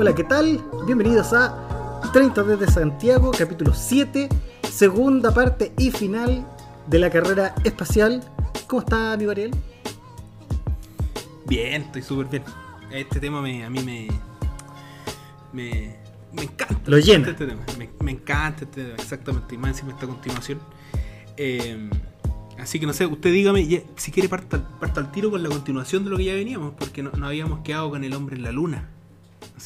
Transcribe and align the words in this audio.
Hola, 0.00 0.14
¿qué 0.14 0.24
tal? 0.24 0.58
Bienvenidos 0.86 1.34
a 1.34 2.00
30 2.14 2.42
desde 2.44 2.72
Santiago, 2.72 3.32
capítulo 3.36 3.74
7, 3.74 4.30
segunda 4.62 5.30
parte 5.34 5.74
y 5.76 5.90
final 5.90 6.42
de 6.86 6.98
la 6.98 7.10
carrera 7.10 7.54
espacial. 7.64 8.24
¿Cómo 8.66 8.80
está, 8.80 9.12
amigo 9.12 9.30
Ariel? 9.30 9.50
Bien, 11.46 11.82
estoy 11.82 12.00
súper 12.00 12.28
bien. 12.28 12.44
Este 12.90 13.20
tema 13.20 13.42
me, 13.42 13.62
a 13.62 13.68
mí 13.68 13.82
me, 13.82 14.08
me, 15.52 15.98
me 16.32 16.44
encanta. 16.44 16.80
Lo 16.86 16.96
me 16.96 17.02
llena. 17.02 17.28
encanta 17.28 17.44
Este 17.44 17.46
tema. 17.46 17.62
Me, 17.76 17.90
me 18.02 18.12
encanta 18.12 18.64
este 18.64 18.84
tema, 18.84 18.94
exactamente. 18.94 19.54
Y 19.54 19.58
más 19.58 19.72
encima 19.72 19.92
esta 19.92 20.06
continuación. 20.06 20.60
Eh, 21.36 21.90
así 22.58 22.80
que 22.80 22.86
no 22.86 22.94
sé, 22.94 23.04
usted 23.04 23.34
dígame 23.34 23.66
ya, 23.68 23.80
si 23.96 24.10
quiere 24.10 24.30
parta, 24.30 24.66
parta 24.80 25.00
al 25.00 25.12
tiro 25.12 25.30
con 25.30 25.42
la 25.42 25.50
continuación 25.50 26.04
de 26.04 26.10
lo 26.10 26.16
que 26.16 26.24
ya 26.24 26.32
veníamos, 26.32 26.72
porque 26.78 27.02
no, 27.02 27.10
no 27.10 27.26
habíamos 27.26 27.60
quedado 27.60 27.90
con 27.90 28.02
el 28.02 28.14
hombre 28.14 28.36
en 28.36 28.44
la 28.44 28.50
luna. 28.50 28.88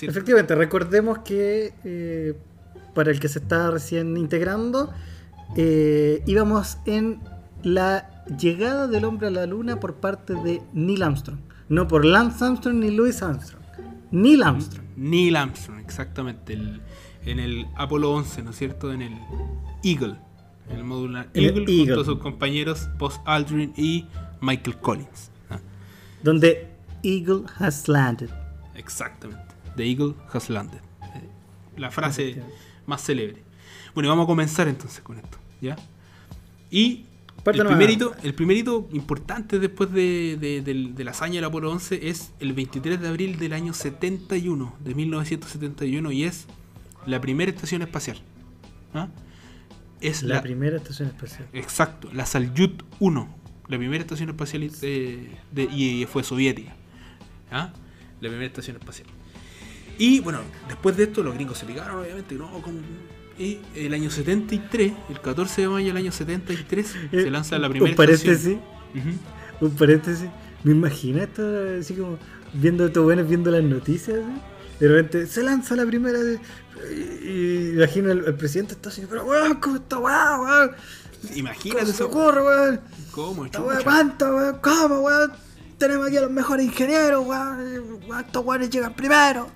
Efectivamente, 0.03 0.55
recordemos 0.55 1.19
que 1.21 1.73
eh, 1.85 2.35
para 2.95 3.11
el 3.11 3.21
que 3.21 3.29
se 3.29 3.39
está 3.39 3.71
recién 3.71 4.17
integrando, 4.17 4.93
eh, 5.57 6.23
íbamos 6.27 6.79
en 6.87 7.21
la 7.63 8.11
llegada 8.39 8.87
del 8.89 9.05
hombre 9.05 9.29
a 9.29 9.31
la 9.31 9.47
luna 9.47 9.81
por 9.81 9.95
parte 9.97 10.35
de 10.35 10.63
Neil 10.73 11.03
Armstrong. 11.03 11.39
No 11.69 11.89
por 11.89 12.05
Lance 12.05 12.45
Armstrong 12.45 12.77
ni 12.77 12.91
Louis 12.91 13.23
Armstrong. 13.23 13.63
Neil 14.11 14.43
Armstrong. 14.43 14.87
Neil 14.97 15.37
Armstrong, 15.37 15.81
exactamente. 15.81 16.53
el- 16.53 16.81
en 17.27 17.39
el 17.41 17.67
Apolo 17.75 18.13
11, 18.13 18.43
¿no 18.43 18.51
es 18.51 18.57
cierto? 18.57 18.93
En 18.93 19.01
el 19.01 19.15
Eagle. 19.83 20.17
En 20.69 20.77
el 20.77 20.85
módulo 20.85 21.21
el 21.33 21.45
Eagle, 21.45 21.65
junto 21.87 22.01
a 22.03 22.05
sus 22.05 22.19
compañeros 22.19 22.89
Buzz 22.99 23.19
Aldrin 23.25 23.73
y 23.79 24.07
Michael 24.43 24.77
Collins. 24.79 25.31
Ah, 25.49 25.59
Donde 26.23 26.69
Eagle 27.03 27.45
has 27.59 27.89
landed. 27.89 28.29
exactamente. 28.75 29.54
The 29.77 29.85
Eagle 29.87 30.15
has 30.33 30.49
landed. 30.51 30.81
Eh, 31.03 31.29
La 31.77 31.91
frase 31.91 32.43
más 32.87 33.03
célebre. 33.03 33.43
Bueno, 33.95 34.09
y 34.09 34.11
vamos 34.11 34.25
a 34.25 34.27
comenzar 34.27 34.69
entonces 34.69 35.01
con 35.03 35.17
esto. 35.19 35.39
¿Ya? 35.61 35.77
Y 36.71 37.07
el 37.47 37.67
primer, 37.67 37.91
hito, 37.91 38.15
el 38.23 38.35
primer 38.35 38.57
hito 38.57 38.89
importante 38.93 39.59
después 39.59 39.93
de, 39.93 40.37
de- 40.41 40.63
del- 40.63 40.95
de 40.95 41.05
la 41.05 41.11
hazaña 41.11 41.35
del 41.37 41.45
Apolo 41.45 41.71
11 41.71 42.09
es 42.09 42.33
el 42.41 42.53
23 42.55 43.01
de 43.01 43.09
abril 43.09 43.39
del 43.39 43.53
año 43.53 43.73
71, 43.75 44.75
de 44.81 44.95
1971, 44.95 46.11
y 46.13 46.25
es 46.25 46.47
la 47.07 47.21
primera 47.21 47.51
estación 47.51 47.83
espacial. 47.83 48.19
¿Ah? 48.95 49.09
Es 50.01 50.23
La 50.23 50.37
la, 50.37 50.43
primera 50.43 50.77
estación 50.77 51.09
espacial. 51.09 51.47
Exacto, 51.53 52.09
la 52.13 52.25
Salyut 52.27 52.83
1, 53.01 53.29
la 53.69 53.79
primera 53.79 54.03
estación 54.03 54.29
espacial 54.31 54.71
de, 54.81 55.29
de- 55.53 55.65
y 55.65 56.07
fue 56.07 56.23
soviética. 56.25 56.75
¿Ah? 57.51 57.73
La 58.21 58.29
primera 58.29 58.47
estación 58.47 58.77
espacial. 58.77 59.09
Y 59.99 60.21
bueno, 60.21 60.41
después 60.69 60.97
de 60.97 61.05
esto 61.05 61.23
los 61.23 61.35
gringos 61.35 61.59
se 61.59 61.67
picaron, 61.67 62.01
obviamente, 62.01 62.35
¿no? 62.35 62.51
Con- 62.63 62.83
y 63.39 63.59
el 63.75 63.93
año 63.95 64.11
73, 64.11 64.93
el 65.11 65.21
14 65.21 65.63
de 65.63 65.69
mayo 65.69 65.89
del 65.89 65.97
año 65.97 66.13
73, 66.13 66.95
se 67.11 67.31
lanza 67.31 67.59
la 67.59 67.69
primera 67.69 67.91
Un 67.91 67.97
paréntesis. 67.97 68.29
estación. 68.31 68.61
Ujú. 68.95 69.67
Un 69.67 69.71
paréntesis. 69.77 70.29
Me 70.63 70.73
imagino 70.73 71.23
esto 71.23 71.43
así 71.81 71.95
como 71.95 72.19
viendo 72.53 72.87
estos 72.87 73.03
buenos 73.05 73.29
viendo 73.29 73.51
las 73.51 73.63
noticias. 73.65 74.19
así. 74.19 74.41
De 74.81 74.89
repente 74.89 75.27
se 75.27 75.43
lanza 75.43 75.75
la 75.77 75.85
primera. 75.87 76.19
de- 76.19 76.39
y, 77.25 77.71
imagino 77.75 78.11
el, 78.11 78.25
el 78.25 78.35
presidente 78.35 78.75
está 78.75 78.89
así, 78.91 79.05
pero 79.09 79.25
weón, 79.25 79.55
¿cómo 79.61 79.77
está 79.77 79.99
weón, 79.99 80.41
weón? 80.41 80.71
¿Cómo 81.23 81.35
Imagínate 81.37 81.91
eso. 81.91 82.07
ocurre, 82.07 82.43
weón? 82.43 82.81
¿Cómo? 83.13 83.43
Weón, 83.43 83.83
¿Cuánto, 83.83 84.27
weón? 84.37 84.59
¿Cómo, 84.61 85.01
weón? 85.01 85.33
Tenemos 85.79 86.07
aquí 86.07 86.17
a 86.19 86.21
los 86.23 86.31
mejores 86.31 86.67
ingenieros, 86.67 87.27
weón. 87.27 88.01
¿Cuántos 88.07 88.45
weones 88.45 88.71
llegan 88.71 88.95
primero? 88.95 89.49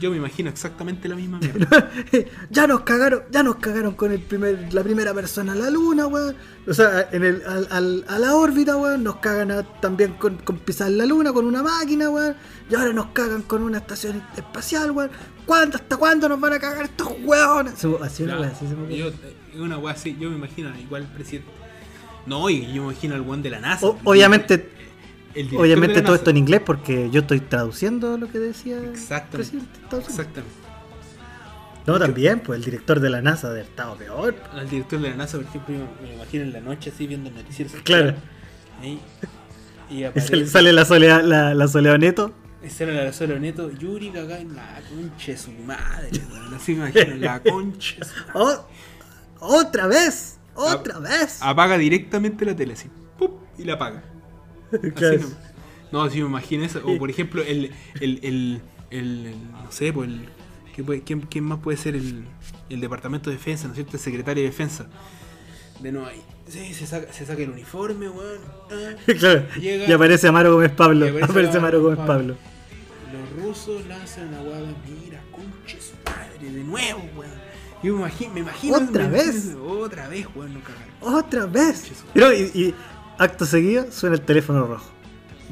Yo 0.00 0.10
me 0.10 0.16
imagino 0.16 0.48
exactamente 0.48 1.08
la 1.08 1.14
misma 1.14 1.38
mierda. 1.38 1.90
ya 2.50 2.66
nos 2.66 2.80
cagaron, 2.80 3.22
ya 3.30 3.42
nos 3.42 3.56
cagaron 3.56 3.94
con 3.94 4.10
el 4.12 4.20
primer, 4.20 4.72
la 4.72 4.82
primera 4.82 5.12
persona 5.14 5.52
a 5.52 5.56
la 5.56 5.68
luna, 5.70 6.06
weón. 6.06 6.34
O 6.66 6.72
sea, 6.74 7.08
en 7.12 7.22
el, 7.24 7.42
al, 7.46 7.68
al- 7.70 8.04
a 8.08 8.18
la 8.18 8.34
órbita, 8.34 8.76
weón. 8.76 9.04
Nos 9.04 9.16
cagan 9.16 9.50
a- 9.50 9.62
también 9.80 10.14
con, 10.14 10.36
con 10.38 10.58
pisar 10.58 10.90
la 10.90 11.04
luna, 11.06 11.32
con 11.32 11.44
una 11.44 11.62
máquina, 11.62 12.08
weón. 12.10 12.34
Y 12.70 12.74
ahora 12.74 12.92
nos 12.94 13.06
cagan 13.08 13.42
con 13.42 13.62
una 13.62 13.78
estación 13.78 14.22
espacial, 14.36 14.90
weón. 14.92 15.10
¿Cuándo, 15.44 15.76
hasta 15.76 15.96
cuándo 15.96 16.28
nos 16.28 16.40
van 16.40 16.54
a 16.54 16.58
cagar 16.58 16.84
estos 16.84 17.08
weones? 17.22 17.74
Se- 17.74 17.88
Así 18.02 18.22
una 18.22 18.36
Claro, 18.36 18.40
weón, 18.42 18.52
así 18.54 18.66
se 18.66 18.74
me 18.74 18.82
ocurre. 18.82 18.96
yo, 18.96 19.08
eh, 19.08 19.60
una 19.60 19.78
wea 19.78 19.92
así, 19.92 20.16
yo 20.18 20.30
me 20.30 20.36
imagino 20.36 20.70
igual 20.78 21.02
el 21.02 21.08
presidente. 21.08 21.50
No, 22.26 22.48
y 22.48 22.60
yo 22.72 22.82
me 22.84 22.92
imagino 22.92 23.14
al 23.16 23.22
buen 23.22 23.42
de 23.42 23.50
la 23.50 23.60
NASA. 23.60 23.86
O- 23.86 23.98
obviamente, 24.04 24.70
obviamente 25.56 26.02
todo 26.02 26.14
esto 26.14 26.30
en 26.30 26.36
inglés 26.36 26.60
porque 26.64 27.08
yo 27.10 27.20
estoy 27.20 27.40
traduciendo 27.40 28.16
lo 28.18 28.28
que 28.30 28.38
decía 28.38 28.78
el 28.78 28.90
Exactamente. 28.90 29.36
presidente 29.36 29.96
de. 29.96 30.02
Exactamente. 30.02 30.54
No, 31.86 31.98
también, 31.98 32.40
pues 32.40 32.58
el 32.58 32.64
director 32.64 33.00
de 33.00 33.10
la 33.10 33.22
NASA 33.22 33.50
de 33.52 33.62
estado 33.62 33.96
peor. 33.96 34.36
Al 34.52 34.68
director 34.68 35.00
de 35.00 35.10
la 35.10 35.16
NASA, 35.16 35.38
por 35.38 35.46
ejemplo, 35.46 35.74
me 36.02 36.14
imagino 36.14 36.44
en 36.44 36.52
la 36.52 36.60
noche 36.60 36.90
así 36.94 37.06
viendo 37.06 37.30
el 37.30 37.34
noticiero. 37.34 37.70
Claro. 37.82 38.14
Ahí, 38.80 39.00
y 39.90 40.04
aparece, 40.04 40.46
sale, 40.46 40.72
la 40.72 40.84
soledad, 40.84 41.22
la, 41.24 41.54
la 41.54 41.68
soledad 41.68 41.98
neto. 41.98 42.32
sale 42.68 42.92
la 43.04 43.12
sola 43.12 43.38
neto, 43.38 43.70
Yuri 43.72 44.08
en 44.08 44.54
la 44.54 44.80
concha 44.88 45.32
de 45.32 45.38
su 45.38 45.50
madre, 45.52 46.10
weón. 46.30 46.54
Así 46.54 46.74
me 46.74 46.90
imagino, 46.90 47.16
la 47.16 47.40
concha. 47.42 47.96
de 47.98 48.04
su 48.04 48.14
madre. 48.14 48.32
Oh, 48.34 48.66
otra 49.40 49.86
vez, 49.86 50.38
otra 50.54 50.98
vez. 50.98 51.38
Apaga 51.40 51.78
directamente 51.78 52.44
la 52.44 52.54
tele 52.54 52.74
así. 52.74 52.88
¡pup! 53.18 53.40
y 53.58 53.64
la 53.64 53.74
apaga. 53.74 54.02
Así 54.78 54.90
Claro. 54.92 55.18
nomás. 55.20 55.36
No, 55.92 56.08
si 56.10 56.20
me 56.22 56.26
imagino 56.28 56.64
eso. 56.64 56.80
O 56.84 56.96
por 56.98 57.10
ejemplo, 57.10 57.42
el. 57.42 57.72
el, 58.00 58.60
el, 58.90 59.34
no 59.52 59.70
sé, 59.72 59.92
pues 59.92 60.08
el. 60.08 60.28
¿qué 60.74 60.84
puede- 60.84 61.02
quién, 61.02 61.20
quién 61.22 61.44
más 61.44 61.58
puede 61.58 61.76
ser 61.76 61.96
el, 61.96 62.24
el 62.68 62.80
departamento 62.80 63.28
de 63.30 63.36
defensa, 63.36 63.64
¿no 63.66 63.72
es 63.72 63.76
cierto? 63.76 63.96
El 63.96 64.02
secretario 64.02 64.42
de 64.42 64.48
defensa. 64.50 64.86
De 65.80 65.90
no 65.92 66.06
ahí. 66.06 66.22
Sí, 66.48 66.74
se 66.74 66.86
saca, 66.86 67.12
se 67.12 67.24
saca 67.26 67.42
el 67.42 67.50
uniforme, 67.50 68.08
weón. 68.08 68.38
ah. 68.70 68.94
claro. 69.18 69.46
Llega- 69.60 69.86
y 69.88 69.92
aparece 69.92 70.28
Amaro 70.28 70.52
Gómez 70.54 70.70
Pablo. 70.72 71.06
Aparece 71.06 71.24
Aparece 71.32 71.58
Amaro 71.58 71.82
Gómez 71.82 71.98
Pablo. 72.06 72.36
Los 73.12 73.44
rusos 73.44 73.84
lanzan 73.86 74.28
una 74.28 74.42
hueá, 74.42 74.60
mira, 74.88 75.20
su 75.66 75.94
madre, 76.04 76.52
de 76.52 76.64
nuevo, 76.64 77.00
weón. 77.16 77.50
Yo 77.82 77.94
me 77.94 78.00
imagino, 78.00 78.34
me 78.34 78.40
imagino. 78.40 78.76
¿Otra 78.76 79.04
me- 79.08 79.10
vez? 79.10 79.56
Otra 79.60 80.08
vez, 80.08 80.26
weón, 80.34 80.54
no 80.54 80.60
cagar. 80.60 80.86
Otra 81.00 81.46
vez. 81.46 81.90
No, 82.14 82.32
y, 82.32 82.42
y 82.54 82.74
acto 83.20 83.46
seguido 83.46 83.90
suena 83.92 84.16
el 84.16 84.22
teléfono 84.22 84.66
rojo. 84.66 84.90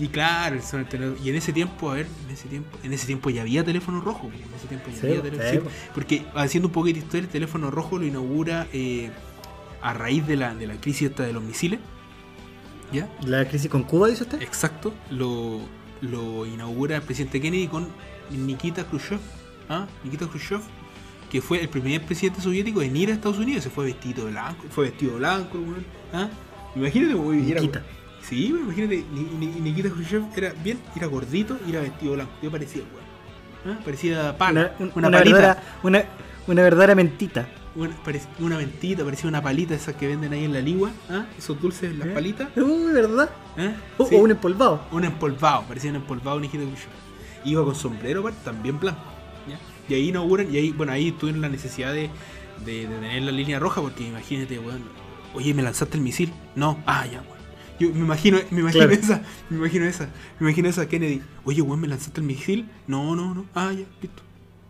Y 0.00 0.06
claro, 0.08 0.60
son- 0.62 0.80
el 0.80 0.86
teléfono- 0.88 1.24
y 1.24 1.28
en 1.30 1.36
ese 1.36 1.52
tiempo, 1.52 1.90
a 1.90 1.94
ver, 1.94 2.06
en 2.26 2.30
ese 2.32 2.48
tiempo, 2.48 2.78
en 2.84 2.92
ese 2.92 3.06
tiempo 3.06 3.30
ya 3.30 3.42
había 3.42 3.64
teléfono 3.64 4.00
rojo, 4.00 4.28
en 4.32 4.54
ese 4.56 4.68
tiempo 4.68 4.88
ya 4.90 5.00
Sí, 5.00 5.06
había 5.06 5.22
teléfono, 5.22 5.70
sí, 5.70 5.76
porque 5.94 6.24
haciendo 6.34 6.68
un 6.68 6.72
poquito 6.72 6.98
de 7.00 7.04
historia, 7.04 7.24
el 7.26 7.32
teléfono 7.32 7.70
rojo 7.70 7.98
lo 7.98 8.04
inaugura 8.06 8.66
eh, 8.72 9.10
a 9.82 9.92
raíz 9.94 10.26
de 10.26 10.36
la, 10.36 10.54
de 10.54 10.66
la 10.68 10.74
crisis 10.80 11.10
esta 11.10 11.24
de 11.24 11.32
los 11.32 11.42
misiles, 11.42 11.80
¿ya? 12.92 13.08
La 13.26 13.44
crisis 13.48 13.68
con 13.70 13.82
Cuba, 13.82 14.08
dice 14.08 14.22
usted. 14.22 14.40
Exacto, 14.42 14.94
lo, 15.10 15.60
lo 16.00 16.46
inaugura 16.46 16.96
el 16.96 17.02
presidente 17.02 17.40
Kennedy 17.40 17.66
con 17.66 17.88
Nikita 18.30 18.84
Khrushchev, 18.84 19.18
¿ah? 19.68 19.86
Nikita 20.04 20.26
Khrushchev, 20.28 20.60
que 21.30 21.40
fue 21.42 21.60
el 21.60 21.68
primer 21.68 22.04
presidente 22.06 22.40
soviético 22.40 22.82
en 22.82 22.96
ir 22.96 23.10
a 23.10 23.14
Estados 23.14 23.38
Unidos, 23.38 23.64
se 23.64 23.70
fue 23.70 23.84
vestido 23.86 24.26
de 24.26 24.30
blanco, 24.30 24.64
fue 24.70 24.84
vestido 24.90 25.16
blanco, 25.16 25.58
¿ah? 26.12 26.28
Imagínate, 26.78 27.14
weón, 27.14 27.48
era- 27.48 27.60
Nikita. 27.60 27.82
Sí, 28.22 28.46
imagínate, 28.46 29.04
Ni- 29.12 29.46
Ni- 29.46 29.60
Nikita 29.60 29.88
Khrushchev 29.90 30.24
era 30.36 30.52
bien, 30.62 30.78
era 30.96 31.06
gordito 31.06 31.56
y 31.66 31.70
era 31.70 31.80
vestido 31.80 32.14
blanco, 32.14 32.32
yo 32.42 32.50
parecía, 32.50 32.82
weón. 32.82 33.76
¿Ah? 33.76 33.80
Parecía 33.84 34.36
pana, 34.38 34.72
Una, 34.78 34.92
una, 34.94 35.08
una 35.08 35.18
palita, 35.18 35.36
verdadera, 35.36 35.62
una, 35.82 36.04
una 36.46 36.62
verdadera 36.62 36.94
mentita. 36.94 37.48
una, 37.74 38.56
mentita, 38.56 39.04
parecía 39.04 39.28
una 39.28 39.42
palita 39.42 39.74
esas 39.74 39.94
que 39.94 40.06
venden 40.08 40.32
ahí 40.32 40.44
en 40.44 40.52
la 40.52 40.60
ligua, 40.60 40.90
¿ah? 41.10 41.26
esos 41.38 41.60
dulces, 41.60 41.96
las 41.96 42.08
¿Eh? 42.08 42.10
palitas, 42.10 42.48
Uy, 42.56 42.92
¿verdad? 42.92 43.30
O, 43.98 44.06
Sí. 44.06 44.14
o 44.16 44.18
un 44.18 44.30
empolvado. 44.32 44.82
Un 44.92 45.04
empolvado, 45.04 45.62
parecía 45.68 45.90
un 45.90 45.96
empolvado 45.96 46.38
Nikita 46.40 46.64
Khrushchev. 46.64 46.90
Iba 47.44 47.64
con 47.64 47.74
sombrero, 47.74 48.28
también 48.44 48.78
blanco. 48.80 49.00
¿ya? 49.48 49.58
Y 49.88 49.94
ahí 49.94 50.08
inauguran, 50.10 50.52
y 50.52 50.58
ahí, 50.58 50.70
bueno, 50.72 50.92
ahí 50.92 51.12
tuvieron 51.12 51.40
la 51.40 51.48
necesidad 51.48 51.92
de, 51.92 52.10
de- 52.64 52.86
de 52.86 52.94
tener 52.96 53.22
la 53.22 53.32
línea 53.32 53.58
roja, 53.58 53.80
porque 53.80 54.06
imagínate, 54.06 54.58
weón, 54.58 54.82
oye, 55.34 55.54
¿me 55.54 55.62
lanzaste 55.62 55.96
el 55.96 56.02
misil? 56.02 56.32
No, 56.56 56.82
ah, 56.86 57.06
ya, 57.06 57.20
weón. 57.22 57.38
Yo 57.80 57.90
me 57.94 58.00
imagino, 58.00 58.38
me 58.50 58.60
imagino 58.60 58.86
Claro. 58.86 59.00
esa, 59.00 59.22
me 59.50 59.56
imagino 59.58 59.84
esa, 59.84 60.04
me 60.40 60.48
imagino 60.48 60.68
esa 60.68 60.86
Kennedy. 60.88 61.22
Oye, 61.44 61.62
weón, 61.62 61.80
¿me 61.80 61.88
lanzaste 61.88 62.20
el 62.20 62.26
misil? 62.26 62.68
No, 62.86 63.14
no, 63.14 63.34
no, 63.34 63.46
ah, 63.54 63.72
ya, 63.72 63.84
listo. 64.02 64.22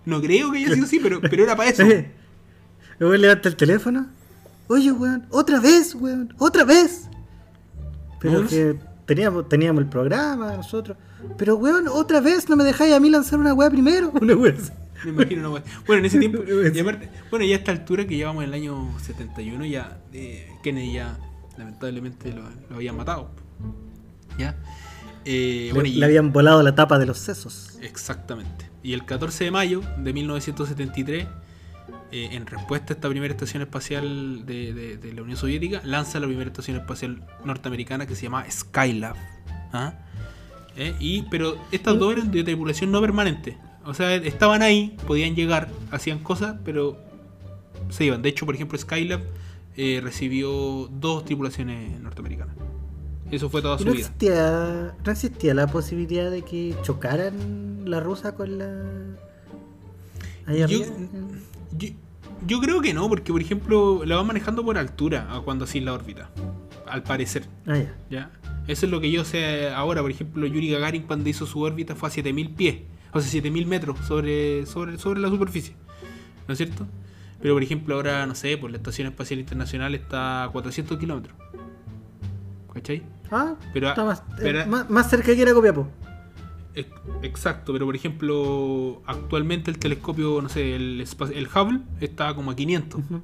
No 0.05 0.21
creo 0.21 0.53
que 0.53 0.59
haya 0.59 0.75
sido 0.75 0.85
así, 0.87 1.01
pero, 1.01 1.21
pero 1.21 1.43
era 1.45 1.57
para 1.57 1.71
eso. 1.71 1.83
Luego 2.99 3.17
levanta 3.17 3.49
el 3.49 3.57
teléfono. 3.57 4.07
Oye, 4.69 4.93
weón, 4.93 5.27
otra 5.31 5.61
vez, 5.61 5.95
weón, 5.95 6.35
otra 6.39 6.65
vez. 6.65 7.09
Pero 8.21 8.43
No, 8.43 8.49
que 8.49 8.77
teníamos, 9.07 9.49
teníamos 9.49 9.83
el 9.83 9.89
programa 9.89 10.53
nosotros. 10.57 10.97
Pero, 11.37 11.57
weón, 11.57 11.89
otra 11.89 12.21
vez 12.21 12.49
no 12.49 12.57
me 12.57 12.65
dejáis 12.65 12.93
a 12.95 13.01
mí 13.01 13.09
lanzar 13.11 13.39
una 13.39 13.55
weá 13.55 13.71
primero. 13.71 14.11
Una 14.21 14.35
weá 14.37 14.53
así. 14.55 14.71
Me 15.05 15.11
imagino 15.11 15.51
una. 15.53 15.63
Bueno, 15.87 16.01
en 16.01 16.05
ese 16.07 16.19
tiempo, 16.19 16.43
y 16.75 16.79
aparte- 16.79 17.09
bueno, 17.31 17.45
ya 17.45 17.57
a 17.57 17.59
esta 17.59 17.73
altura 17.73 18.07
que 18.07 18.17
llevamos 18.17 18.43
en 18.45 18.49
el 18.51 18.55
año 18.55 18.99
71, 19.01 19.65
ya 19.67 20.01
eh, 20.13 20.51
Kennedy 20.63 20.93
ya 20.95 21.19
lamentablemente 21.57 22.33
lo, 22.33 22.43
lo 22.71 22.77
habían 22.77 22.97
matado. 22.97 23.31
¿Ya? 24.39 24.57
Eh, 25.25 25.65
Le, 25.69 25.73
bueno, 25.73 25.89
y- 25.89 25.95
le 25.95 26.05
habían 26.07 26.33
volado 26.33 26.63
la 26.63 26.75
tapa 26.75 26.99
de 26.99 27.07
los 27.07 27.19
sesos. 27.19 27.79
Exactamente. 27.83 28.67
Y 28.83 28.93
el 28.93 29.05
14 29.05 29.45
de 29.45 29.51
mayo 29.51 29.83
de 29.99 30.13
1973, 30.13 31.27
eh, 32.13 32.29
en 32.33 32.47
respuesta 32.47 32.93
a 32.93 32.97
esta 32.97 33.09
primera 33.09 33.33
estación 33.35 33.63
espacial 33.63 34.47
de, 34.47 34.73
de- 34.73 34.97
de 34.97 35.13
la 35.13 35.23
Unión 35.23 35.37
Soviética, 35.37 35.81
lanza 35.85 36.21
la 36.21 36.27
primera 36.27 36.49
estación 36.49 36.77
espacial 36.77 37.23
norteamericana 37.45 38.07
que 38.07 38.15
se 38.15 38.23
llama 38.23 38.45
Skylab. 38.51 39.17
¿Ah? 39.73 39.95
Eh, 40.77 40.95
y, 41.01 41.23
pero 41.23 41.59
estas 41.73 41.99
dos 41.99 42.13
eran 42.13 42.31
de 42.31 42.45
tripulación 42.45 42.93
no 42.93 43.01
permanente. 43.01 43.59
O 43.89 43.95
sea, 43.95 44.15
estaban 44.15 44.61
ahí, 44.63 44.97
podían 45.07 45.35
llegar, 45.35 45.69
hacían 45.91 46.19
cosas, 46.19 46.57
pero 46.65 46.99
se 47.89 48.05
iban. 48.05 48.21
De 48.21 48.29
hecho, 48.29 48.45
por 48.45 48.55
ejemplo, 48.55 48.77
Skylab 48.79 49.23
eh, 49.77 50.01
recibió 50.03 50.89
dos 50.93 51.25
tripulaciones 51.25 51.99
norteamericanas. 52.01 52.55
Eso 53.31 53.49
fue 53.51 53.63
toda 53.63 53.77
¿Y 53.77 53.79
su 53.79 53.85
no 53.87 53.93
vida. 53.93 54.01
existía, 54.03 54.95
no 55.05 55.11
existía 55.13 55.55
la 55.55 55.67
posibilidad 55.67 56.31
de 56.31 56.43
que 56.43 56.75
chocaran 56.83 57.83
la 57.87 58.01
rusa 58.01 58.35
con 58.35 58.59
la. 58.59 58.83
Ahí 60.47 60.59
Yo, 60.61 60.67
yo, 61.77 61.89
yo 62.47 62.61
creo 62.61 62.81
que 62.81 62.93
no, 62.95 63.09
porque 63.09 63.33
por 63.33 63.41
ejemplo 63.41 64.03
la 64.05 64.17
van 64.17 64.27
manejando 64.27 64.65
por 64.65 64.79
altura 64.79 65.29
cuando 65.45 65.65
así 65.65 65.81
la 65.81 65.93
órbita. 65.95 66.31
Al 66.87 67.03
parecer, 67.03 67.45
Ah, 67.67 67.77
ya. 67.79 67.95
¿ya? 68.11 68.31
Eso 68.67 68.87
es 68.87 68.93
lo 68.93 69.01
que 69.01 69.11
yo 69.11 69.25
sé 69.25 69.69
ahora. 69.71 70.01
Por 70.03 70.11
ejemplo, 70.11 70.47
Yuri 70.47 70.71
Gagarin 70.71 71.03
cuando 71.03 71.29
hizo 71.29 71.45
su 71.47 71.61
órbita 71.61 71.95
fue 71.95 72.09
a 72.09 72.13
7000 72.13 72.51
pies, 72.51 72.77
o 73.13 73.21
sea, 73.21 73.31
7000 73.31 73.67
metros 73.67 73.99
sobre, 74.07 74.67
sobre, 74.67 74.99
sobre 74.99 75.21
la 75.21 75.29
superficie. 75.29 75.75
¿No 76.47 76.53
es 76.53 76.59
cierto? 76.59 76.87
Pero 77.41 77.55
por 77.55 77.63
ejemplo, 77.63 77.95
ahora, 77.95 78.27
no 78.27 78.35
sé, 78.35 78.57
pues 78.59 78.71
la 78.73 78.79
Estación 78.79 79.07
Espacial 79.09 79.39
Internacional 79.41 79.95
está 79.95 80.45
a 80.45 80.49
400 80.51 80.99
kilómetros. 80.99 81.35
¿Cachai? 82.73 83.03
Ah, 83.31 83.55
Pero- 83.73 83.89
está 83.89 84.05
más, 84.05 84.23
pero- 84.39 84.61
eh, 84.61 84.67
más, 84.67 84.89
más 84.91 85.11
cerca 85.11 85.35
que 85.35 85.43
era 85.43 85.53
Copiapó. 85.55 85.89
Ex- 86.75 86.91
Exacto, 87.23 87.73
pero 87.73 87.87
por 87.87 87.97
ejemplo, 87.97 89.03
actualmente 89.07 89.71
el 89.71 89.79
telescopio, 89.79 90.41
no 90.41 90.49
sé, 90.49 90.75
el, 90.77 91.05
el 91.35 91.49
Hubble 91.49 91.81
está 92.01 92.35
como 92.35 92.51
a 92.53 92.57
500. 92.57 93.01
Ujú. 93.01 93.23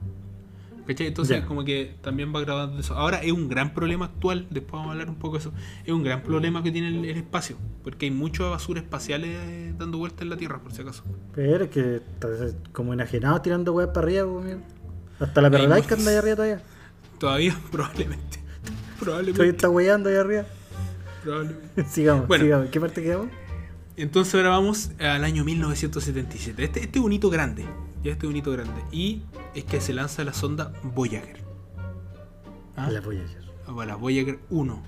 ¿Cachai? 0.87 1.07
Entonces 1.07 1.45
como 1.45 1.65
que 1.65 1.95
también 2.03 2.35
va 2.35 2.41
grabando 2.41 2.79
eso. 2.79 2.95
Ahora 2.95 3.23
es 3.23 3.33
un 3.33 3.49
gran 3.49 3.73
problema 3.73 4.05
actual, 4.07 4.47
después 4.51 4.73
vamos 4.73 4.89
a 4.89 4.93
hablar 4.93 5.09
un 5.09 5.17
poco 5.17 5.35
de 5.37 5.41
eso, 5.41 5.53
es 5.85 5.93
un 5.93 6.03
gran 6.03 6.23
problema 6.23 6.63
que 6.63 6.71
tiene 6.71 6.89
el, 6.89 7.05
el 7.05 7.17
espacio, 7.17 7.57
porque 7.83 8.07
hay 8.07 8.11
mucha 8.13 8.45
basura 8.45 8.81
espacial 8.81 9.23
eh, 9.25 9.73
dando 9.79 9.97
vueltas 9.99 10.23
en 10.23 10.31
la 10.31 10.37
Tierra, 10.37 10.61
por 10.61 10.73
si 10.73 10.83
acaso. 10.83 11.03
Pero 11.35 11.65
es 11.65 11.71
que 11.71 11.97
estás 11.97 12.55
como 12.73 12.93
enajenado 12.93 13.41
tirando 13.41 13.73
weas 13.73 13.91
para 13.91 14.07
arriba. 14.07 14.27
Hasta 15.21 15.41
la 15.41 15.49
muchos. 15.49 15.93
anda 15.93 16.11
ahí 16.11 16.17
arriba 16.17 16.37
todavía. 16.37 16.63
Todavía, 17.19 17.57
probablemente. 17.71 18.39
Todavía 18.39 18.97
Probablemente. 19.01 19.49
está 19.49 19.69
weyando 19.71 20.09
ahí 20.11 20.17
arriba. 20.17 20.45
probablemente. 21.23 21.85
sigamos, 21.89 22.27
Bueno. 22.29 22.45
sigamos. 22.45 22.69
¿Qué 22.71 22.81
parte 22.81 23.03
quedamos? 23.03 23.29
Entonces 23.97 24.35
ahora 24.35 24.51
vamos 24.51 24.91
al 24.99 25.25
año 25.25 25.45
1977. 25.45 26.65
Este, 26.65 26.81
este 26.81 26.99
es 26.99 27.05
un 27.05 27.13
hito 27.13 27.31
grande. 27.31 27.65
Ya 28.05 28.13
este 28.13 28.27
es 28.27 28.31
un 28.31 28.37
hito 28.37 28.53
grande. 28.53 28.83
Y 28.93 29.23
es 29.55 29.65
que 29.65 29.81
se 29.81 29.93
lanza 29.95 30.23
la 30.25 30.33
sonda 30.35 30.73
Voyager. 30.83 31.43
¿Ah? 32.77 32.91
La 32.91 33.01
Voyager. 33.01 33.43
o 33.67 33.85
la 33.85 33.97
Voyager 33.97 34.39
1 34.51 34.83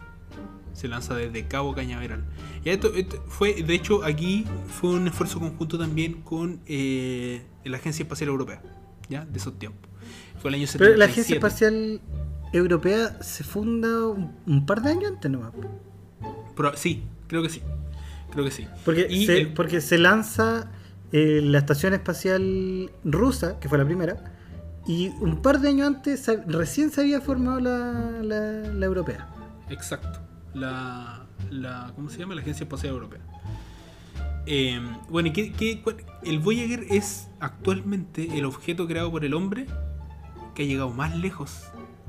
se 0.74 0.88
lanza 0.88 1.14
desde 1.14 1.46
Cabo 1.46 1.74
Cañaveral. 1.74 2.24
Ya 2.64 2.72
esto, 2.72 2.92
esto 2.94 3.24
fue, 3.28 3.62
de 3.62 3.74
hecho, 3.74 4.04
aquí 4.04 4.44
fue 4.68 4.90
un 4.90 5.08
esfuerzo 5.08 5.40
conjunto 5.40 5.78
también 5.78 6.20
con 6.20 6.60
eh, 6.66 7.42
la 7.64 7.78
Agencia 7.78 8.02
Espacial 8.02 8.28
Europea, 8.28 8.60
ya 9.08 9.24
de 9.24 9.38
esos 9.38 9.58
tiempos. 9.58 9.88
Fue 10.38 10.50
el 10.50 10.56
año 10.56 10.66
77. 10.66 10.78
Pero 10.84 10.98
la 10.98 11.04
Agencia 11.06 11.34
Espacial 11.36 12.00
Europea 12.52 13.22
se 13.22 13.42
funda 13.42 14.06
un, 14.06 14.36
un 14.46 14.66
par 14.66 14.82
de 14.82 14.90
años 14.90 15.12
antes 15.12 15.30
nomás. 15.30 15.52
Pero- 16.54 16.76
sí, 16.76 17.04
creo 17.28 17.42
que 17.42 17.48
sí. 17.48 17.62
Creo 18.30 18.44
que 18.44 18.50
sí. 18.50 18.66
Porque, 18.84 19.06
Y 19.08 19.24
se, 19.24 19.40
el- 19.40 19.52
porque 19.54 19.80
se 19.80 19.96
lanza 19.96 20.70
eh, 21.16 21.40
la 21.42 21.58
Estación 21.58 21.94
Espacial 21.94 22.90
Rusa, 23.04 23.58
que 23.58 23.68
fue 23.68 23.78
la 23.78 23.84
primera, 23.84 24.34
y 24.86 25.08
un 25.20 25.40
par 25.42 25.60
de 25.60 25.68
años 25.70 25.86
antes 25.86 26.30
recién 26.46 26.90
se 26.90 27.00
había 27.00 27.20
formado 27.20 27.58
la, 27.60 28.22
la- 28.22 28.86
Europea. 28.86 29.26
Exacto. 29.70 30.20
La, 30.54 31.26
la, 31.50 31.92
¿Cómo 31.96 32.08
se 32.10 32.18
llama? 32.18 32.34
La 32.34 32.42
Agencia 32.42 32.64
Espacial 32.64 32.92
Europea. 32.94 33.20
Eh, 34.46 34.80
bueno, 35.08 35.28
¿y 35.28 35.32
qué, 35.32 35.52
qué- 35.52 35.82
el 36.24 36.38
Voyager 36.38 36.86
es 36.90 37.28
actualmente 37.40 38.38
el 38.38 38.44
objeto 38.44 38.86
creado 38.86 39.10
por 39.10 39.24
el 39.24 39.34
hombre 39.34 39.66
que 40.54 40.62
ha 40.62 40.66
llegado 40.66 40.90
más 40.90 41.16
lejos 41.16 41.64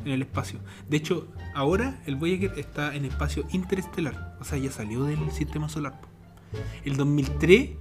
en 0.06 0.12
el 0.12 0.22
espacio. 0.22 0.60
De 0.90 0.98
hecho, 0.98 1.28
ahora 1.56 2.00
el 2.06 2.16
Voyager 2.16 2.54
está 2.58 2.96
en 2.96 3.06
espacio 3.06 3.46
interestelar. 3.52 4.38
O 4.40 4.44
sea, 4.44 4.58
ya 4.58 4.72
salió 4.72 5.04
del 5.04 5.32
sistema 5.32 5.68
solar. 5.68 6.00
El 6.86 6.96
2003 6.96 7.72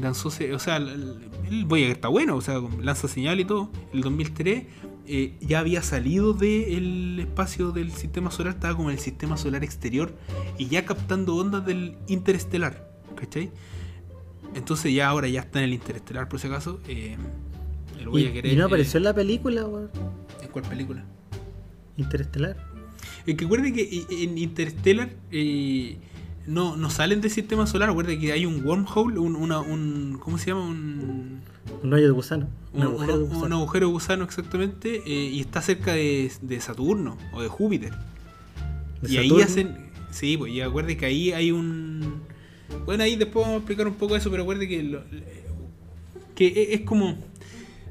lanzó, 0.00 0.28
o 0.28 0.58
sea, 0.58 0.76
el, 0.76 1.18
el 1.48 1.64
Voyager 1.64 1.92
está 1.92 2.08
bueno, 2.08 2.36
o 2.36 2.40
sea, 2.40 2.60
lanza 2.82 3.08
señal 3.08 3.38
y 3.40 3.44
todo. 3.44 3.70
El 3.92 4.00
2003 4.02 4.64
eh, 5.06 5.34
ya 5.40 5.58
había 5.60 5.82
salido 5.82 6.32
del 6.34 7.18
espacio 7.20 7.72
del 7.72 7.90
sistema 7.92 8.30
solar, 8.30 8.54
estaba 8.54 8.76
como 8.76 8.90
en 8.90 8.96
el 8.96 9.00
sistema 9.02 9.36
solar 9.36 9.64
exterior 9.64 10.14
y 10.58 10.66
ya 10.66 10.84
captando 10.84 11.36
ondas 11.36 11.64
del 11.66 11.96
interestelar, 12.08 12.90
¿cachai? 13.16 13.50
Entonces 14.54 14.92
ya 14.94 15.08
ahora 15.08 15.28
ya 15.28 15.40
está 15.40 15.58
en 15.60 15.66
el 15.66 15.74
interestelar, 15.74 16.28
por 16.28 16.40
si 16.40 16.46
acaso. 16.48 16.80
eh, 16.88 17.16
el 17.96 18.02
Y, 18.02 18.06
Voyager 18.06 18.46
y 18.46 18.54
no 18.56 18.62
es- 18.62 18.66
apareció 18.66 18.98
en 18.98 19.04
la 19.04 19.14
película, 19.14 19.66
weón. 19.66 19.90
¿En 20.42 20.48
cuál 20.48 20.64
película? 20.64 21.04
Interestelar. 21.96 22.56
Es 23.26 23.34
que 23.34 23.42
recuerde 23.44 23.72
que 23.72 23.82
eh, 23.82 24.06
en 24.24 24.38
Interstellar 24.38 25.10
eh, 25.30 25.96
no, 26.50 26.76
no 26.76 26.90
salen 26.90 27.20
del 27.20 27.30
sistema 27.30 27.66
solar. 27.66 27.88
Recuerde 27.88 28.18
que 28.18 28.32
hay 28.32 28.44
un 28.46 28.64
wormhole, 28.64 29.18
un, 29.18 29.36
una, 29.36 29.60
un 29.60 30.18
¿cómo 30.20 30.36
se 30.38 30.46
llama? 30.48 30.62
Un, 30.66 31.40
Un 31.82 31.92
hoyo 31.92 32.04
de 32.06 32.10
gusano. 32.10 32.48
Un, 32.72 32.80
un, 32.82 32.86
agujero 32.88 33.18
de 33.18 33.24
gusano. 33.24 33.46
un 33.46 33.52
agujero 33.52 33.86
de 33.86 33.92
gusano 33.92 34.24
exactamente. 34.24 35.02
eh, 35.06 35.30
y 35.30 35.40
está 35.40 35.62
cerca 35.62 35.92
de, 35.92 36.30
de 36.42 36.60
Saturno 36.60 37.16
o 37.32 37.42
de 37.42 37.48
Júpiter. 37.48 37.92
De 39.02 39.12
y 39.12 39.16
ahí 39.18 39.40
hacen. 39.42 39.90
Sí, 40.10 40.36
pues 40.36 40.52
y 40.52 40.60
acuerde 40.60 40.96
que 40.96 41.06
ahí 41.06 41.32
hay 41.32 41.52
un. 41.52 42.20
Bueno, 42.84 43.02
ahí 43.04 43.16
después 43.16 43.44
vamos 43.44 43.54
a 43.54 43.58
explicar 43.58 43.86
un 43.86 43.94
poco 43.94 44.16
eso, 44.16 44.30
pero 44.30 44.42
acuerde 44.42 44.68
que. 44.68 44.82
lo- 44.82 45.02
que 46.34 46.46
e- 46.48 46.74
es 46.74 46.80
como. 46.82 47.16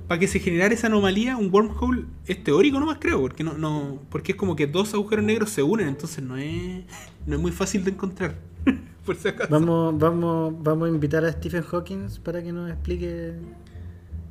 Para 0.10 0.18
que 0.18 0.28
se 0.28 0.40
generara 0.40 0.74
esa 0.74 0.88
anomalía, 0.88 1.38
un 1.38 1.54
wormhole 1.54 2.06
es 2.26 2.44
teórico 2.44 2.80
nomás 2.80 2.98
creo, 3.00 3.22
porque 3.22 3.44
no, 3.44 3.54
no. 3.54 4.00
Porque 4.10 4.32
es 4.32 4.38
como 4.40 4.56
que 4.56 4.66
dos 4.66 4.92
agujeros 4.96 5.24
negros 5.24 5.52
se 5.52 5.62
unen, 5.62 5.88
entonces 5.88 6.24
no 6.24 6.36
es. 6.36 6.84
No 7.28 7.36
es 7.36 7.40
muy 7.40 7.52
fácil 7.52 7.84
de 7.84 7.92
encontrar. 7.92 8.36
Por 9.06 9.18
si 9.18 9.28
acaso. 9.28 9.52
Vamos, 9.52 10.00
vamos, 10.00 10.56
vamos 10.64 10.90
a 10.90 10.92
invitar 10.92 11.24
a 11.26 11.32
Stephen 11.32 11.62
Hawking 11.62 12.08
para 12.24 12.42
que 12.42 12.51
nos 12.51 12.72
explique. 12.72 13.36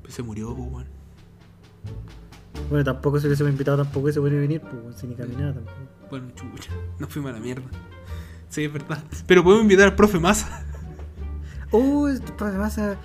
Pues 0.02 0.14
se 0.14 0.24
murió, 0.24 0.52
pues, 0.52 0.68
weón. 0.68 0.86
Bueno, 2.70 2.84
tampoco 2.84 3.20
se 3.20 3.28
hubiese 3.28 3.44
invitado, 3.44 3.84
tampoco 3.84 4.10
se 4.10 4.18
puede 4.18 4.36
venir, 4.36 4.60
pues, 4.60 4.96
sin 4.96 5.10
ni 5.10 5.14
caminar 5.14 5.54
tampoco. 5.54 5.78
Bueno, 6.10 6.26
chucha. 6.34 6.72
No 6.98 7.06
fuimos 7.06 7.30
a 7.30 7.34
la 7.34 7.40
mierda. 7.40 7.68
Sí, 8.48 8.64
es 8.64 8.72
verdad. 8.72 9.04
Pero 9.28 9.44
podemos 9.44 9.62
invitar 9.62 9.86
al 9.86 9.94
profe 9.94 10.18
Massa. 10.18 10.64
Oh, 11.70 12.08
este 12.08 12.32
profe 12.32 12.58
Massa. 12.58 12.96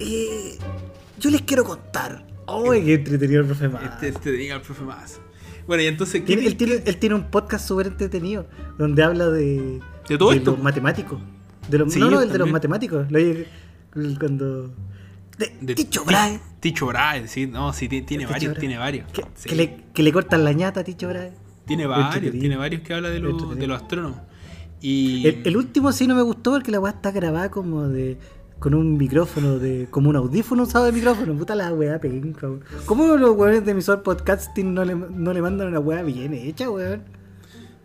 Eh, 0.00 0.58
yo 1.20 1.30
les 1.30 1.42
quiero 1.42 1.64
contar. 1.64 2.26
Oh, 2.46 2.72
qué 2.72 2.94
entretenido 2.94 3.42
el 3.42 3.46
profe 3.46 3.68
Massa. 3.68 3.86
Este, 3.94 4.08
este 4.08 4.32
diga 4.32 4.56
al 4.56 4.62
profe 4.62 4.82
Massa. 4.82 5.20
Bueno, 5.66 5.82
y 5.84 5.86
entonces. 5.86 6.20
¿qué- 6.22 6.26
Tiene- 6.26 6.46
él, 6.46 6.56
tiene, 6.56 6.82
él 6.84 6.96
tiene 6.96 7.14
un 7.14 7.30
podcast 7.30 7.68
súper 7.68 7.86
entretenido 7.86 8.46
donde 8.78 9.02
habla 9.04 9.28
de, 9.28 9.78
De 10.08 10.18
todo 10.18 10.32
esto. 10.32 10.50
los 10.52 10.62
matemáticos. 10.62 11.20
De 11.68 11.78
los, 11.78 11.92
Sí, 11.92 12.00
no, 12.00 12.10
no, 12.10 12.20
el 12.20 12.32
de 12.32 12.38
los 12.38 12.50
matemáticos. 12.50 13.10
Lo 13.12 13.18
oye 13.18 13.46
cuando. 14.18 14.74
De, 15.38 15.56
De 15.60 15.74
Ticho 15.74 16.04
Brahe. 16.04 16.40
Ticho 16.58 16.86
Brahe, 16.86 17.28
sí, 17.28 17.46
no, 17.46 17.72
sí, 17.72 17.88
ti- 17.88 18.02
tiene 18.02 18.24
Ticho 18.24 18.32
varios, 18.32 18.50
Brahe. 18.52 18.60
tiene 18.60 18.78
varios. 18.78 19.12
Que, 19.12 19.22
Sí. 19.36 19.48
que 19.48 19.54
le, 19.54 19.84
que 19.94 20.02
le 20.02 20.12
cortan 20.12 20.42
la 20.44 20.52
ñata 20.52 20.80
a 20.80 20.84
Ticho 20.84 21.08
Brahe. 21.08 21.32
Tiene 21.66 21.86
varios, 21.86 22.32
tiene 22.32 22.56
varios 22.56 22.82
que 22.82 22.92
habla 22.94 23.10
de, 23.10 23.20
los- 23.20 23.32
Entretenido. 23.32 23.60
de 23.60 23.66
los 23.68 23.82
astrónomos. 23.82 24.18
Y 24.82 25.26
El, 25.28 25.42
el 25.44 25.56
último 25.56 25.92
sí 25.92 26.06
no 26.06 26.14
me 26.14 26.22
gustó 26.22 26.50
porque 26.52 26.70
la 26.72 26.80
weá 26.80 26.92
está 26.92 27.10
grabada 27.12 27.50
como 27.50 27.86
de. 27.88 28.18
Con 28.60 28.74
un 28.74 28.96
micrófono 28.96 29.58
de. 29.58 29.88
como 29.90 30.10
un 30.10 30.16
audífono 30.16 30.62
usado 30.62 30.84
de 30.84 30.92
micrófono. 30.92 31.34
Puta 31.34 31.54
la 31.54 31.72
weá 31.72 31.98
penca, 31.98 32.46
weón. 32.46 32.62
¿Cómo 32.86 33.16
los 33.16 33.36
weones 33.36 33.64
de 33.64 33.72
emisor 33.72 34.02
podcasting 34.02 34.72
no 34.74 34.84
le, 34.84 34.94
no 34.94 35.32
le 35.32 35.42
mandan 35.42 35.68
una 35.68 35.80
weá 35.80 36.02
bien 36.02 36.34
hecha, 36.34 36.70
weón? 36.70 37.02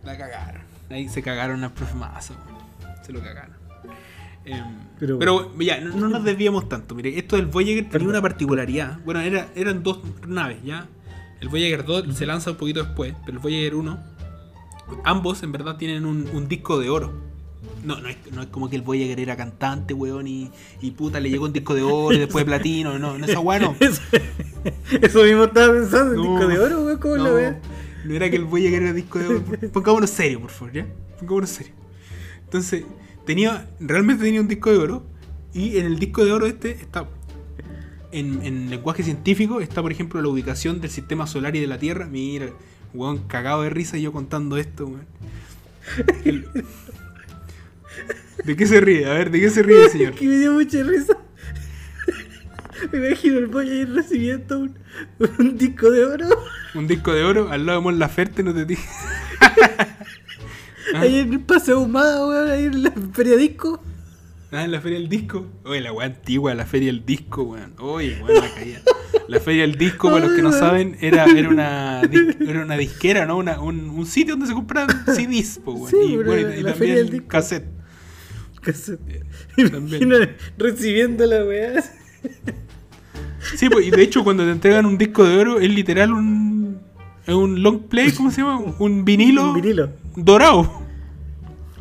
la 0.04 0.16
cagaron. 0.16 0.62
Ahí 0.90 1.08
se 1.08 1.20
cagaron 1.22 1.64
al 1.64 1.72
profe 1.72 1.94
Massa, 1.96 2.34
weón. 2.34 2.94
se 3.04 3.12
lo 3.12 3.20
cagaron. 3.20 3.56
Em, 4.44 4.64
Pero- 5.00 5.18
pero, 5.18 5.58
ya, 5.58 5.80
no, 5.80 5.96
no 5.96 6.08
nos 6.08 6.22
desviamos 6.22 6.68
tanto. 6.68 6.94
Mire, 6.94 7.18
esto 7.18 7.34
del 7.34 7.46
Voyager 7.46 7.78
tenía 7.82 7.90
Perdón. 7.90 8.08
una 8.10 8.22
particularidad. 8.22 9.00
Bueno, 9.04 9.20
era, 9.20 9.48
eran 9.56 9.82
dos 9.82 9.98
naves, 10.28 10.58
¿ya? 10.62 10.86
El 11.40 11.48
Voyager 11.48 11.84
2 11.84 12.14
se 12.16 12.24
lanza 12.26 12.52
un 12.52 12.56
poquito 12.56 12.84
después, 12.84 13.14
pero 13.24 13.38
el 13.38 13.42
Voyager 13.42 13.74
1, 13.74 13.98
ambos 15.04 15.42
en 15.42 15.52
verdad 15.52 15.76
tienen 15.76 16.06
un, 16.06 16.28
un 16.32 16.48
disco 16.48 16.78
de 16.78 16.88
oro. 16.90 17.12
No, 17.86 18.00
no 18.00 18.08
es, 18.08 18.16
no 18.32 18.42
es 18.42 18.48
como 18.48 18.68
que 18.68 18.74
el 18.76 18.82
Voyager 18.82 19.20
era 19.20 19.36
cantante, 19.36 19.94
weón, 19.94 20.26
y, 20.26 20.50
y 20.82 20.90
puta, 20.90 21.20
le 21.20 21.30
llegó 21.30 21.44
un 21.44 21.52
disco 21.52 21.72
de 21.74 21.82
oro 21.82 22.16
y 22.16 22.18
después 22.18 22.44
de 22.44 22.46
platino. 22.50 22.98
No, 22.98 23.16
no, 23.16 23.24
esa 23.24 23.38
weá 23.38 23.60
no. 23.60 23.76
Eso, 23.80 24.02
eso 25.00 25.22
mismo 25.22 25.44
estaba 25.44 25.72
pensando, 25.72 26.12
el 26.14 26.16
No, 26.18 26.22
disco 26.32 26.48
de 26.48 26.58
oro, 26.58 26.84
weón, 26.84 26.98
¿cómo 26.98 27.16
no, 27.16 27.24
la 27.24 27.32
weá? 27.32 27.60
No 28.04 28.14
era 28.14 28.28
que 28.28 28.36
el 28.36 28.44
Voyager 28.44 28.82
era 28.82 28.92
disco 28.92 29.20
de 29.20 29.28
oro. 29.28 29.44
Pongámonos 29.72 30.10
serio, 30.10 30.40
por 30.40 30.50
favor, 30.50 30.72
¿ya? 30.74 30.86
Pongámonos 31.20 31.50
serio. 31.50 31.72
Entonces, 32.42 32.84
tenía, 33.24 33.68
realmente 33.78 34.24
tenía 34.24 34.40
un 34.40 34.48
disco 34.48 34.70
de 34.72 34.78
oro. 34.78 35.04
Y 35.54 35.78
en 35.78 35.86
el 35.86 35.98
disco 36.00 36.24
de 36.24 36.32
oro 36.32 36.46
este 36.46 36.72
está, 36.72 37.08
en, 38.12 38.44
en 38.44 38.68
lenguaje 38.68 39.02
científico, 39.04 39.60
está 39.60 39.80
por 39.80 39.92
ejemplo 39.92 40.20
la 40.20 40.28
ubicación 40.28 40.80
del 40.80 40.90
sistema 40.90 41.26
solar 41.26 41.54
y 41.56 41.60
de 41.60 41.66
la 41.68 41.78
Tierra. 41.78 42.06
Mira, 42.06 42.50
weón, 42.92 43.18
cagado 43.28 43.62
de 43.62 43.70
risa 43.70 43.96
yo 43.96 44.12
contando 44.12 44.56
esto, 44.56 44.86
weón. 44.86 45.06
El- 46.24 46.48
¿De 48.44 48.56
qué 48.56 48.66
se 48.66 48.80
ríe? 48.80 49.06
A 49.06 49.14
ver, 49.14 49.30
¿de 49.30 49.40
qué 49.40 49.50
se 49.50 49.62
ríe, 49.62 49.88
señor? 49.88 50.12
que 50.14 50.26
me 50.26 50.36
dio 50.38 50.52
mucha 50.52 50.82
risa. 50.82 51.16
Me 52.92 53.06
imagino 53.08 53.38
el 53.38 53.48
pollo 53.48 53.72
ahí 53.72 53.84
recibiendo 53.86 54.58
un, 54.60 54.78
un 55.38 55.56
disco 55.56 55.90
de 55.90 56.04
oro. 56.04 56.26
Un 56.74 56.86
disco 56.86 57.12
de 57.14 57.24
oro 57.24 57.50
al 57.50 57.64
lado 57.64 57.78
de 57.80 57.84
Mon 57.84 57.98
Laferte, 57.98 58.42
no 58.42 58.54
te 58.54 58.64
dije. 58.66 58.86
Ahí 60.94 61.18
en 61.18 61.32
el 61.32 61.40
paseo 61.40 61.80
humado, 61.80 62.28
weón, 62.28 62.48
ahí 62.48 62.64
en 62.66 62.82
la 62.84 62.92
feria 63.12 63.36
disco. 63.36 63.82
Ah, 64.52 64.64
en 64.64 64.70
la 64.70 64.80
feria 64.80 64.98
del 64.98 65.08
disco. 65.08 65.46
Oye, 65.64 65.80
la 65.80 65.92
weá 65.92 66.06
antigua, 66.06 66.54
la 66.54 66.64
feria 66.64 66.86
del 66.92 67.04
disco, 67.04 67.42
weón. 67.42 67.74
Oye, 67.78 68.22
weón, 68.22 68.42
la 68.44 68.54
caía. 68.54 68.82
La 69.26 69.40
feria 69.40 69.62
del 69.62 69.76
disco, 69.76 70.08
para 70.10 70.26
los 70.26 70.36
que 70.36 70.42
no 70.42 70.50
weón. 70.50 70.60
saben, 70.60 70.96
era, 71.00 71.24
era, 71.24 71.48
una, 71.48 72.02
era 72.02 72.62
una 72.62 72.76
disquera, 72.76 73.26
¿no? 73.26 73.36
Una, 73.36 73.60
un, 73.60 73.90
un 73.90 74.06
sitio 74.06 74.34
donde 74.34 74.46
se 74.46 74.54
compraban 74.54 75.04
CDs, 75.06 75.58
po, 75.64 75.72
weón. 75.72 75.90
Sí, 75.90 75.96
y, 76.12 76.16
bueno, 76.16 76.32
la- 76.48 76.56
y 76.56 76.62
también 76.62 76.74
feria 76.76 76.94
del 76.94 77.10
disco. 77.10 77.28
cassette. 77.28 77.66
También. 79.70 80.36
Recibiendo 80.58 81.24
la 81.26 81.44
weá. 81.44 81.82
Sí, 83.56 83.68
pues, 83.68 83.86
y 83.86 83.90
de 83.90 84.02
hecho, 84.02 84.24
cuando 84.24 84.44
te 84.44 84.50
entregan 84.50 84.86
un 84.86 84.98
disco 84.98 85.24
de 85.24 85.38
oro, 85.38 85.60
es 85.60 85.70
literal 85.70 86.12
un. 86.12 86.80
Es 87.26 87.34
un 87.34 87.62
long 87.62 87.80
play, 87.88 88.12
¿cómo 88.12 88.30
se 88.30 88.40
llama? 88.42 88.60
Un 88.78 89.04
vinilo, 89.04 89.50
Un 89.50 89.54
vinilo. 89.60 89.90
dorado. 90.14 90.82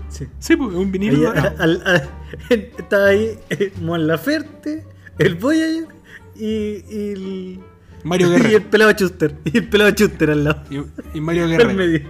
Sí. 0.10 0.26
Sí, 0.40 0.56
pues, 0.56 0.72
es 0.72 0.76
un 0.78 0.92
vinilo 0.92 1.18
Ahí, 1.18 1.24
dorado. 1.24 1.56
al- 1.60 1.84
al- 1.86 2.10
estaba 2.50 3.06
ahí 3.08 3.38
eh, 3.52 3.72
Mon 3.82 4.08
Laferte, 4.08 4.84
el 5.20 5.36
Voyager 5.36 5.88
y, 6.36 6.46
y 6.46 7.12
el. 7.14 7.60
Mario 8.04 8.28
Y 8.32 8.34
el 8.36 8.42
Guerrero. 8.44 8.70
pelado 8.72 8.92
Chuster. 8.94 9.36
Y 9.46 9.58
el 9.58 9.68
pelado 9.70 9.92
Chuster 9.92 10.32
al 10.32 10.44
lado. 10.46 10.64
Y, 10.72 11.18
y 11.18 11.22
Mario 11.22 11.48
Guerrero. 11.48 12.10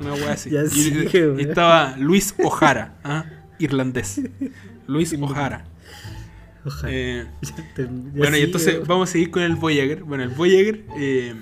Una 0.00 0.12
wea 0.14 0.32
así. 0.32 0.50
Ya 0.50 0.62
Y- 0.64 1.08
y- 1.38 1.40
estaba 1.42 1.96
Luis 1.96 2.34
O'Hara, 2.42 2.94
¿ah? 3.04 3.24
irlandés. 3.58 4.20
Luis 4.86 5.14
O'Hara. 5.20 5.64
Eh, 6.88 7.24
bueno, 8.16 8.36
y 8.36 8.40
entonces 8.42 8.86
vamos 8.86 9.08
a 9.08 9.12
seguir 9.12 9.30
con 9.30 9.42
el 9.42 9.54
Voyager. 9.56 10.02
Bueno, 10.02 10.24
el 10.24 10.30
Voyager 10.30 10.84
eh, 10.98 11.34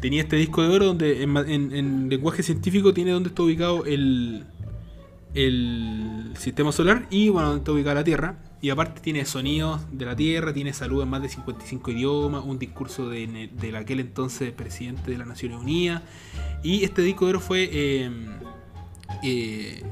tenía 0.00 0.22
este 0.22 0.36
disco 0.36 0.62
de 0.62 0.68
oro 0.74 0.86
donde 0.86 1.22
en- 1.22 1.36
en 1.72 2.08
lenguaje 2.08 2.42
científico 2.42 2.92
tiene 2.92 3.12
donde 3.12 3.28
está 3.28 3.42
ubicado 3.42 3.84
el, 3.86 4.44
el 5.34 6.32
sistema 6.36 6.72
solar 6.72 7.06
y 7.10 7.28
bueno, 7.28 7.48
donde 7.48 7.60
está 7.60 7.72
ubicada 7.72 7.94
la 7.96 8.04
Tierra. 8.04 8.36
Y 8.60 8.70
aparte 8.70 9.00
tiene 9.00 9.24
sonidos 9.24 9.82
de 9.92 10.04
la 10.04 10.16
Tierra, 10.16 10.52
tiene 10.52 10.72
salud 10.72 11.02
en 11.02 11.08
más 11.08 11.22
de 11.22 11.28
55 11.28 11.92
idiomas, 11.92 12.44
un 12.44 12.58
discurso 12.58 13.08
de, 13.08 13.50
del 13.52 13.76
aquel 13.76 14.00
entonces 14.00 14.52
presidente 14.52 15.10
de 15.10 15.18
las 15.18 15.28
Naciones 15.28 15.58
Unidas. 15.58 16.02
Y 16.64 16.82
este 16.82 17.02
disco 17.02 17.26
de 17.26 17.30
oro 17.30 17.40
fue, 17.40 17.68
eh, 17.72 18.10
eh, 19.22 19.82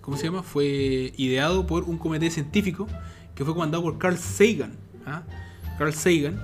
¿cómo 0.00 0.16
se 0.16 0.24
llama? 0.24 0.44
Fue 0.44 1.12
ideado 1.16 1.66
por 1.66 1.82
un 1.84 1.98
comité 1.98 2.30
científico 2.30 2.86
que 3.34 3.44
fue 3.44 3.54
comandado 3.54 3.82
por 3.82 3.98
Carl 3.98 4.16
Sagan. 4.16 4.76
¿ah? 5.04 5.24
Carl 5.76 5.92
Sagan, 5.92 6.40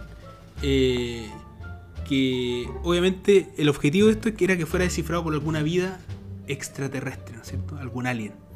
eh, 0.63 1.29
que 2.09 2.69
obviamente 2.83 3.51
el 3.57 3.69
objetivo 3.69 4.09
de 4.09 4.15
esto 4.15 4.31
era 4.37 4.57
que 4.57 4.67
fuera 4.67 4.85
descifrado 4.85 5.23
por 5.23 5.33
alguna 5.33 5.63
vida 5.63 6.01
extraterrestre, 6.49 7.37
¿no 7.37 7.43
es 7.43 7.49
cierto? 7.49 7.77
Algún 7.77 8.09
alien. 8.09 8.48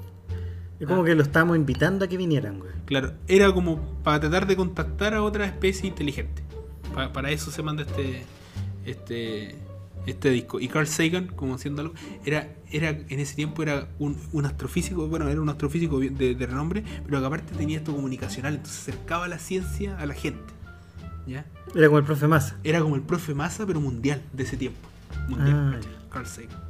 Es 0.85 0.89
como 0.89 1.05
que 1.05 1.15
lo 1.15 1.23
estábamos 1.23 1.57
invitando 1.57 2.05
a 2.05 2.09
que 2.09 2.17
vinieran, 2.17 2.59
güey. 2.59 2.73
Claro, 2.87 3.13
era 3.29 3.53
como 3.53 3.81
para 4.03 4.21
tratar 4.21 4.47
de 4.47 4.57
contactar 4.57 5.15
a 5.15 5.23
otra 5.23 5.45
especie 5.47 5.89
inteligente. 5.89 6.43
Pa- 6.95 7.13
para 7.13 7.31
eso 7.31 7.51
se 7.51 7.63
manda 7.63 7.83
este 7.83 8.25
este 8.85 9.55
este 10.07 10.31
disco. 10.31 10.59
Y 10.59 10.67
Carl 10.67 10.87
Sagan, 10.89 11.29
como 11.29 11.59
siendo 11.59 11.83
algo, 11.83 11.95
era, 12.25 12.49
era 12.73 12.89
en 12.91 13.21
ese 13.21 13.37
tiempo 13.37 13.63
era 13.63 13.87
un, 14.01 14.17
un 14.33 14.47
astrofísico, 14.47 15.07
bueno, 15.07 15.29
era 15.29 15.41
un 15.41 15.49
astrofísico 15.49 16.01
de, 16.01 16.35
de 16.35 16.47
renombre, 16.47 16.83
pero 17.07 17.21
que 17.21 17.27
aparte 17.27 17.55
tenía 17.55 17.79
esto 17.79 17.95
comunicacional, 17.95 18.55
entonces 18.55 18.81
acercaba 18.81 19.29
la 19.29 19.39
ciencia 19.39 19.97
a 19.99 20.07
la 20.07 20.15
gente. 20.15 20.53
¿Ya? 21.25 21.47
Era 21.73 21.87
como 21.87 21.99
el 21.99 22.05
profe 22.05 22.27
Massa. 22.27 22.59
Era 22.65 22.81
como 22.81 22.97
el 22.97 23.03
profe 23.03 23.33
Massa, 23.33 23.65
pero 23.65 23.81
mundial, 23.81 24.21
de 24.33 24.43
ese 24.43 24.57
tiempo. 24.57 24.81
Mundial. 25.29 25.77
Ah. 25.77 25.81
Carl 26.11 26.27
Sagan. 26.27 26.62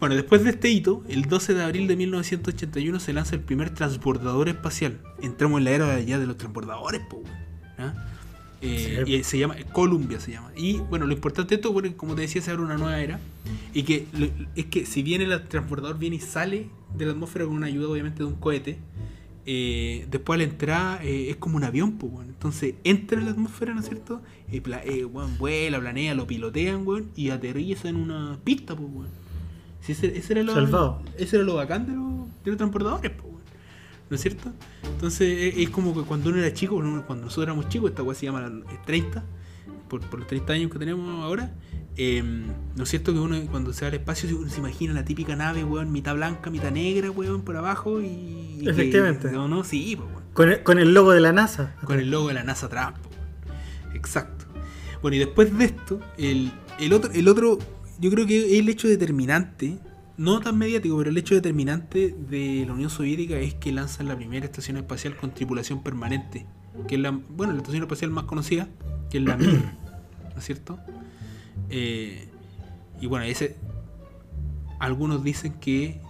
Bueno, 0.00 0.14
después 0.14 0.42
de 0.44 0.50
este 0.50 0.70
hito, 0.70 1.04
el 1.08 1.22
12 1.26 1.52
de 1.54 1.62
abril 1.62 1.86
de 1.86 1.94
1981 1.96 3.00
se 3.00 3.12
lanza 3.12 3.34
el 3.36 3.42
primer 3.42 3.70
transbordador 3.70 4.48
espacial. 4.48 4.98
Entramos 5.20 5.58
en 5.58 5.64
la 5.64 5.70
era 5.72 6.00
ya 6.00 6.18
de 6.18 6.26
los 6.26 6.38
transbordadores, 6.38 7.02
po, 7.08 7.18
weón, 7.18 7.30
¿ah? 7.78 7.94
Eh, 8.62 9.02
Sí. 9.06 9.14
y 9.14 9.24
se 9.24 9.38
llama 9.38 9.56
Columbia 9.72 10.20
se 10.20 10.32
llama. 10.32 10.50
Y 10.56 10.74
bueno, 10.78 11.06
lo 11.06 11.12
importante 11.14 11.50
de 11.50 11.54
esto, 11.56 11.72
bueno, 11.72 11.90
como 11.96 12.14
te 12.14 12.22
decía, 12.22 12.42
se 12.42 12.50
abre 12.50 12.62
una 12.62 12.76
nueva 12.76 12.98
era. 13.00 13.18
Y 13.74 13.82
que 13.84 14.06
lo- 14.12 14.28
es 14.54 14.66
que 14.66 14.84
si 14.86 15.02
bien 15.02 15.22
el 15.22 15.48
transbordador 15.48 15.98
viene 15.98 16.16
y 16.16 16.20
sale 16.20 16.66
de 16.96 17.06
la 17.06 17.12
atmósfera 17.12 17.44
con 17.46 17.54
una 17.54 17.66
ayuda 17.66 17.88
obviamente 17.88 18.18
de 18.18 18.24
un 18.26 18.34
cohete, 18.36 18.78
eh, 19.46 20.06
después 20.10 20.36
al 20.36 20.42
entrar 20.42 21.04
eh, 21.04 21.30
es 21.30 21.36
como 21.36 21.56
un 21.56 21.64
avión, 21.64 21.92
pues, 21.92 22.12
weón. 22.12 22.28
Entonces 22.28 22.74
entra 22.84 23.18
en 23.18 23.26
la 23.26 23.30
atmósfera, 23.32 23.72
¿no 23.74 23.80
es 23.80 23.86
cierto? 23.86 24.20
Y 24.52 24.60
pla- 24.60 24.82
eh, 24.84 25.04
vuela, 25.04 25.78
planea, 25.80 26.14
lo 26.14 26.26
pilotean, 26.26 26.86
weón, 26.86 27.10
y 27.16 27.30
aterriza 27.30 27.88
en 27.88 27.96
una 27.96 28.38
pista, 28.44 28.74
pues, 28.76 28.88
weón. 28.92 29.19
Si 29.80 29.92
ese, 29.92 30.16
ese 30.16 30.32
era 30.34 30.42
lo, 30.42 30.54
Salvado. 30.54 31.02
ese 31.16 31.36
era 31.36 31.44
lo 31.44 31.54
bacán 31.54 31.86
de 31.86 31.92
los, 31.94 32.26
de 32.44 32.50
los 32.50 32.56
transportadores, 32.58 33.12
weón. 33.22 33.40
¿No 34.10 34.16
es 34.16 34.22
cierto? 34.22 34.52
Entonces 34.84 35.54
es, 35.54 35.58
es 35.58 35.70
como 35.70 35.94
que 35.94 36.02
cuando 36.02 36.30
uno 36.30 36.38
era 36.38 36.52
chico, 36.52 36.74
cuando 36.76 37.24
nosotros 37.26 37.44
éramos 37.44 37.68
chicos, 37.68 37.90
esta 37.90 38.02
weá 38.02 38.14
se 38.16 38.26
llama 38.26 38.46
eh, 38.70 38.78
30, 38.84 39.24
por, 39.88 40.00
por 40.02 40.18
los 40.20 40.28
30 40.28 40.52
años 40.52 40.70
que 40.70 40.78
tenemos 40.78 41.08
ahora. 41.24 41.54
eh, 41.96 42.22
¿No 42.76 42.82
es 42.82 42.88
cierto 42.88 43.12
que 43.12 43.20
uno 43.20 43.36
cuando 43.50 43.72
se 43.72 43.82
va 43.84 43.88
al 43.88 43.94
espacio 43.94 44.36
uno 44.36 44.50
se 44.50 44.58
imagina 44.58 44.92
la 44.94 45.04
típica 45.04 45.36
nave, 45.36 45.64
weón, 45.64 45.92
mitad 45.92 46.14
blanca, 46.14 46.50
mitad 46.50 46.70
negra, 46.72 47.10
weón, 47.10 47.42
por 47.42 47.56
abajo 47.56 48.00
y... 48.00 48.06
y 48.58 48.60
que- 48.64 48.70
Efectivamente. 48.70 49.30
¿No, 49.32 49.46
no? 49.48 49.62
Sí, 49.64 49.94
pues, 49.96 50.08
weón. 50.10 50.24
Con 50.34 50.48
el, 50.50 50.62
con 50.62 50.78
el 50.78 50.92
logo 50.92 51.12
de 51.12 51.20
la 51.20 51.32
NASA. 51.32 51.74
Con 51.84 51.98
el 52.00 52.10
logo 52.10 52.28
de 52.28 52.34
la 52.34 52.42
NASA 52.44 52.66
atrás, 52.66 52.92
po, 53.00 53.08
weón. 53.10 53.96
Exacto. 53.96 54.44
Bueno, 55.02 55.16
y 55.16 55.20
después 55.20 55.56
de 55.56 55.64
esto, 55.64 56.00
el, 56.18 56.52
el 56.80 56.92
otro, 56.92 57.10
el 57.12 57.26
otro, 57.28 57.58
yo 58.00 58.10
creo 58.10 58.26
que 58.26 58.58
el 58.58 58.68
hecho 58.68 58.88
determinante, 58.88 59.78
no 60.16 60.40
tan 60.40 60.58
mediático, 60.58 60.96
pero 60.96 61.10
el 61.10 61.18
hecho 61.18 61.34
determinante 61.34 62.14
de 62.28 62.64
la 62.66 62.72
Unión 62.72 62.90
Soviética 62.90 63.38
es 63.38 63.54
que 63.54 63.72
lanzan 63.72 64.08
la 64.08 64.16
primera 64.16 64.46
estación 64.46 64.76
espacial 64.76 65.16
con 65.16 65.32
tripulación 65.32 65.82
permanente. 65.82 66.46
Que 66.88 66.94
es 66.94 67.00
la, 67.00 67.10
bueno, 67.10 67.52
la 67.52 67.58
estación 67.58 67.82
espacial 67.82 68.10
más 68.10 68.24
conocida, 68.24 68.68
que 69.10 69.18
es 69.18 69.24
la 69.24 69.36
Mir, 69.38 69.62
¿no 70.32 70.38
es 70.38 70.44
cierto? 70.44 70.78
Eh, 71.68 72.28
y 73.00 73.06
bueno, 73.06 73.24
ese, 73.26 73.56
algunos 74.78 75.22
dicen 75.22 75.54
que 75.60 76.00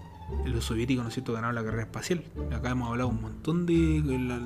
los 0.45 0.65
soviéticos, 0.65 1.03
¿no 1.03 1.09
es 1.09 1.15
cierto?, 1.15 1.33
ganaron 1.33 1.55
la 1.55 1.65
carrera 1.65 1.83
espacial. 1.83 2.23
Acá 2.53 2.71
hemos 2.71 2.89
hablado 2.89 3.09
un 3.09 3.21
montón 3.21 3.67
de, 3.67 4.01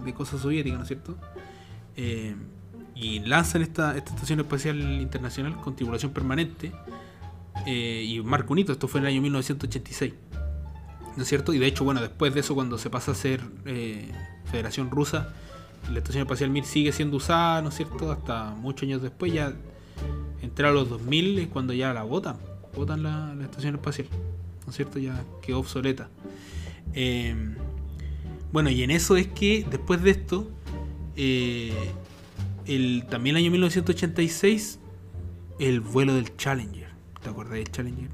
de 0.04 0.14
cosas 0.14 0.40
soviéticas, 0.40 0.78
¿no 0.78 0.82
es 0.82 0.88
cierto? 0.88 1.18
Eh, 1.96 2.34
y 2.94 3.20
lanzan 3.20 3.62
esta, 3.62 3.96
esta 3.96 4.14
estación 4.14 4.40
espacial 4.40 4.80
internacional 4.80 5.60
con 5.60 5.76
tripulación 5.76 6.12
permanente. 6.12 6.72
Eh, 7.66 8.04
y 8.06 8.20
marca 8.20 8.48
un 8.50 8.58
hito, 8.58 8.72
esto 8.72 8.88
fue 8.88 9.00
en 9.00 9.06
el 9.06 9.12
año 9.12 9.22
1986. 9.22 10.12
¿No 11.16 11.22
es 11.22 11.28
cierto? 11.28 11.52
Y 11.52 11.58
de 11.58 11.66
hecho, 11.66 11.84
bueno, 11.84 12.00
después 12.00 12.34
de 12.34 12.40
eso, 12.40 12.54
cuando 12.54 12.76
se 12.76 12.90
pasa 12.90 13.12
a 13.12 13.14
ser 13.14 13.40
eh, 13.66 14.10
Federación 14.50 14.90
Rusa, 14.90 15.32
la 15.92 15.98
estación 15.98 16.22
espacial 16.22 16.50
Mir 16.50 16.64
sigue 16.64 16.92
siendo 16.92 17.16
usada, 17.18 17.62
¿no 17.62 17.68
es 17.68 17.76
cierto? 17.76 18.10
Hasta 18.10 18.50
muchos 18.50 18.84
años 18.84 19.02
después, 19.02 19.32
ya 19.32 19.54
entrar 20.42 20.70
a 20.70 20.74
los 20.74 20.88
2000 20.88 21.38
es 21.38 21.48
cuando 21.48 21.72
ya 21.72 21.92
la 21.92 22.02
votan, 22.02 22.36
votan 22.74 23.02
la, 23.02 23.34
la 23.34 23.44
estación 23.44 23.76
espacial, 23.76 24.08
¿no 24.64 24.70
es 24.70 24.76
cierto? 24.76 24.98
Ya 24.98 25.22
quedó 25.42 25.60
obsoleta. 25.60 26.08
Eh, 26.94 27.34
bueno, 28.52 28.70
y 28.70 28.82
en 28.82 28.90
eso 28.92 29.16
es 29.16 29.26
que 29.26 29.66
después 29.68 30.02
de 30.02 30.10
esto, 30.10 30.48
eh, 31.16 31.72
el, 32.66 33.04
también 33.10 33.36
el 33.36 33.42
año 33.42 33.50
1986, 33.50 34.78
el 35.58 35.80
vuelo 35.80 36.14
del 36.14 36.36
Challenger. 36.36 36.83
¿Te 37.24 37.30
acordás 37.30 37.54
del 37.54 37.70
Challenger? 37.72 38.08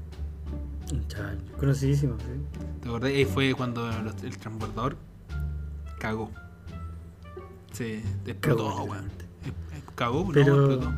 Chale, 1.07 1.37
conocidísimo, 1.59 2.15
sí. 2.19 2.59
¿Te 2.81 2.87
acordás? 2.89 3.11
Ahí 3.11 3.25
fue 3.25 3.53
cuando 3.53 3.85
los- 4.01 4.23
el 4.23 4.37
transbordador 4.37 4.97
cagó. 5.99 6.31
Se 7.71 7.99
explotó, 8.25 8.83
weón. 8.83 9.05
Eh, 9.05 9.49
eh, 9.75 9.81
Cagó, 9.95 10.23
no, 10.25 10.31
Pero- 10.31 10.71
explotó. 10.71 10.93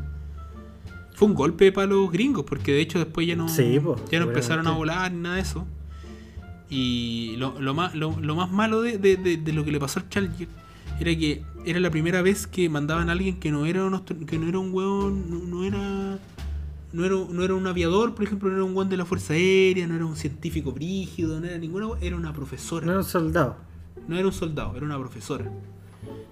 Fue 1.15 1.27
un 1.27 1.36
golpe 1.36 1.72
para 1.72 1.88
los 1.88 2.12
gringos, 2.12 2.43
porque 2.46 2.72
de 2.72 2.82
hecho 2.82 2.98
después 3.00 3.27
ya 3.27 3.36
no, 3.36 3.48
Sí, 3.50 3.79
po, 3.79 3.96
ya 4.12 4.20
no 4.20 4.25
empezaron 4.27 4.65
a 4.67 4.72
volar 4.72 5.12
ni 5.12 5.20
nada 5.22 5.36
de 5.36 5.41
eso. 5.41 5.67
Y 6.70 7.36
lo, 7.38 7.60
lo 7.62 7.74
más, 7.75 7.93
lo, 7.93 8.20
lo 8.20 8.36
más 8.36 8.51
malo 8.51 8.82
de, 8.82 8.98
de- 8.98 9.17
de- 9.17 9.38
de 9.38 9.53
lo 9.53 9.63
que 9.63 9.72
le 9.72 9.79
pasó 9.79 10.00
al 10.00 10.10
Challenger 10.10 10.48
era 11.00 11.15
que 11.15 11.43
era 11.65 11.79
la 11.79 11.91
primera 11.91 12.22
vez 12.24 12.48
que 12.48 12.67
mandaban 12.67 13.10
a 13.10 13.12
alguien 13.12 13.39
que 13.39 13.51
no 13.51 13.65
era 13.67 13.86
un, 13.86 14.00
que 14.25 14.39
no 14.39 14.48
era 14.48 14.58
un 14.58 14.74
hueón, 14.74 15.29
no, 15.29 15.38
no 15.39 15.63
era 15.63 16.17
no 16.93 17.05
era, 17.05 17.15
no 17.29 17.43
era 17.43 17.55
un 17.55 17.65
aviador, 17.67 18.13
por 18.13 18.23
ejemplo, 18.23 18.50
no 18.50 18.55
era 18.55 18.63
un 18.63 18.73
guan 18.73 18.88
de 18.88 18.97
la 18.97 19.05
Fuerza 19.05 19.33
Aérea, 19.33 19.88
no 19.88 19.95
era 19.95 20.05
un 20.05 20.15
científico 20.15 20.71
brígido, 20.71 21.39
no 21.39 21.47
era 21.47 21.57
ninguna, 21.57 21.88
era 22.01 22.15
una 22.15 22.31
profesora. 22.33 22.85
No 22.85 22.91
era 22.91 23.00
un 23.01 23.05
soldado. 23.05 23.57
No 24.07 24.15
era 24.17 24.27
un 24.27 24.33
soldado, 24.33 24.75
era 24.75 24.85
una 24.85 24.97
profesora. 25.00 25.45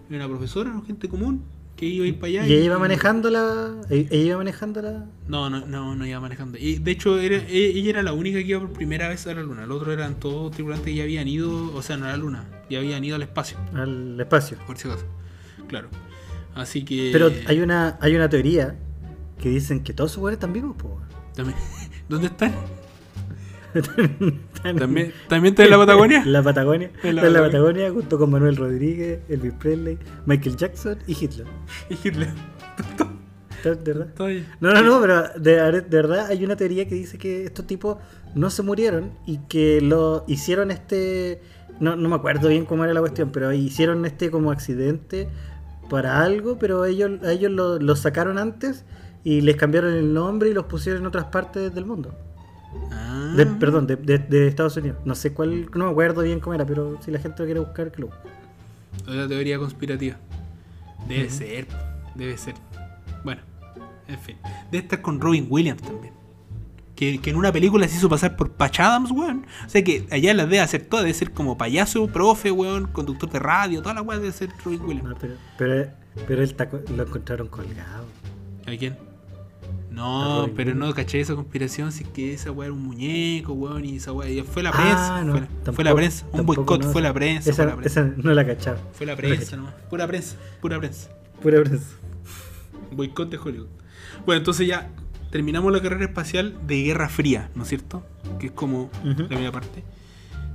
Era 0.09 0.25
una 0.25 0.27
profesora, 0.27 0.69
era 0.69 0.81
gente 0.85 1.09
común, 1.09 1.41
que 1.75 1.87
iba 1.87 2.05
a 2.05 2.07
ir 2.07 2.19
para 2.19 2.27
allá. 2.27 2.47
Y 2.47 2.53
ella 2.53 2.65
iba 2.65 2.77
manejando 2.79 3.31
la. 3.31 3.71
Ella 3.89 4.15
iba 4.15 4.37
manejando 4.37 4.81
la. 4.83 5.05
No, 5.27 5.49
no, 5.49 5.65
no, 5.65 5.95
no 5.95 6.05
iba 6.05 6.19
manejando. 6.19 6.59
Y 6.59 6.75
de 6.75 6.91
hecho, 6.91 7.17
era, 7.19 7.37
e- 7.37 7.77
ella 7.77 7.89
era 7.89 8.03
la 8.03 8.13
única 8.13 8.37
que 8.37 8.45
iba 8.45 8.59
por 8.59 8.71
primera 8.71 9.07
vez 9.09 9.25
a 9.25 9.33
la 9.33 9.41
luna. 9.41 9.65
Los 9.65 9.77
otros 9.77 9.93
eran 9.93 10.19
todos 10.19 10.51
tripulantes 10.51 10.85
que 10.85 10.93
ya 10.95 11.03
habían 11.03 11.27
ido, 11.27 11.73
o 11.73 11.81
sea, 11.81 11.97
no 11.97 12.05
a 12.05 12.09
la 12.09 12.17
luna, 12.17 12.45
ya 12.69 12.79
habían 12.79 13.03
ido 13.03 13.15
al 13.15 13.23
espacio, 13.23 13.57
al 13.73 14.19
espacio. 14.19 14.57
por 14.67 14.77
si 14.77 14.87
acaso. 14.87 15.05
Claro. 15.67 15.87
Así 16.53 16.83
que. 16.83 17.09
Pero 17.11 17.31
hay 17.47 17.61
una, 17.61 17.97
hay 17.99 18.15
una 18.15 18.29
teoría 18.29 18.75
que 19.41 19.49
dicen 19.49 19.83
que 19.83 19.93
todos 19.93 20.11
esos 20.11 20.21
weones 20.23 20.37
están 20.37 20.53
vivos, 20.53 20.75
po. 20.77 21.01
También- 21.35 21.57
¿Dónde 22.09 22.27
están? 22.27 22.53
¿También, 24.63 25.13
¿También 25.29 25.53
está 25.53 25.63
en 25.63 25.69
la 25.69 25.77
Patagonia? 25.77 26.23
La 26.25 26.43
Patagonia. 26.49 26.91
En 27.03 27.15
la 27.15 27.21
Está 27.21 27.27
en 27.27 27.33
la 27.33 27.41
Patagonia. 27.41 27.91
Junto 27.91 28.17
con 28.19 28.29
Manuel 28.29 28.55
Rodríguez, 28.57 29.21
Elvis 29.29 29.53
Presley, 29.53 29.97
Michael 30.25 30.57
Jackson 30.57 30.97
y 31.07 31.13
Hitler. 31.13 31.47
Y 31.89 31.93
Hitler. 32.07 32.29
¿De 33.63 33.75
verdad? 33.93 34.07
Ahí. 34.19 34.45
No, 34.59 34.73
no, 34.73 34.81
no, 34.81 34.99
pero 34.99 35.23
de, 35.39 35.81
de 35.81 35.81
verdad 35.97 36.25
hay 36.27 36.43
una 36.43 36.55
teoría 36.55 36.87
que 36.87 36.95
dice 36.95 37.17
que 37.19 37.45
estos 37.45 37.67
tipos 37.67 37.97
no 38.33 38.49
se 38.49 38.63
murieron 38.63 39.11
y 39.25 39.37
que 39.47 39.81
lo 39.81 40.25
hicieron 40.27 40.71
este. 40.71 41.41
No, 41.79 41.95
no 41.95 42.09
me 42.09 42.15
acuerdo 42.15 42.49
bien 42.49 42.65
cómo 42.65 42.83
era 42.83 42.93
la 42.93 42.99
cuestión, 43.01 43.31
pero 43.31 43.53
hicieron 43.53 44.03
este 44.05 44.31
como 44.31 44.51
accidente 44.51 45.29
para 45.89 46.23
algo, 46.23 46.57
pero 46.57 46.85
ellos, 46.85 47.23
a 47.23 47.31
ellos 47.31 47.51
lo, 47.51 47.77
lo 47.79 47.95
sacaron 47.95 48.37
antes 48.39 48.83
y 49.23 49.41
les 49.41 49.55
cambiaron 49.55 49.93
el 49.93 50.13
nombre 50.13 50.49
y 50.49 50.53
los 50.53 50.65
pusieron 50.65 51.01
en 51.01 51.07
otras 51.07 51.25
partes 51.25 51.73
del 51.73 51.85
mundo. 51.85 52.13
Ah. 52.91 53.33
De- 53.35 53.45
perdón, 53.45 53.85
de, 53.87 53.95
de- 53.97 54.17
de 54.19 54.47
Estados 54.47 54.77
Unidos. 54.77 54.97
No 55.05 55.15
sé 55.15 55.33
cuál, 55.33 55.69
no 55.73 55.85
me 55.85 55.91
acuerdo 55.91 56.21
bien 56.23 56.39
cómo 56.39 56.53
era, 56.53 56.65
pero 56.65 56.97
si 57.01 57.11
la 57.11 57.19
gente 57.19 57.39
lo 57.39 57.45
quiere 57.45 57.59
buscar, 57.59 57.91
que 57.91 58.01
lo 58.01 58.07
busque. 58.07 58.29
Otra 59.07 59.27
teoría 59.27 59.57
conspirativa. 59.57 60.17
Debe 61.07 61.29
ser, 61.29 61.67
debe 62.15 62.37
ser. 62.37 62.53
Bueno, 63.23 63.41
en 64.07 64.19
fin. 64.19 64.37
Debe 64.71 64.83
estar 64.83 65.01
con 65.01 65.19
Robin 65.19 65.47
Williams 65.49 65.81
también. 65.81 66.13
Que, 66.95 67.19
que 67.19 67.31
en 67.31 67.35
una 67.35 67.51
película 67.51 67.87
se 67.87 67.97
hizo 67.97 68.07
pasar 68.09 68.35
por 68.35 68.51
Patch 68.51 68.79
Adams, 68.79 69.09
weón. 69.11 69.45
O 69.65 69.69
sea 69.69 69.83
que 69.83 70.05
allá 70.11 70.33
las 70.35 70.45
debe 70.47 70.59
hacer 70.59 70.83
todas. 70.85 71.03
Debe 71.05 71.15
ser 71.15 71.31
como 71.31 71.57
payaso, 71.57 72.05
profe, 72.07 72.51
weón, 72.51 72.87
conductor 72.87 73.29
de 73.31 73.39
radio, 73.39 73.81
toda 73.81 73.95
la 73.95 74.01
weá 74.03 74.19
debe 74.19 74.31
ser 74.31 74.49
Robin 74.63 74.81
Williams. 74.81 75.09
No, 75.09 75.15
pero, 75.19 75.33
pero, 75.57 75.89
pero 76.27 76.43
él 76.43 76.55
lo 76.95 77.03
encontraron 77.03 77.47
colgado. 77.47 78.05
¿A 78.67 78.77
quién? 78.77 78.95
No, 79.91 80.49
pero 80.55 80.73
no 80.73 80.93
caché 80.93 81.19
esa 81.19 81.35
conspiración, 81.35 81.91
si 81.91 82.03
es 82.03 82.09
que 82.09 82.33
esa 82.33 82.49
weá 82.51 82.67
era 82.67 82.73
un 82.73 82.81
muñeco, 82.83 83.51
weón, 83.53 83.83
y 83.85 83.97
esa 83.97 84.13
weá. 84.13 84.43
Fue 84.45 84.63
la 84.63 84.69
Ah, 84.69 84.73
prensa. 84.73 85.23
no, 85.23 85.31
fue, 85.33 85.41
la, 85.41 85.47
fue 85.47 85.55
tampoco- 85.65 85.83
la 85.83 85.95
prensa. 85.95 86.25
Un 86.31 86.45
boicot, 86.45 86.83
no, 86.83 86.91
fue 86.91 87.01
la 87.01 87.13
prensa. 87.13 87.49
Esa, 87.49 87.63
fue 87.63 87.71
la 87.71 87.77
prensa. 87.77 88.01
esa 88.01 88.13
no 88.17 88.33
la 88.33 88.45
cachaba. 88.45 88.77
Fue 88.93 89.05
la 89.05 89.13
No 89.13 89.17
prensa 89.17 89.39
cachaba. 89.43 89.57
nomás. 89.63 89.73
Pura 89.89 90.07
prensa, 90.07 90.35
pura 90.61 90.79
prensa. 90.79 91.09
Pura 91.41 91.61
prensa. 91.61 91.85
Boicot 92.93 93.29
de 93.29 93.37
Hollywood. 93.37 93.67
Bueno, 94.25 94.37
entonces 94.39 94.65
ya 94.67 94.89
terminamos 95.29 95.71
la 95.73 95.81
carrera 95.81 96.05
espacial 96.05 96.55
de 96.67 96.83
Guerra 96.83 97.09
Fría, 97.09 97.49
¿no 97.55 97.63
es 97.63 97.69
cierto? 97.69 98.05
Que 98.39 98.47
es 98.47 98.51
como 98.53 98.89
la 99.03 99.15
primera 99.27 99.51
parte 99.51 99.83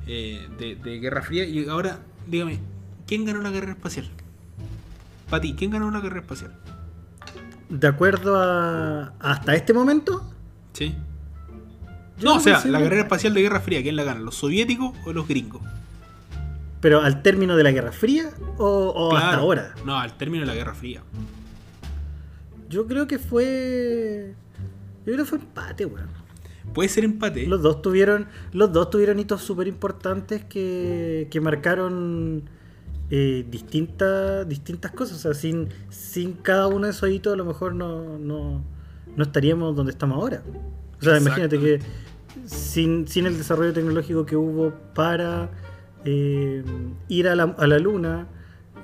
eh, 0.06 0.48
de, 0.58 0.76
de 0.76 0.98
Guerra 0.98 1.20
Fría. 1.22 1.44
Y 1.44 1.68
ahora, 1.68 2.00
dígame, 2.26 2.58
¿quién 3.06 3.24
ganó 3.26 3.42
la 3.42 3.52
carrera 3.52 3.72
espacial? 3.72 4.08
Para 5.28 5.42
ti, 5.42 5.54
¿quién 5.58 5.70
ganó 5.72 5.90
la 5.90 6.00
carrera 6.00 6.20
espacial? 6.20 6.52
De 7.68 7.86
acuerdo 7.86 8.36
a. 8.36 9.14
Hasta 9.18 9.54
este 9.54 9.72
momento. 9.72 10.22
Sí. 10.72 10.94
No, 12.22 12.36
o 12.36 12.40
sea, 12.40 12.64
la 12.66 12.80
carrera 12.80 13.02
espacial 13.02 13.34
de 13.34 13.42
Guerra 13.42 13.60
Fría, 13.60 13.82
¿quién 13.82 13.96
la 13.96 14.04
gana? 14.04 14.20
¿Los 14.20 14.36
soviéticos 14.36 14.96
o 15.04 15.12
los 15.12 15.28
gringos? 15.28 15.60
Pero 16.80 17.02
al 17.02 17.22
término 17.22 17.56
de 17.56 17.62
la 17.62 17.72
Guerra 17.72 17.92
Fría 17.92 18.30
o, 18.58 18.66
o 18.66 19.16
hasta 19.16 19.36
ahora. 19.36 19.74
No, 19.84 19.98
al 19.98 20.16
término 20.16 20.42
de 20.42 20.46
la 20.46 20.54
Guerra 20.54 20.74
Fría. 20.74 21.02
Yo 22.68 22.86
creo 22.86 23.06
que 23.06 23.18
fue. 23.18 24.34
Yo 25.04 25.12
creo 25.12 25.18
que 25.18 25.24
fue 25.24 25.38
empate, 25.38 25.84
weón. 25.84 26.08
Puede 26.72 26.88
ser 26.88 27.04
empate. 27.04 27.46
Los 27.46 27.62
dos 27.62 27.82
tuvieron. 27.82 28.28
Los 28.52 28.72
dos 28.72 28.90
tuvieron 28.90 29.18
hitos 29.18 29.42
súper 29.42 29.68
importantes 29.68 30.44
que, 30.44 31.28
que 31.30 31.40
marcaron 31.40 32.48
eh, 33.10 33.46
distintas, 33.48 34.48
distintas 34.48 34.92
cosas. 34.92 35.18
O 35.18 35.20
sea, 35.20 35.34
sin, 35.34 35.68
sin 35.90 36.32
cada 36.34 36.66
uno 36.68 36.86
de 36.86 36.90
esos 36.90 37.10
hitos 37.10 37.32
a 37.32 37.36
lo 37.36 37.44
mejor 37.44 37.74
no, 37.74 38.18
no, 38.18 38.62
no 39.16 39.22
estaríamos 39.22 39.74
donde 39.76 39.92
estamos 39.92 40.16
ahora. 40.16 40.42
O 41.00 41.04
sea, 41.04 41.18
imagínate 41.18 41.58
que 41.58 41.80
sin, 42.46 43.06
sin 43.08 43.26
el 43.26 43.36
desarrollo 43.36 43.72
tecnológico 43.72 44.26
que 44.26 44.36
hubo 44.36 44.72
para 44.94 45.50
eh, 46.04 46.64
ir 47.08 47.28
a 47.28 47.34
la, 47.34 47.44
a 47.58 47.66
la 47.66 47.78
luna, 47.78 48.28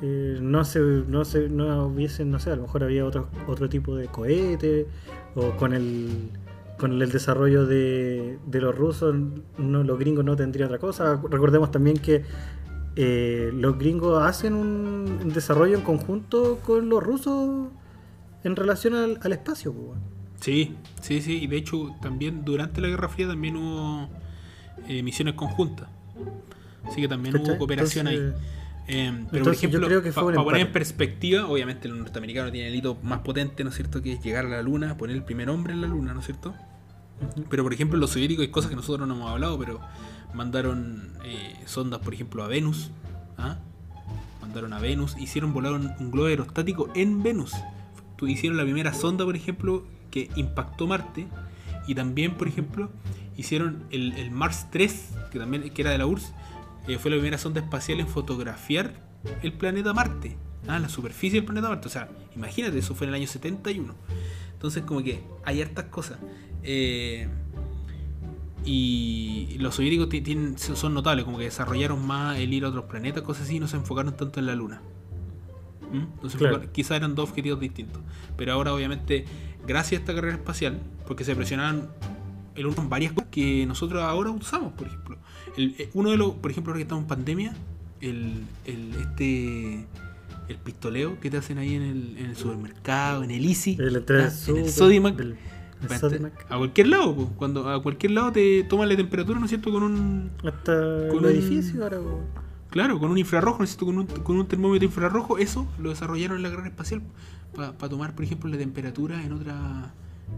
eh, 0.03 0.39
no 0.41 0.65
se, 0.65 0.81
no 0.81 1.25
se, 1.25 1.49
no 1.49 1.87
hubiesen, 1.87 2.31
no 2.31 2.39
sé, 2.39 2.51
a 2.51 2.57
lo 2.57 2.63
mejor 2.63 2.85
había 2.85 3.05
otro, 3.05 3.29
otro 3.47 3.69
tipo 3.69 3.97
de 3.97 4.09
cohete, 4.09 4.87
o 5.35 5.53
con 5.53 5.73
el 5.75 6.31
con 6.79 7.01
el 7.01 7.13
desarrollo 7.13 7.65
de, 7.65 8.41
de 8.45 8.61
los 8.61 8.77
rusos, 8.77 9.15
no, 9.57 9.85
los 9.85 9.99
gringos 10.01 10.25
no 10.25 10.35
tendrían 10.35 10.67
otra 10.67 10.81
cosa. 10.81 11.23
Recordemos 11.31 11.71
también 11.71 11.97
que 11.97 12.25
eh, 12.97 13.51
los 13.55 13.79
gringos 13.79 14.23
hacen 14.23 14.55
un, 14.55 15.33
desarrollo 15.33 15.77
en 15.77 15.83
conjunto 15.83 16.61
con 16.65 16.89
los 16.89 17.03
rusos 17.03 17.69
en 18.45 18.57
relación 18.57 18.95
al, 18.95 19.19
al 19.23 19.33
espacio. 19.33 19.73
pues. 19.73 19.99
Sí, 20.43 20.75
sí, 21.01 21.23
sí. 21.23 21.45
Y 21.45 21.47
de 21.47 21.57
hecho, 21.57 21.95
también 22.03 22.45
durante 22.45 22.81
la 22.81 22.89
Guerra 22.89 23.09
Fría 23.09 23.29
también 23.29 23.57
hubo 23.57 24.09
eh, 24.89 25.03
misiones 25.03 25.35
conjuntas. 25.35 25.89
Así 26.85 27.01
que 27.01 27.09
también 27.09 27.35
¿Cachai? 27.35 27.51
hubo 27.51 27.59
cooperación 27.59 28.09
Entonces, 28.09 28.35
ahí. 28.41 28.63
Eh, 28.89 29.13
pero 29.31 29.45
por 29.45 29.55
entonces 29.55 29.61
yo 29.61 29.79
ejemplo, 29.79 30.13
para 30.13 30.43
poner 30.43 30.61
en 30.63 30.73
perspectiva, 30.73 31.47
obviamente 31.47 31.87
el 31.87 31.97
norteamericano 31.97 32.51
tiene 32.51 32.69
el 32.69 32.75
hito 32.75 32.99
más 33.05 33.21
potente, 33.21 33.63
¿no 33.63 33.71
es 33.71 33.77
cierto? 33.77 34.03
Que 34.03 34.15
es 34.15 34.23
llegar 34.23 34.47
a 34.47 34.49
la 34.49 34.63
luna, 34.63 34.97
poner 34.97 35.15
el 35.15 35.23
primer 35.23 35.49
hombre 35.49 35.73
en 35.73 35.81
la 35.81 35.87
luna, 35.87 36.13
¿no 36.13 36.21
es 36.21 36.27
cierto? 36.27 36.53
Pero 37.49 37.63
por 37.63 37.73
ejemplo, 37.73 37.97
los 37.97 38.11
soviéticos 38.11 38.43
hay 38.43 38.51
cosas 38.51 38.71
que 38.71 38.77
nosotros 38.77 39.07
no 39.07 39.15
hemos 39.15 39.31
hablado, 39.31 39.57
pero 39.57 39.81
mandaron 40.35 41.13
eh, 41.25 41.57
sondas, 41.67 42.01
por 42.01 42.15
ejemplo, 42.15 42.43
a 42.43 42.49
Venus. 42.49 42.91
¿ah? 43.39 43.59
Mandaron 44.41 44.73
a 44.73 44.79
Venus, 44.79 45.17
hicieron 45.19 45.53
volar 45.53 45.73
un, 45.73 46.11
globo 46.11 46.29
aerostático 46.29 46.91
en 46.95 47.23
Venus. 47.23 47.53
Hicieron 48.21 48.57
la 48.57 48.63
primera 48.63 48.95
sonda, 48.95 49.25
por 49.25 49.35
ejemplo, 49.35 49.85
que 50.13 50.31
impactó 50.37 50.87
Marte. 50.87 51.27
Y 51.89 51.97
también, 51.97 52.37
por 52.37 52.47
ejemplo, 52.47 52.91
hicieron 53.37 53.85
el, 53.91 54.13
el 54.13 54.31
Mars 54.31 54.69
3, 54.71 55.09
que 55.33 55.39
también 55.41 55.69
que 55.71 55.83
era 55.83 55.91
de 55.91 55.99
la 55.99 56.07
URSS. 56.07 56.33
eh, 56.87 56.99
fue 56.99 57.11
la 57.11 57.17
primera 57.17 57.39
sonda 57.39 57.61
espacial 57.61 57.99
en 57.99 58.07
fotografiar 58.07 58.95
el 59.43 59.53
planeta 59.53 59.93
Marte. 59.93 60.37
Ah, 60.69 60.79
la 60.79 60.89
superficie 60.89 61.41
del 61.41 61.45
planeta 61.45 61.69
Marte. 61.69 61.89
O 61.89 61.91
sea, 61.91 62.09
imagínate, 62.37 62.79
eso 62.79 62.95
fue 62.95 63.07
en 63.07 63.15
el 63.15 63.21
año 63.21 63.27
71. 63.27 63.93
Entonces, 64.53 64.85
como 64.85 65.03
que 65.03 65.25
hay 65.45 65.61
hartas 65.61 65.87
cosas. 65.87 66.19
Eh, 66.63 67.29
y 68.65 69.57
los 69.59 69.75
soviéticos 69.75 70.09
tienen, 70.09 70.57
son 70.59 70.95
notables, 70.95 71.25
como 71.25 71.39
que 71.39 71.45
desarrollaron 71.45 72.05
más 72.07 72.39
el 72.39 72.53
ir 72.53 72.65
a 72.65 72.69
otros 72.69 72.85
planetas, 72.85 73.23
cosas 73.23 73.45
así, 73.45 73.57
y 73.57 73.61
no 73.61 73.69
se 73.69 73.77
enfocaron 73.77 74.17
tanto 74.17 74.41
en 74.41 74.47
la 74.47 74.55
Luna. 74.55 74.81
¿Mm? 75.93 76.23
No 76.23 76.29
Claro. 76.39 76.73
quizás 76.73 76.97
eran 76.97 77.15
dos 77.15 77.29
objetivos 77.31 77.61
distintos. 77.61 78.01
Pero 78.37 78.53
ahora, 78.53 78.73
obviamente, 78.73 79.25
gracias 79.67 80.01
a 80.01 80.03
esta 80.03 80.15
carrera 80.15 80.37
espacial, 80.37 80.81
porque 81.07 81.25
se 81.25 81.35
presionaban 81.37 81.89
el 82.55 82.67
uno 82.67 82.89
varias 82.89 83.13
cosas 83.13 83.29
que 83.31 83.67
nosotros 83.67 84.03
ahora 84.03 84.31
usamos, 84.31 84.73
por 84.75 84.87
ejemplo. 84.87 85.19
El- 85.57 85.75
eh, 85.79 85.91
uno 85.95 86.11
de 86.11 86.17
los, 86.17 86.33
por 86.35 86.51
ejemplo, 86.51 86.71
ahora 86.73 86.79
que 86.79 86.83
estamos 86.83 87.03
en 87.03 87.09
pandemia, 87.09 87.55
el, 88.01 88.45
el- 88.65 88.95
este 89.01 89.87
el 90.49 90.57
pistoleo 90.59 91.19
que 91.21 91.31
te 91.31 91.37
hacen 91.39 91.57
ahí 91.59 91.75
en 91.75 91.83
el, 91.83 92.19
en 92.19 92.27
el 92.27 92.37
supermercado, 92.37 93.23
en 93.23 93.31
el 93.31 93.45
Easy, 93.47 93.77
El 93.79 93.97
ah, 93.97 94.03
en 94.49 94.57
el 94.57 94.63
del- 94.65 94.71
Sodimac, 94.73 95.17
A 96.49 96.57
cualquier 96.59 96.89
lado, 96.89 97.15
po. 97.15 97.33
cuando 97.37 97.69
a 97.69 97.83
cualquier 97.83 98.13
lado 98.13 98.33
te 98.33 98.65
toman 98.65 98.89
la 98.89 98.97
temperatura, 98.97 99.39
¿no 99.39 99.45
es 99.47 99.51
cierto? 99.51 99.71
Con 99.73 99.83
un. 99.83 100.31
Hasta 100.45 101.09
con 101.09 101.19
un- 101.25 101.27
edificios 101.27 101.81
ahora. 101.83 102.01
weón. 102.01 102.21
Claro, 102.71 102.99
con 102.99 103.11
un 103.11 103.19
infrarrojo, 103.19 103.59
¿no 103.59 103.65
es 103.65 103.71
cierto? 103.71 103.87
Con 103.87 103.99
un, 103.99 104.07
con 104.07 104.37
un 104.39 104.47
termómetro 104.47 104.87
infrarrojo, 104.87 105.37
eso 105.39 105.67
lo 105.79 105.91
desarrollaron 105.91 106.39
en 106.39 106.43
la 106.43 106.51
carrera 106.51 106.69
espacial. 106.69 107.03
Para 107.55 107.73
tomar, 107.91 108.15
por 108.15 108.25
ejemplo, 108.25 108.49
la 108.49 108.57
temperatura 108.59 109.23
en 109.25 109.33
otra. 109.33 109.95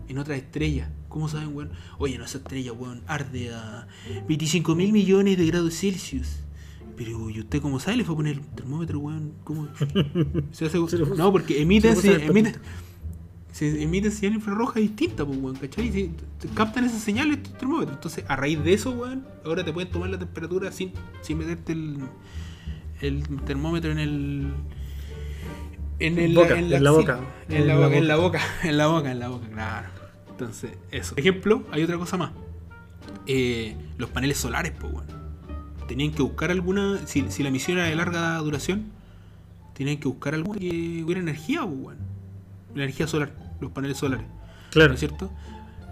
En 0.08 0.18
otra 0.18 0.34
estrella. 0.34 0.90
¿Cómo 1.08 1.28
saben, 1.28 1.54
weón? 1.54 1.70
Oye, 1.98 2.18
no, 2.18 2.24
esa 2.24 2.38
estrella, 2.38 2.72
weón, 2.72 3.02
arde 3.06 3.54
a 3.54 3.86
25 4.26 4.74
mil 4.74 4.92
millones 4.92 5.38
de 5.38 5.46
grados 5.46 5.74
Celsius. 5.74 6.40
Pero, 6.96 7.30
¿y 7.30 7.38
usted 7.40 7.60
cómo 7.62 7.78
sabe? 7.78 7.98
Le 7.98 8.04
fue 8.04 8.14
a 8.14 8.16
poner 8.16 8.32
el 8.34 8.40
termómetro, 8.40 8.98
weón. 8.98 9.32
¿Cómo? 9.44 9.68
Se 10.50 10.64
hace- 10.66 10.78
no, 11.16 11.30
porque 11.30 11.62
emiten, 11.62 11.94
se 11.96 12.24
emiten. 12.26 12.56
Se 13.54 13.80
emite 13.84 14.10
señal 14.10 14.34
infrarroja 14.34 14.80
distinta, 14.80 15.24
pues, 15.24 15.38
weón, 15.38 15.54
¿cachai? 15.54 15.88
Te- 15.88 16.10
captan 16.56 16.86
esas 16.86 17.00
señales 17.02 17.36
estos 17.36 17.56
termómetros. 17.56 17.96
Entonces, 17.96 18.24
a 18.26 18.34
raíz 18.34 18.62
de 18.64 18.72
eso, 18.72 18.90
weón, 18.90 19.24
ahora 19.44 19.64
te 19.64 19.72
pueden 19.72 19.92
tomar 19.92 20.10
la 20.10 20.18
temperatura 20.18 20.72
sin, 20.72 20.90
sin 21.22 21.38
meterte 21.38 21.70
el, 21.72 21.98
el 23.00 23.22
termómetro 23.46 23.92
en 23.92 23.98
el. 24.00 24.52
En, 26.00 26.18
el, 26.18 26.34
Boca, 26.34 26.58
en 26.58 26.72
en 26.72 26.82
la 26.82 26.90
boca. 26.90 27.20
En 27.48 27.68
la 27.68 27.76
boca, 27.76 27.96
en 27.96 28.08
la 28.08 28.16
boca, 28.16 28.40
en 28.64 28.76
la 28.76 28.86
boca, 28.88 29.12
en 29.12 29.18
la 29.20 29.28
boca, 29.28 29.46
claro. 29.46 29.88
Entonces, 30.30 30.72
eso. 30.90 31.10
Por 31.14 31.20
ejemplo, 31.20 31.62
hay 31.70 31.84
otra 31.84 31.96
cosa 31.96 32.16
más. 32.16 32.32
Eh, 33.28 33.76
los 33.98 34.10
paneles 34.10 34.36
solares, 34.36 34.72
pues, 34.80 34.92
bueno. 34.92 35.12
Tenían 35.86 36.10
que 36.10 36.22
buscar 36.22 36.50
alguna. 36.50 37.06
Si, 37.06 37.24
si 37.30 37.44
la 37.44 37.52
misión 37.52 37.78
era 37.78 37.86
de 37.86 37.94
larga 37.94 38.36
duración, 38.38 38.86
tenían 39.74 39.98
que 39.98 40.08
buscar 40.08 40.34
alguna 40.34 40.58
que 40.58 41.02
hubiera 41.04 41.20
energía, 41.20 41.60
pues, 41.60 41.78
bueno. 41.78 42.13
La 42.74 42.84
energía 42.84 43.06
solar, 43.06 43.32
los 43.60 43.70
paneles 43.70 43.98
solares. 43.98 44.26
Claro. 44.70 44.88
¿No 44.88 44.94
es 44.94 45.00
cierto? 45.00 45.30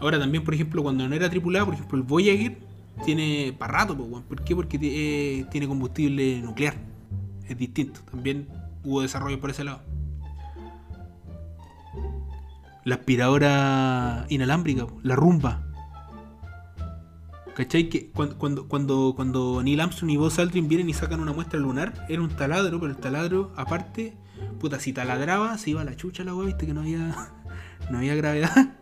Ahora 0.01 0.19
también, 0.19 0.43
por 0.43 0.55
ejemplo, 0.55 0.83
cuando 0.83 1.09
no 1.09 1.15
era 1.15 1.31
tripulado, 1.31 1.67
por 1.67 1.75
ejemplo, 1.75 1.97
el 1.97 2.03
Voyager 2.05 2.59
tiene 3.05 3.55
para 3.57 3.79
rato. 3.79 3.97
¿por 3.97 4.43
qué? 4.43 4.57
Porque 4.57 4.79
eh, 4.83 5.47
tiene 5.51 5.69
combustible 5.69 6.41
nuclear. 6.41 6.75
Es 7.49 7.57
distinto. 7.57 8.01
También 8.11 8.49
hubo 8.85 9.03
desarrollo 9.03 9.41
por 9.41 9.51
ese 9.51 9.65
lado. 9.65 9.83
La 12.85 12.97
aspiradora 12.97 14.27
inalámbrica, 14.29 14.87
la 15.03 15.15
rumba. 15.15 15.63
¿Cachai? 17.55 17.89
Que 17.89 18.11
cuando, 18.11 18.39
cuando, 18.39 18.67
cuando, 18.67 19.13
cuando 19.15 19.63
Neil 19.63 19.81
Armstrong 19.81 20.11
y 20.11 20.17
Buzz 20.17 20.39
Aldrin 20.39 20.69
vienen 20.69 20.89
y 20.89 20.95
sacan 20.95 21.21
una 21.21 21.33
muestra 21.33 21.61
lunar, 21.61 22.07
era 22.09 22.23
un 22.23 22.31
taladro, 22.31 22.81
pero 22.81 22.91
el 22.91 22.99
taladro, 22.99 23.53
aparte, 23.57 24.17
puta, 24.59 24.81
si 24.81 24.93
taladraba, 24.93 25.59
se 25.59 25.71
iba 25.71 25.81
a 25.81 25.85
la 25.85 25.97
chucha 25.97 26.25
la 26.25 26.35
weá, 26.35 26.47
viste 26.47 26.67
que 26.67 26.75
no 26.75 26.81
había, 26.81 27.15
no 27.91 27.99
había 27.99 28.15
gravedad. 28.15 28.77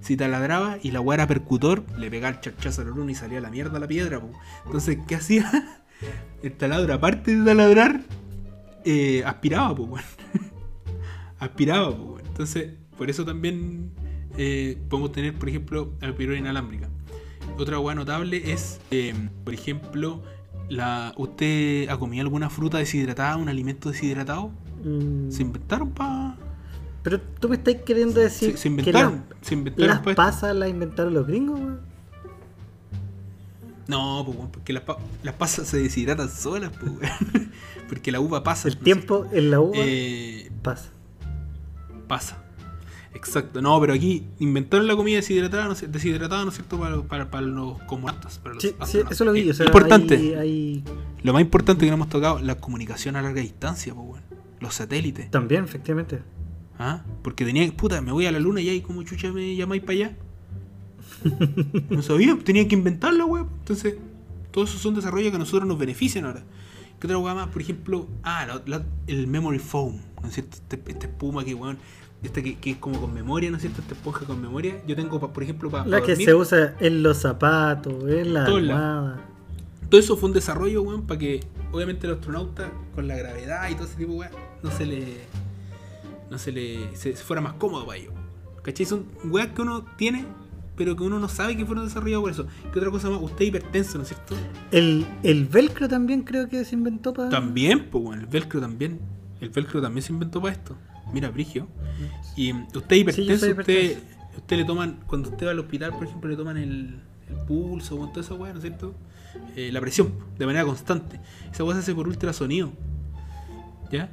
Si 0.00 0.16
taladraba 0.16 0.78
y 0.82 0.92
la 0.92 1.00
weá 1.00 1.16
era 1.16 1.26
percutor, 1.26 1.84
le 1.98 2.10
pegaba 2.10 2.34
el 2.34 2.40
chachazo 2.40 2.82
a 2.82 2.84
la 2.84 2.90
luna 2.90 3.12
y 3.12 3.14
salía 3.14 3.40
la 3.40 3.50
mierda 3.50 3.78
la 3.78 3.88
piedra. 3.88 4.20
Entonces, 4.64 4.98
¿qué 5.06 5.16
hacía? 5.16 5.82
El 6.42 6.52
taladro, 6.52 6.92
aparte 6.92 7.34
de 7.34 7.44
taladrar, 7.44 8.02
eh, 8.84 9.22
aspiraba, 9.24 9.74
pues, 9.74 9.88
weón. 9.90 10.04
aspiraba, 11.38 11.96
pues. 11.96 12.24
Entonces, 12.26 12.74
por 12.96 13.08
eso 13.10 13.24
también 13.24 13.90
eh, 14.36 14.78
podemos 14.88 15.12
tener, 15.12 15.34
por 15.34 15.48
ejemplo, 15.48 15.94
aspiradora 16.00 16.38
inalámbrica. 16.38 16.88
Otra 17.58 17.78
hueá 17.78 17.94
notable 17.94 18.52
es, 18.52 18.80
eh, 18.90 19.14
por 19.44 19.54
ejemplo, 19.54 20.22
la, 20.68 21.14
¿usted 21.16 21.88
ha 21.88 21.98
comido 21.98 22.22
alguna 22.22 22.50
fruta 22.50 22.78
deshidratada, 22.78 23.36
un 23.36 23.48
alimento 23.48 23.90
deshidratado? 23.90 24.52
Mm, 24.88 25.30
Se 25.30 25.42
inventaron 25.42 25.90
para... 25.90 26.36
Pero 27.02 27.20
tú 27.20 27.48
me 27.48 27.56
estás 27.56 27.76
queriendo 27.84 28.18
decir 28.20 28.52
Se, 28.52 28.56
se 28.58 28.68
inventaron. 28.68 29.22
que 29.28 29.34
se 29.34 29.40
las, 29.40 29.52
inventaron 29.52 29.88
las 29.88 30.00
pa' 30.00 30.10
esto. 30.10 30.22
pasas 30.22 30.56
las 30.56 30.68
inventaron 30.68 31.14
los 31.14 31.26
gringos, 31.26 31.58
weón. 31.60 31.80
No, 33.86 34.24
pues, 34.26 34.36
porque 34.52 34.72
las, 34.72 34.82
las 35.22 35.34
pasas 35.34 35.68
se 35.68 35.78
deshidratan 35.78 36.28
solas, 36.28 36.72
pues, 36.78 36.90
weón. 36.92 37.52
Porque 37.88 38.10
la 38.10 38.18
uva 38.18 38.42
pasa. 38.42 38.66
El 38.66 38.74
no 38.74 38.78
sé. 38.80 38.84
tiempo 38.84 39.26
en 39.30 39.48
la 39.52 39.60
uva 39.60 39.76
Eh, 39.78 40.50
pasa. 40.62 40.88
pasa. 42.08 42.42
Exacto. 43.14 43.62
No, 43.62 43.80
pero 43.80 43.92
aquí 43.92 44.26
inventaron 44.40 44.88
la 44.88 44.96
comida 44.96 45.16
deshidratada, 45.18 45.66
¿no 45.66 45.72
es, 45.72 45.92
deshidratada, 45.92 46.42
¿no 46.42 46.48
es 46.48 46.56
cierto? 46.56 46.80
Para, 46.80 47.00
para, 47.02 47.30
para 47.30 47.46
los 47.46 47.80
cosmonautas. 47.84 48.40
Para 48.40 48.54
los 48.56 48.62
Sí, 48.64 48.74
eso 49.08 49.24
lo 49.24 49.30
vi. 49.30 49.42
Eh, 49.42 49.50
O 49.52 49.54
sea, 49.54 49.66
importante. 49.66 50.16
Hay, 50.16 50.34
hay- 50.34 50.84
Lo 51.22 51.32
más 51.32 51.42
importante 51.42 51.84
que 51.84 51.90
no 51.92 51.94
hemos 51.94 52.08
tocado, 52.08 52.40
la 52.40 52.56
comunicación 52.56 53.14
a 53.14 53.22
larga 53.22 53.40
distancia, 53.40 53.94
pues, 53.94 54.04
weón. 54.08 54.35
Los 54.66 54.74
satélites. 54.74 55.30
También, 55.30 55.64
efectivamente. 55.64 56.20
¿Ah? 56.78 57.02
Porque 57.22 57.44
tenía, 57.44 57.70
puta, 57.74 58.00
me 58.02 58.12
voy 58.12 58.26
a 58.26 58.32
la 58.32 58.38
luna 58.38 58.60
y 58.60 58.68
ahí 58.68 58.80
como 58.82 59.02
chucha 59.02 59.32
me 59.32 59.56
llamáis 59.56 59.82
para 59.82 59.92
allá. 59.92 60.16
No 61.90 62.02
sabía, 62.02 62.36
tenía 62.44 62.66
que 62.68 62.74
inventarla, 62.74 63.24
weón. 63.24 63.48
Entonces, 63.60 63.96
todos 64.50 64.70
esos 64.70 64.82
son 64.82 64.94
desarrollos 64.94 65.30
que 65.30 65.36
a 65.36 65.38
nosotros 65.38 65.66
nos 65.68 65.78
benefician 65.78 66.24
ahora. 66.24 66.42
¿Qué 67.00 67.06
otra 67.06 67.18
weá 67.18 67.34
más? 67.34 67.48
Por 67.48 67.62
ejemplo, 67.62 68.06
ah, 68.22 68.46
la- 68.46 68.62
la- 68.78 68.84
el 69.06 69.26
memory 69.26 69.58
foam, 69.58 70.00
¿no 70.22 70.28
es 70.28 70.34
cierto? 70.34 70.56
Este, 70.56 70.80
esta 70.90 71.06
espuma 71.06 71.44
que, 71.44 71.54
weón, 71.54 71.78
esta 72.22 72.42
que, 72.42 72.56
que 72.56 72.70
es 72.72 72.76
como 72.78 73.00
con 73.00 73.12
memoria, 73.12 73.50
¿no 73.50 73.56
es 73.56 73.62
cierto? 73.62 73.82
Esta 73.82 73.94
esponja 73.94 74.24
con 74.26 74.40
memoria. 74.40 74.82
Yo 74.86 74.96
tengo, 74.96 75.20
pa- 75.20 75.32
por 75.32 75.42
ejemplo, 75.42 75.70
para 75.70 75.86
La 75.86 76.02
que 76.02 76.16
se 76.16 76.34
usa 76.34 76.74
en 76.80 77.02
los 77.02 77.18
zapatos, 77.18 77.94
en 78.08 78.34
la 78.34 78.44
Todo 78.46 78.58
en 78.58 78.66
la- 78.68 78.74
almohada. 78.74 79.26
Todo 79.90 80.00
eso 80.00 80.16
fue 80.16 80.28
un 80.30 80.34
desarrollo, 80.34 80.82
weón, 80.82 81.02
para 81.06 81.18
que 81.20 81.40
obviamente 81.76 82.06
el 82.06 82.14
astronauta 82.14 82.70
con 82.94 83.06
la 83.06 83.16
gravedad 83.16 83.68
y 83.70 83.74
todo 83.74 83.84
ese 83.84 83.96
tipo 83.96 84.12
de 84.12 84.18
weón, 84.18 84.32
no 84.62 84.70
se 84.70 84.86
le. 84.86 85.04
No 86.30 86.38
se 86.38 86.52
le. 86.52 86.96
Se, 86.96 87.14
se 87.14 87.22
fuera 87.22 87.40
más 87.40 87.54
cómodo 87.54 87.86
para 87.86 87.98
ellos. 87.98 88.12
¿Cachai? 88.62 88.86
Son 88.86 89.06
weas 89.24 89.48
que 89.48 89.62
uno 89.62 89.84
tiene, 89.96 90.24
pero 90.76 90.96
que 90.96 91.04
uno 91.04 91.18
no 91.20 91.28
sabe 91.28 91.56
que 91.56 91.64
fueron 91.64 91.84
desarrollados 91.84 92.22
por 92.22 92.32
eso. 92.32 92.46
¿Qué 92.72 92.78
otra 92.78 92.90
cosa 92.90 93.10
más? 93.10 93.20
Usted 93.22 93.42
es 93.42 93.48
hipertenso, 93.48 93.98
¿no 93.98 94.02
es 94.02 94.08
cierto? 94.08 94.34
El, 94.72 95.06
el 95.22 95.46
velcro 95.46 95.88
también 95.88 96.22
creo 96.22 96.48
que 96.48 96.64
se 96.64 96.74
inventó 96.74 97.12
para. 97.12 97.28
También, 97.28 97.88
pues 97.90 98.02
bueno, 98.02 98.22
el 98.22 98.28
velcro 98.28 98.60
también. 98.60 98.98
El 99.40 99.50
velcro 99.50 99.80
también 99.80 100.02
se 100.02 100.12
inventó 100.12 100.40
para 100.40 100.54
esto. 100.54 100.76
Mira, 101.12 101.30
Brigio. 101.30 101.68
Y 102.36 102.52
mm, 102.52 102.66
usted 102.74 102.96
es 102.96 102.98
hipertenso, 103.02 103.46
Sí, 103.46 103.52
usted, 103.52 103.98
usted 104.36 104.56
le 104.56 104.64
toman, 104.64 104.98
cuando 105.06 105.30
usted 105.30 105.46
va 105.46 105.50
al 105.52 105.58
hospital, 105.60 105.92
por 105.92 106.04
ejemplo, 106.04 106.28
le 106.28 106.36
toman 106.36 106.56
el, 106.56 107.00
el 107.28 107.36
pulso 107.46 108.00
o 108.00 108.08
toda 108.08 108.22
esa 108.22 108.34
weá, 108.34 108.52
¿no 108.52 108.58
es 108.58 108.64
cierto? 108.64 108.94
Eh, 109.56 109.70
la 109.72 109.80
presión, 109.80 110.12
de 110.38 110.46
manera 110.46 110.64
constante. 110.64 111.20
Esa 111.52 111.64
weá 111.64 111.74
se 111.76 111.80
hace 111.80 111.94
por 111.94 112.06
ultrasonido. 112.08 112.70
¿Ya? 113.90 114.10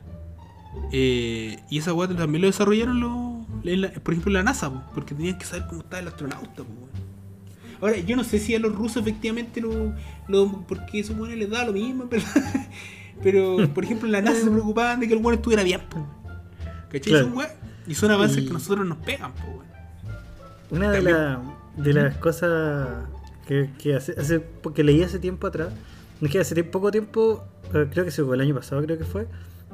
Eh, 0.92 1.60
y 1.70 1.78
esa 1.80 1.94
weá 1.94 2.08
también 2.08 2.42
lo 2.42 2.48
desarrollaron 2.48 3.46
la- 3.64 3.92
por 3.92 4.14
ejemplo, 4.14 4.32
la 4.34 4.44
NASA, 4.44 4.70
po, 4.72 4.82
porque 4.94 5.16
tenían 5.16 5.38
que 5.38 5.46
saber 5.46 5.68
cómo 5.68 5.82
estaba 5.82 6.00
el 6.02 6.08
astronauta. 6.08 6.64
po. 6.64 6.88
Ahora, 7.82 7.98
yo 7.98 8.16
no 8.16 8.24
sé 8.24 8.40
si 8.40 8.56
a 8.56 8.60
los 8.60 8.74
rusos 8.76 9.02
efectivamente 9.02 9.60
lo. 9.62 9.94
lo 10.28 10.62
porque 10.68 11.00
eso 11.02 11.14
bueno 11.14 11.36
les 11.36 11.50
da 11.50 11.66
lo 11.66 11.74
mismo, 11.74 12.06
pero, 12.10 12.24
pero 13.22 13.70
por 13.74 13.84
ejemplo, 13.84 14.06
en 14.08 14.14
la 14.14 14.22
NASA 14.22 14.40
se 14.42 14.50
preocupaban 14.50 15.00
de 15.00 15.08
que 15.08 15.14
el 15.14 15.20
bueno 15.22 15.36
estuviera 15.36 15.64
bien. 15.64 15.82
po. 15.90 16.06
¿Cachai? 16.92 17.12
Claro. 17.14 17.26
Son 17.34 17.46
Y 17.88 17.96
son 17.96 18.12
avances 18.12 18.44
Y- 18.44 18.48
que 18.48 18.54
nosotros 18.54 18.86
nos 18.88 18.98
pegan, 19.00 19.34
po. 19.34 19.62
Una 20.72 20.90
de, 20.92 21.02
la- 21.02 21.42
de 21.78 21.94
las 21.94 22.18
cosas 22.18 22.88
que, 23.48 23.70
que 23.78 23.96
hace, 23.96 24.14
hace- 24.18 24.40
porque 24.40 24.84
leí 24.84 25.02
hace 25.04 25.20
tiempo 25.20 25.48
atrás, 25.48 25.70
es 26.22 26.30
que 26.32 26.40
hace 26.40 26.64
poco 26.64 26.92
tiempo, 26.92 27.44
eh, 27.74 27.88
creo 27.92 28.06
que 28.06 28.12
se 28.12 28.24
fue 28.24 28.36
el 28.36 28.42
año 28.42 28.56
pasado, 28.56 28.82
creo 28.84 28.98
que 28.98 29.04
fue, 29.06 29.28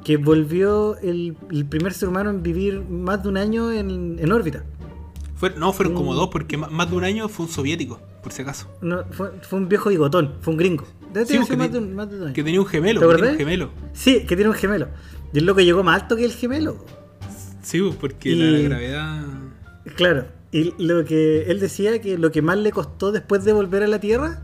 que 0.04 0.16
volvió 0.16 0.96
el, 0.98 1.36
el 1.50 1.64
primer 1.66 1.92
ser 1.92 2.08
humano 2.08 2.30
en 2.30 2.42
vivir 2.42 2.82
más 2.88 3.22
de 3.22 3.28
un 3.28 3.36
año 3.36 3.70
en, 3.72 4.18
en 4.18 4.32
órbita. 4.32 4.64
Fue- 5.36 5.54
no, 5.56 5.72
fueron 5.72 5.94
como 5.94 6.12
Mm. 6.12 6.16
dos, 6.16 6.28
porque 6.30 6.56
más 6.56 6.90
de 6.90 6.96
un 6.96 7.04
año 7.04 7.28
fue 7.28 7.46
un 7.46 7.52
soviético, 7.52 8.00
por 8.22 8.32
si 8.32 8.42
acaso. 8.42 8.68
No, 8.82 9.04
fue, 9.10 9.30
fue 9.42 9.58
un 9.58 9.68
viejo 9.68 9.88
bigotón, 9.90 10.34
fue 10.40 10.52
un 10.52 10.58
gringo. 10.58 10.84
Debe 11.12 11.26
Sí, 11.26 11.38
porque 11.38 11.56
más, 11.56 11.72
de 11.72 11.78
un, 11.78 11.94
más 11.94 12.08
de 12.10 12.16
un 12.16 12.22
año. 12.24 12.32
Que 12.34 12.44
tenía 12.44 12.60
un 12.60 12.66
gemelo, 12.66 13.00
¿Te 13.00 13.06
que 13.06 13.14
tenía 13.16 13.30
un 13.32 13.38
gemelo. 13.38 13.70
Sí, 13.94 14.26
que 14.26 14.36
tiene 14.36 14.48
un 14.50 14.54
gemelo. 14.56 14.88
Y 15.32 15.38
el 15.38 15.46
loco 15.46 15.60
llegó 15.60 15.82
más 15.82 16.02
alto 16.02 16.16
que 16.16 16.24
el 16.24 16.32
gemelo. 16.32 16.76
Sí, 17.62 17.80
pues, 17.80 17.94
porque 17.96 18.30
Y- 18.30 18.34
la 18.36 18.68
gravedad. 18.68 19.24
Claro. 19.96 20.26
Y 20.52 20.74
lo 20.82 21.04
que 21.04 21.42
él 21.50 21.60
decía 21.60 22.00
que 22.00 22.18
lo 22.18 22.32
que 22.32 22.42
más 22.42 22.58
le 22.58 22.72
costó 22.72 23.12
después 23.12 23.44
de 23.44 23.52
volver 23.52 23.82
a 23.82 23.86
la 23.86 24.00
Tierra 24.00 24.42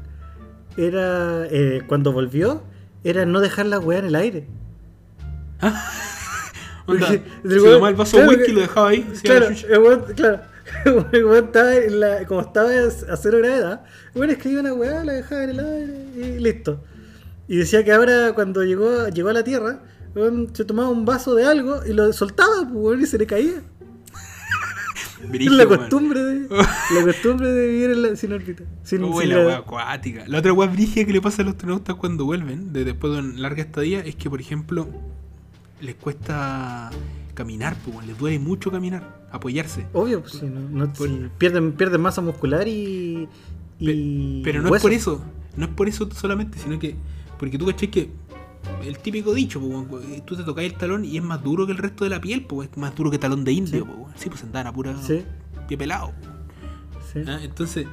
era, 0.77 1.47
eh, 1.51 1.83
cuando 1.87 2.13
volvió, 2.13 2.63
era 3.03 3.27
no 3.27 3.41
dejar 3.41 3.67
la 3.67 3.79
weá 3.79 3.99
en 3.99 4.07
el 4.07 4.15
aire. 4.15 4.47
Onda, 6.87 7.09
Porque 7.09 7.23
se 7.49 7.57
tomaba 7.57 7.89
el 7.89 7.95
vaso 7.97 8.17
claro 8.19 8.31
whisky 8.31 8.51
y 8.51 8.55
lo 8.55 8.61
dejaba 8.61 8.89
ahí. 8.91 9.03
Claro, 9.23 9.47
el 9.49 9.79
weón, 9.79 10.05
claro. 10.15 10.41
El 11.13 11.37
estaba 11.37 11.77
en 11.77 12.01
la, 12.01 12.27
como 12.27 12.41
estaba 12.41 12.71
a 12.71 13.17
cero 13.17 13.39
gravedad, 13.39 13.85
el 14.15 14.21
weón 14.21 14.31
escribía 14.31 14.61
una 14.61 14.75
weá, 14.75 15.05
la 15.05 15.13
dejaba 15.13 15.45
en 15.45 15.51
el 15.51 15.61
aire 15.61 16.07
y 16.17 16.39
listo. 16.41 16.83
Y 17.49 17.57
decía 17.57 17.85
que 17.85 17.93
ahora 17.93 18.33
cuando 18.35 18.65
llegó, 18.65 19.09
llegó 19.09 19.29
a 19.29 19.33
la 19.33 19.45
Tierra, 19.45 19.81
el 20.15 20.23
weón 20.23 20.51
se 20.55 20.65
tomaba 20.65 20.89
un 20.89 21.05
vaso 21.05 21.35
de 21.35 21.45
algo 21.45 21.85
y 21.87 21.93
lo 21.93 22.13
soltaba, 22.13 22.63
pues, 22.63 22.75
weón, 22.75 23.01
y 23.01 23.07
se 23.07 23.19
le 23.19 23.27
caía. 23.27 23.63
Es 25.27 25.33
Brígido, 25.33 25.57
la 25.57 25.67
costumbre 25.67 26.23
de, 26.23 26.49
la 26.95 27.03
costumbre 27.05 27.53
de 27.53 27.67
vivir 27.69 27.91
en 27.91 28.03
la- 28.03 28.17
sin 28.17 28.33
órbita. 28.33 28.65
Sin, 28.83 29.05
Uy, 29.05 29.25
sin 29.25 29.31
la 29.35 29.47
wea 29.47 29.57
acuática. 29.59 30.25
La 30.27 30.39
otra 30.39 30.53
wea 30.53 30.69
brígida 30.69 31.05
que 31.05 31.13
le 31.13 31.21
pasa 31.21 31.43
a 31.43 31.45
los 31.45 31.55
astronautas 31.55 31.97
cuando 31.97 32.25
vuelven, 32.25 32.73
de 32.73 32.85
después 32.85 33.13
de 33.13 33.19
una 33.21 33.39
larga 33.39 33.63
estadía, 33.63 34.01
es 34.01 34.15
que, 34.17 34.31
por 34.31 34.41
ejemplo, 34.41 34.89
les 35.81 35.95
cuesta 35.97 36.91
caminar, 37.35 37.77
pues, 37.85 38.07
les 38.07 38.17
duele 38.19 38.39
mucho 38.39 38.71
caminar, 38.71 39.27
apoyarse. 39.31 39.87
Obvio, 39.93 40.21
pues 40.21 40.33
si 40.35 40.47
no, 40.47 40.61
no- 40.61 40.93
Por- 40.93 41.09
si 41.09 41.29
pierden, 41.39 41.73
pierden 41.73 42.01
masa 42.01 42.21
muscular 42.23 42.67
y. 42.67 43.29
y 43.79 44.43
Pero 44.43 44.63
no 44.63 44.75
es 44.75 44.81
por 44.83 44.93
eso, 44.93 45.23
no 45.57 45.67
es 45.67 45.71
por 45.73 45.89
eso 45.89 46.09
solamente, 46.13 46.59
sino 46.59 46.79
que, 46.79 46.95
porque 47.39 47.59
tú 47.59 47.67
caché 47.67 47.91
que 47.91 48.11
el 48.85 48.99
típico 48.99 49.35
dicho, 49.35 49.59
weón, 49.61 49.89
tú 50.25 50.37
te 50.37 50.43
tocas 50.45 50.65
el 50.65 50.75
talón 50.75 51.05
y 51.05 51.17
es 51.17 51.23
más 51.23 51.43
duro 51.43 51.67
que 51.67 51.73
el 51.73 51.79
resto 51.79 52.05
de 52.05 52.11
la 52.11 52.21
piel, 52.21 52.43
pues, 52.45 52.69
es 52.71 52.77
más 52.77 52.95
duro 52.95 53.11
que 53.11 53.19
talón 53.19 53.45
de 53.45 53.53
indio, 53.53 53.85
Sí. 53.85 53.91
pues, 53.91 54.15
sí, 54.21 54.29
pues 54.29 54.43
andaban 54.43 54.67
a 54.69 54.73
pura 54.73 54.95
Sí, 55.03 55.23
pie 55.69 55.77
pelado. 55.79 56.13
sí. 57.13 57.21
¿ah? 57.27 57.39
Entonces, 57.43 57.87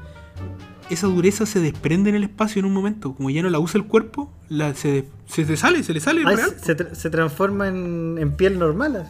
esa 0.90 1.08
dureza 1.08 1.46
se 1.46 1.60
desprende 1.60 2.10
en 2.10 2.16
el 2.18 2.24
espacio 2.24 2.60
en 2.60 2.66
un 2.66 2.74
momento. 2.74 3.16
Como 3.16 3.30
ya 3.30 3.42
no 3.42 3.50
la 3.50 3.60
usa 3.60 3.80
el 3.80 3.88
cuerpo, 3.88 4.32
la, 4.50 4.74
se, 4.76 5.06
se, 5.28 5.46
te 5.46 5.56
sale, 5.58 5.84
se 5.84 5.94
le 5.94 6.00
sale 6.00 6.24
Ah, 6.26 6.32
real. 6.36 6.50
se, 6.62 6.76
tra- 6.78 6.94
se 6.94 7.10
transforma 7.10 7.68
en, 7.68 8.18
en 8.20 8.36
piel 8.36 8.60
normal. 8.60 9.08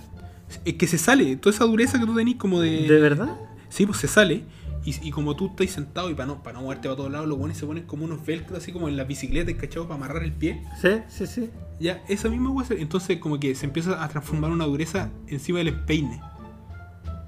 Es 0.66 0.76
que 0.76 0.86
se 0.88 0.98
sale, 1.00 1.36
toda 1.38 1.56
esa 1.56 1.66
dureza 1.66 2.00
que 2.00 2.06
tú 2.06 2.14
tenés 2.16 2.36
como 2.36 2.60
de... 2.62 2.88
¿De 2.88 3.00
verdad? 3.00 3.36
Sí, 3.70 3.86
pues 3.88 3.98
se 3.98 4.08
sale. 4.08 4.44
Y, 4.86 5.08
y 5.08 5.12
como 5.12 5.36
tú 5.36 5.48
estás 5.48 5.70
sentado 5.72 6.10
y 6.10 6.14
para 6.14 6.28
no, 6.28 6.44
para 6.44 6.58
no 6.58 6.64
moverte 6.64 6.88
para 6.90 6.98
todos 6.98 7.12
lados, 7.12 7.28
los 7.28 7.38
buenos 7.38 7.58
se 7.58 7.66
ponen 7.66 7.86
como 7.86 8.04
unos 8.06 8.26
velcros 8.26 8.58
así 8.60 8.72
como 8.74 8.90
en 8.90 8.98
las 8.98 9.08
bicicletas, 9.08 9.56
¿cachado? 9.56 9.88
Para 9.88 9.96
amarrar 9.96 10.24
el 10.24 10.34
pie. 10.34 10.62
Sí, 10.82 10.90
sí, 11.08 11.26
sí. 11.28 11.50
Ya, 11.80 12.04
esa 12.10 12.30
misma 12.30 12.50
hueá 12.52 12.68
Entonces 12.72 13.18
como 13.18 13.40
que 13.40 13.56
se 13.56 13.66
empieza 13.66 14.04
a 14.04 14.08
transformar 14.10 14.52
una 14.52 14.66
dureza 14.66 15.10
encima 15.28 15.60
del 15.60 15.70
empeine. 15.70 16.22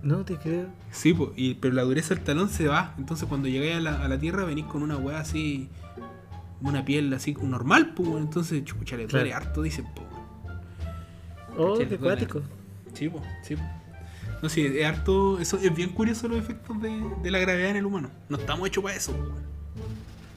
No 0.04 0.24
te 0.26 0.36
creo. 0.38 0.68
Sí, 0.92 1.14
po, 1.14 1.34
y, 1.36 1.56
pero 1.56 1.74
la 1.74 1.82
dureza 1.84 2.14
del 2.14 2.24
talón 2.24 2.50
se 2.50 2.68
va. 2.68 2.94
Entonces 2.98 3.28
cuando 3.28 3.48
llegáis 3.48 3.76
a 3.78 3.80
la, 3.80 4.04
a 4.04 4.08
la 4.08 4.20
tierra 4.20 4.44
venís 4.46 4.66
con 4.66 4.84
una 4.84 4.98
weá 4.98 5.20
así. 5.20 5.70
Una 6.62 6.84
piel 6.86 7.14
así 7.14 7.36
normal, 7.42 7.94
pues. 7.96 8.10
Entonces, 8.18 8.64
chucha, 8.66 8.96
le 8.98 9.08
duele 9.08 9.30
Claro. 9.30 9.46
harto, 9.46 9.62
dicen, 9.62 9.86
po. 9.96 10.04
Oh, 11.58 11.78
qué 11.78 11.86
Duele. 11.86 11.98
cuático. 11.98 12.42
Sí, 12.94 13.10
po, 13.10 13.22
sí, 13.44 13.56
po. 13.56 13.64
No, 14.42 14.50
sí, 14.50 14.66
es 14.66 14.86
harto. 14.86 15.40
Eso 15.40 15.58
es 15.58 15.74
bien 15.76 15.90
curioso 15.90 16.28
los 16.28 16.38
efectos 16.38 16.82
de, 16.82 16.92
de 17.24 17.32
la 17.32 17.40
gravedad 17.40 17.70
en 17.72 17.78
el 17.78 17.86
humano. 17.86 18.10
No 18.30 18.38
estamos 18.38 18.68
hechos 18.68 18.84
para 18.84 18.96
eso. 18.96 19.14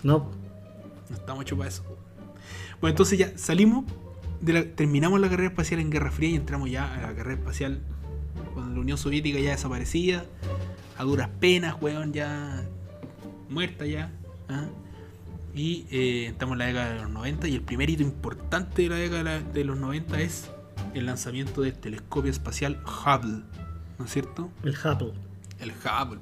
No. 0.03 0.31
No 1.11 1.17
estamos 1.17 1.43
hechos 1.45 1.59
para 1.59 1.69
eso. 1.69 1.83
Bueno, 2.81 2.93
entonces 2.93 3.19
ya 3.19 3.37
salimos, 3.37 3.85
de 4.41 4.53
la- 4.53 4.65
terminamos 4.65 5.21
la 5.21 5.29
carrera 5.29 5.49
espacial 5.51 5.81
en 5.81 5.91
Guerra 5.91 6.11
Fría 6.11 6.31
y 6.31 6.35
entramos 6.37 6.71
ya 6.71 6.95
a 6.95 7.03
la 7.09 7.15
carrera 7.15 7.35
espacial 7.41 7.81
cuando 8.55 8.75
la 8.75 8.81
Unión 8.81 8.99
Soviética 8.99 9.39
ya 9.41 9.51
desaparecía, 9.51 10.25
a 10.97 11.05
duras 11.05 11.29
penas, 11.41 11.77
weón, 11.81 12.13
ya 12.13 12.65
muerta 13.49 13.85
ya. 13.87 14.13
¿ah? 14.49 14.67
Y 15.55 15.87
eh, 15.91 16.27
entramos 16.29 16.55
en 16.55 16.59
la 16.61 16.67
década 16.67 16.91
de 16.95 17.01
los 17.03 17.11
90 17.11 17.49
y 17.49 17.55
el 17.57 17.63
primer 17.63 17.91
hito 17.91 18.03
importante 18.03 18.83
de 18.83 18.89
la 18.91 18.97
década 18.97 19.41
de 19.41 19.65
los 19.65 19.77
90 19.77 20.21
es 20.21 20.49
el 20.95 21.07
lanzamiento 21.07 21.63
del 21.63 21.73
telescopio 21.75 22.31
espacial 22.31 22.81
Hubble, 22.85 23.43
¿no 23.99 24.05
es 24.05 24.11
cierto? 24.13 24.51
El 24.63 24.75
Hubble. 24.77 25.13
El 25.61 25.71
Hubble. 25.73 26.21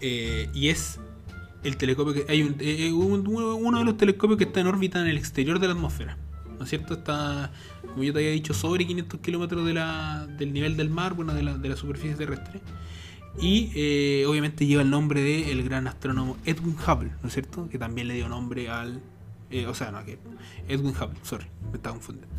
Eh, 0.00 0.48
y 0.54 0.68
es 0.68 0.98
el 1.64 1.76
telescopio 1.76 2.12
que 2.14 2.30
hay 2.30 2.42
un- 2.42 2.56
eh, 2.60 2.92
un- 2.92 3.26
uno 3.26 3.78
de 3.78 3.84
los 3.84 3.96
telescopios 3.96 4.38
que 4.38 4.44
está 4.44 4.60
en 4.60 4.66
órbita 4.66 5.00
en 5.00 5.06
el 5.08 5.16
exterior 5.16 5.58
de 5.58 5.66
la 5.68 5.72
atmósfera. 5.74 6.16
¿No 6.58 6.64
es 6.64 6.70
cierto? 6.70 6.94
Está, 6.94 7.52
como 7.82 8.02
yo 8.02 8.12
te 8.14 8.20
había 8.20 8.30
dicho, 8.30 8.54
sobre 8.54 8.86
500 8.86 9.20
kilómetros 9.20 9.66
de 9.66 9.74
la- 9.74 10.26
del 10.38 10.52
nivel 10.52 10.76
del 10.76 10.88
mar, 10.90 11.14
bueno, 11.14 11.34
de 11.34 11.42
la, 11.42 11.58
de 11.58 11.68
la 11.68 11.76
superficie 11.76 12.14
terrestre. 12.16 12.60
Y 13.38 13.70
eh, 13.74 14.24
obviamente 14.26 14.64
lleva 14.66 14.80
el 14.80 14.88
nombre 14.88 15.20
del 15.20 15.62
gran 15.64 15.86
astrónomo 15.86 16.38
Edwin 16.46 16.74
Hubble, 16.76 17.10
¿no 17.22 17.28
es 17.28 17.34
cierto? 17.34 17.68
Que 17.68 17.78
también 17.78 18.08
le 18.08 18.14
dio 18.14 18.28
nombre 18.28 18.70
al. 18.70 19.02
eh, 19.50 19.66
o 19.66 19.74
sea, 19.74 19.90
no, 19.90 20.02
que. 20.04 20.18
Edwin 20.68 20.94
Hubble, 20.96 21.18
sorry, 21.22 21.44
me 21.70 21.76
estaba 21.76 21.94
confundiendo. 21.96 22.34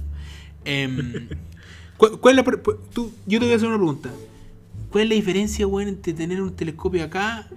¿cuál, 1.98 2.20
cuál 2.20 2.40
es 2.40 2.46
la. 2.46 2.62
tú- 2.94 3.12
yo 3.26 3.40
te 3.40 3.46
voy 3.46 3.54
a 3.54 3.58
hacer 3.58 3.68
una 3.68 3.78
pregunta. 3.78 4.10
¿Cuál 4.92 5.04
es 5.04 5.10
la 5.10 5.16
diferencia, 5.16 5.68
weón, 5.68 5.90
entre 5.90 6.14
tener 6.14 6.42
un 6.42 6.56
telescopio 6.56 7.04
acá 7.04 7.48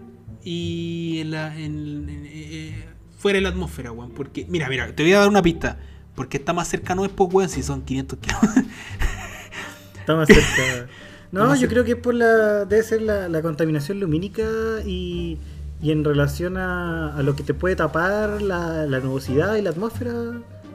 y 0.43 1.19
en 1.21 1.31
la, 1.31 1.57
en- 1.59 2.09
en- 2.09 2.27
eh, 2.27 2.85
fuera 3.19 3.37
de 3.37 3.43
la 3.43 3.51
atmósfera, 3.51 3.93
weón? 3.93 4.11
Porque, 4.11 4.47
mira, 4.49 4.69
mira, 4.69 4.95
te 4.95 5.03
voy 5.03 5.13
a 5.13 5.21
dar 5.21 5.29
una 5.29 5.43
pista. 5.43 5.79
Porque 6.15 6.37
está 6.39 6.53
más 6.53 6.69
cercano 6.69 7.05
es, 7.05 7.11
pues, 7.13 7.33
weón, 7.33 7.49
si 7.49 7.63
son 7.63 7.83
500 7.83 8.19
kilómetros. 8.19 8.65
Está 10.01 10.17
más 10.17 10.27
cerca. 10.29 10.89
No, 11.33 11.47
más 11.47 11.61
yo 11.61 11.69
cerca. 11.69 11.75
creo 11.75 11.85
que 11.85 11.93
es 11.93 11.97
por 11.99 12.13
la. 12.15 12.65
Debe 12.65 12.83
ser 12.83 13.03
la, 13.03 13.29
la 13.29 13.41
contaminación 13.41 14.01
lumínica 14.01 14.43
y, 14.85 15.39
y 15.81 15.93
en 15.93 16.03
relación 16.03 16.57
a, 16.57 17.15
a 17.17 17.23
lo 17.23 17.37
que 17.37 17.45
te 17.45 17.55
puede 17.55 17.77
tapar 17.77 18.43
la, 18.43 18.85
la 18.87 18.99
nubosidad 18.99 19.55
y 19.55 19.63
la 19.63 19.71
atmósfera 19.71 20.13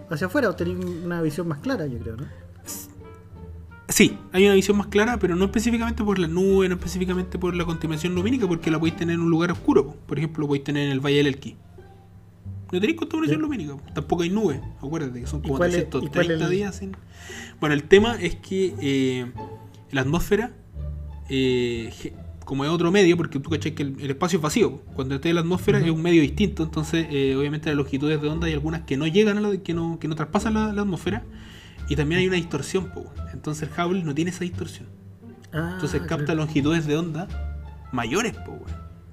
hacia 0.10 0.28
afuera. 0.28 0.50
Obtener 0.50 0.78
una 0.78 1.22
visión 1.22 1.50
más 1.50 1.58
clara, 1.60 1.88
yo 1.88 1.98
creo, 2.00 2.16
¿no? 2.16 2.24
Sí, 3.96 4.18
hay 4.34 4.44
una 4.46 4.56
visión 4.56 4.76
más 4.76 4.88
clara, 4.88 5.18
pero 5.20 5.38
no 5.38 5.46
específicamente 5.46 6.04
por 6.04 6.20
la 6.20 6.28
nube, 6.28 6.68
no 6.68 6.76
específicamente 6.76 7.40
por 7.40 7.56
la 7.56 7.64
contaminación 7.64 8.14
lumínica, 8.14 8.46
porque 8.46 8.70
la 8.70 8.78
podéis 8.78 8.98
tener 8.98 9.14
en 9.16 9.22
un 9.22 9.30
lugar 9.30 9.54
oscuro. 9.54 9.86
po. 9.88 9.96
Por 10.06 10.18
ejemplo, 10.18 10.42
lo 10.42 10.48
podéis 10.48 10.66
tener 10.66 10.88
en 10.88 10.92
el 10.92 11.00
Valle 11.00 11.16
del 11.16 11.28
Elqui. 11.28 11.56
No 12.74 12.82
tenéis 12.82 12.98
contaminación 12.98 13.42
lumínica, 13.42 13.72
po. 13.78 13.82
tampoco 13.94 14.24
hay 14.24 14.30
nube. 14.32 14.60
Acuérdate 14.80 15.22
que 15.22 15.28
son 15.28 15.40
¿Y 15.40 15.44
como 15.44 15.58
cuál 15.60 15.70
es- 15.70 15.78
y 15.78 15.82
330 15.86 16.12
cuál 16.14 16.32
es 16.32 16.42
el- 16.42 16.50
días 16.50 16.76
sin. 16.76 16.98
Bueno, 17.62 17.74
el 17.74 17.84
tema 17.84 18.16
es 18.22 18.36
que 18.36 18.76
eh, 18.82 19.32
la 19.92 20.02
atmósfera, 20.02 20.52
eh, 21.30 21.90
como 22.44 22.66
es 22.66 22.72
otro 22.72 22.92
medio, 22.92 23.16
porque 23.16 23.40
tú 23.40 23.50
cachai 23.50 23.76
que 23.76 23.84
el, 23.84 23.96
el 24.02 24.10
espacio 24.12 24.40
es 24.40 24.44
vacío, 24.44 24.72
po. 24.72 24.82
cuando 24.94 25.16
esté 25.16 25.30
en 25.30 25.36
la 25.36 25.42
atmósfera 25.42 25.80
es 25.80 25.90
un 25.90 26.02
medio 26.02 26.22
distinto, 26.22 26.64
entonces 26.64 27.08
eh, 27.12 27.34
obviamente 27.38 27.70
las 27.70 27.78
longitudes 27.78 28.22
de 28.22 28.28
onda 28.28 28.48
hay 28.48 28.54
algunas 28.54 28.82
que 28.82 28.98
no 28.98 29.08
llegan 29.08 29.38
a 29.38 29.42
la, 29.42 29.58
que 29.58 29.74
no, 29.74 30.00
que 30.00 30.10
no 30.10 30.16
traspasan 30.16 30.54
la, 30.56 30.74
la 30.74 30.82
atmósfera. 30.82 31.24
Y 31.88 31.96
también 31.96 32.22
hay 32.22 32.28
una 32.28 32.38
distorsión, 32.38 32.92
po. 32.92 33.12
entonces 33.34 33.70
el 33.70 33.86
Hubble 33.86 34.04
no 34.04 34.16
tiene 34.16 34.32
esa 34.32 34.44
distorsión. 34.44 34.88
Ah, 35.54 35.72
Entonces 35.76 36.02
capta 36.02 36.26
claro. 36.26 36.42
longitudes 36.42 36.86
de 36.86 36.98
onda 36.98 37.28
mayores, 37.92 38.36
po. 38.36 38.60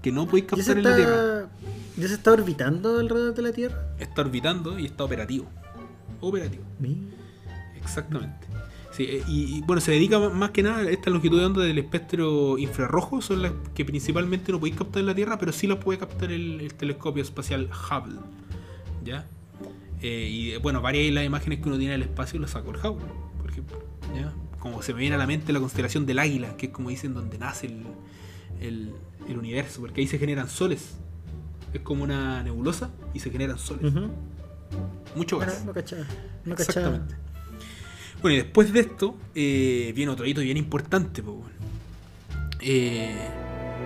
Que 0.03 0.11
no 0.11 0.27
podéis 0.27 0.47
¿Ya 0.57 0.63
se, 0.63 0.75
captar 0.75 0.77
en 0.79 0.83
la 0.83 0.97
Tierra. 0.97 1.49
¿Ya 1.97 2.09
se 2.09 2.15
está 2.15 2.33
orbitando 2.33 2.99
alrededor 2.99 3.35
de 3.35 3.43
la 3.43 3.53
Tierra? 3.53 3.95
Está 3.99 4.23
orbitando 4.23 4.79
y 4.79 4.87
está 4.87 5.05
operativo. 5.05 5.47
Operativo, 6.21 6.65
exactamente. 7.77 8.47
Sí, 8.93 9.05
eh, 9.05 9.23
y, 9.27 9.57
y, 9.57 9.61
bueno, 9.63 9.81
se 9.81 9.93
dedica 9.93 10.19
más 10.19 10.51
que 10.51 10.63
nada 10.63 10.79
a 10.79 10.91
esta 10.91 11.11
longitud 11.11 11.39
de 11.39 11.47
onda 11.47 11.63
del 11.63 11.79
espectro 11.79 12.59
infrarrojo, 12.59 13.23
son 13.23 13.43
las 13.43 13.53
que 13.75 13.85
principalmente 13.85 14.53
no 14.53 14.59
podéis 14.59 14.77
captar 14.77 15.01
en 15.01 15.07
la 15.07 15.15
Tierra, 15.15 15.39
pero 15.39 15.53
sí 15.53 15.67
las 15.67 15.79
puede 15.79 15.99
captar 15.99 16.31
el, 16.31 16.61
el 16.61 16.75
telescopio 16.75 17.23
espacial 17.23 17.71
Hubble. 17.71 18.21
¿Ya? 19.05 19.27
Eh, 20.03 20.29
y 20.31 20.57
bueno, 20.59 20.83
varias 20.83 21.07
de 21.07 21.13
las 21.13 21.25
imágenes 21.25 21.61
que 21.61 21.69
uno 21.69 21.79
tiene 21.79 21.93
del 21.93 22.03
espacio 22.03 22.39
las 22.41 22.51
sacó 22.51 22.71
el 22.71 22.77
Hubble, 22.77 23.07
por 23.41 23.51
ejemplo. 23.51 23.79
¿Ya? 24.15 24.33
Como 24.59 24.83
se 24.83 24.93
me 24.95 25.01
viene 25.01 25.15
a 25.15 25.19
la 25.19 25.27
mente 25.27 25.53
la 25.53 25.61
constelación 25.61 26.07
del 26.07 26.19
águila, 26.19 26.57
que 26.57 26.67
es 26.67 26.73
como 26.73 26.91
dicen 26.91 27.15
donde 27.15 27.39
nace 27.39 27.67
el, 27.69 27.83
el, 28.61 28.93
el 29.29 29.39
universo, 29.39 29.81
porque 29.81 30.01
ahí 30.01 30.07
se 30.07 30.19
generan 30.19 30.49
soles. 30.49 30.97
Es 31.73 31.81
como 31.81 32.05
una 32.05 32.43
nebulosa 32.43 32.91
y 33.15 33.21
se 33.21 33.31
generan 33.31 33.59
soles. 33.59 33.93
Mucho 35.17 35.37
Bueno, 35.37 35.53
gas. 35.53 35.65
no 35.65 35.73
cachaba. 35.73 36.03
No 36.45 36.55
cachaba. 36.57 36.87
Exactamente. 36.89 37.15
Bueno, 38.21 38.35
y 38.35 38.41
después 38.43 38.73
de 38.73 38.81
esto, 38.81 39.17
eh, 39.35 39.93
viene 39.97 40.13
otro 40.13 40.27
hito 40.27 40.41
bien 40.43 40.57
importante, 40.57 41.23
pues, 41.23 41.37
weón. 41.37 41.53
Eh, 42.61 43.17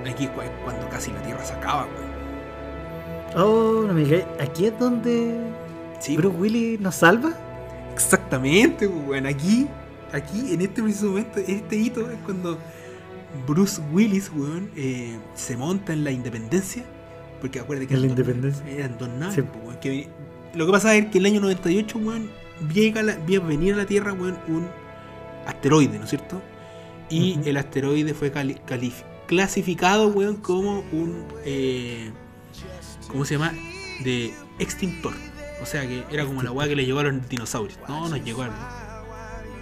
aquí 0.09 0.25
es 0.25 0.31
cu- 0.31 0.41
cuando 0.65 0.89
casi 0.89 1.11
la 1.13 1.23
Tierra 1.23 1.45
se 1.45 1.55
acaba, 1.55 1.87
weón. 1.87 3.47
Oh, 3.47 3.85
no 3.87 3.95
me. 3.95 4.25
Aquí 4.41 4.67
es 4.67 4.79
donde 4.79 5.39
Sí, 6.01 6.17
Bruce 6.17 6.37
Willis 6.37 6.81
nos 6.81 6.95
salva. 6.97 7.33
exactamente, 7.95 8.87
weón. 8.87 9.27
Aquí, 9.27 9.67
aquí, 10.13 10.53
en 10.53 10.61
este 10.61 10.83
preciso 10.83 11.07
momento, 11.07 11.39
este 11.41 11.77
hito 11.77 12.11
es 12.11 12.19
cuando 12.25 12.59
Bruce 13.47 13.81
Willis, 13.93 14.31
weón, 14.35 14.71
eh, 14.77 15.17
se 15.35 15.57
monta 15.57 15.93
en 15.93 16.05
la 16.05 16.11
independencia. 16.11 16.85
Porque 17.41 17.61
acuérdate 17.61 17.89
que 17.89 17.95
En 17.95 18.01
la 18.01 18.07
eran 18.07 18.17
dos- 18.17 18.27
Independencia. 18.27 18.71
Eran 18.71 18.99
dos 18.99 19.09
naves, 19.11 19.35
Sí. 19.35 19.41
weón, 19.65 19.79
que- 19.81 20.09
lo 20.55 20.67
que 20.67 20.73
pasa 20.73 20.95
es 20.95 21.07
que 21.07 21.19
en 21.19 21.27
el 21.27 21.33
año 21.33 21.41
98, 21.43 21.99
weón, 21.99 22.31
llega 22.73 23.03
la, 23.03 23.13
a 23.15 23.41
venir 23.41 23.75
a 23.75 23.77
la 23.79 23.87
Tierra, 23.87 24.13
weón, 24.13 24.39
un 24.49 24.67
asteroide, 25.47 25.99
¿no 25.99 26.05
es 26.05 26.11
cierto? 26.11 26.41
Y 27.11 27.39
el 27.45 27.57
asteroide 27.57 28.15
fue 28.15 28.33
cali- 28.33 28.59
clasificado, 29.27 30.09
weón, 30.09 30.37
como 30.37 30.81
un. 30.93 31.25
Eh, 31.45 32.11
¿Cómo 33.09 33.25
se 33.25 33.35
llama? 33.35 33.53
De 34.03 34.33
extintor. 34.59 35.13
O 35.63 35.67
sea 35.67 35.83
que 35.87 36.05
era 36.11 36.25
como 36.25 36.43
la 36.43 36.53
weá 36.53 36.69
que 36.69 36.77
le 36.77 36.85
llegó 36.85 37.01
a 37.01 37.05
los 37.05 37.29
dinosaurios. 37.29 37.79
No, 37.89 38.09
nos 38.09 38.23
llegó 38.23 38.43
algo. 38.43 38.57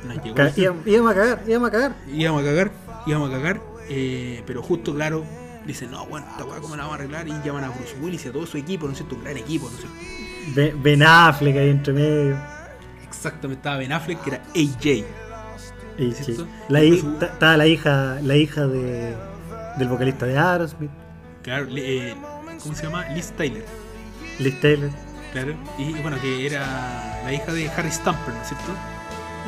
Nos 0.07 0.23
llegó. 0.25 0.37
Íbam- 0.37 0.83
Íbamos 0.87 1.13
a 1.13 1.15
cagar, 1.15 1.43
íbamos 1.47 1.69
a 1.69 1.73
cagar. 1.73 1.95
Íbamos 2.13 2.43
a 2.43 2.45
cagar, 2.45 2.71
íbamos 3.07 3.31
a 3.31 3.33
cagar. 3.33 3.61
eh, 3.89 4.43
pero 4.47 4.63
justo, 4.63 4.95
claro, 4.95 5.25
dicen, 5.67 5.91
no, 5.91 6.07
bueno, 6.07 6.27
esta 6.31 6.45
weá, 6.45 6.59
¿cómo 6.61 6.75
la 6.77 6.83
vamos 6.85 6.99
a 6.99 7.03
arreglar? 7.03 7.29
Y 7.29 7.33
llaman 7.45 7.65
a 7.65 7.69
Bruce 7.71 7.95
Willis 8.01 8.25
y 8.25 8.29
a 8.29 8.33
todo 8.33 8.47
su 8.47 8.57
equipo, 8.59 8.87
¿no 8.87 8.93
es 8.93 8.99
cierto? 8.99 9.15
Un 9.17 9.25
gran 9.25 9.37
equipo, 9.37 9.71
¿no 9.71 9.77
es 9.79 9.85
cierto? 10.55 10.79
Ben, 10.83 11.03
Affleck 11.03 11.57
ahí 11.57 11.71
entre 11.71 11.93
medio. 11.95 12.37
Exactamente, 13.07 13.61
estaba 13.61 13.77
Ben 13.79 13.93
Affleck, 13.93 14.21
que 14.23 14.31
era 14.31 14.43
AJ. 14.55 15.05
Sí. 16.25 16.37
La 16.69 16.81
Estaba 16.81 17.57
la 17.57 17.67
hija, 17.67 18.19
la 18.23 18.37
hija 18.37 18.67
de, 18.67 19.15
del 19.79 19.89
vocalista 19.89 20.27
de 20.27 20.37
Aerosmith, 20.37 20.91
Claro, 21.43 21.67
eh, 21.77 22.15
¿cómo 22.63 22.75
se 22.75 22.83
llama? 22.83 23.09
Liz 23.11 23.31
Tyler. 23.37 23.65
Liz 24.39 24.61
Taylor. 24.61 24.91
Claro. 25.35 25.55
Y 25.77 25.93
bueno, 26.01 26.19
que 26.21 26.47
era 26.47 27.21
la 27.25 27.33
hija 27.33 27.53
de 27.53 27.69
Harry 27.69 27.91
Stamper, 27.91 28.33
¿no 28.33 28.41
es 28.41 28.49
cierto? 28.49 28.73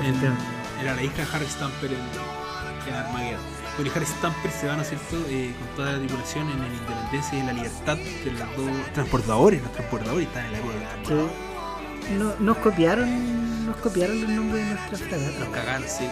En- 0.05 0.37
era 0.83 0.95
la 0.95 1.03
hija 1.03 1.17
de 1.25 1.29
Harry 1.33 1.47
Stamper 1.47 1.91
en, 1.93 2.89
en 2.89 2.95
Armageddon. 2.95 3.41
Bueno, 3.77 3.91
y 3.91 3.97
Harry 3.97 4.07
Stamper 4.07 4.51
se 4.51 4.67
va, 4.67 4.77
¿no 4.77 4.83
es 4.83 4.89
cierto?, 4.89 5.17
eh, 5.29 5.55
con 5.59 5.69
toda 5.77 5.93
la 5.93 5.99
tripulación 5.99 6.51
en 6.51 6.61
la 6.61 6.67
Independencia 6.67 7.39
y 7.39 7.41
en 7.41 7.47
la 7.47 7.53
Libertad, 7.55 7.97
que 7.97 8.31
los 8.31 8.57
dos 8.57 8.93
transportadores, 8.93 9.63
los 9.63 9.73
transportadores 9.73 10.27
están 10.29 10.45
en 10.47 10.53
la. 10.53 10.59
Sí. 11.07 12.13
No, 12.19 12.35
nos 12.41 12.57
copiaron, 12.59 13.67
nos 13.67 13.77
copiaron 13.77 14.21
los 14.21 14.31
nombres 14.31 14.65
de 14.67 14.75
nuestras 14.75 15.01
Los 15.01 15.09
fragatas. 15.09 15.49
cagaron, 15.55 15.89
sí. 15.89 16.09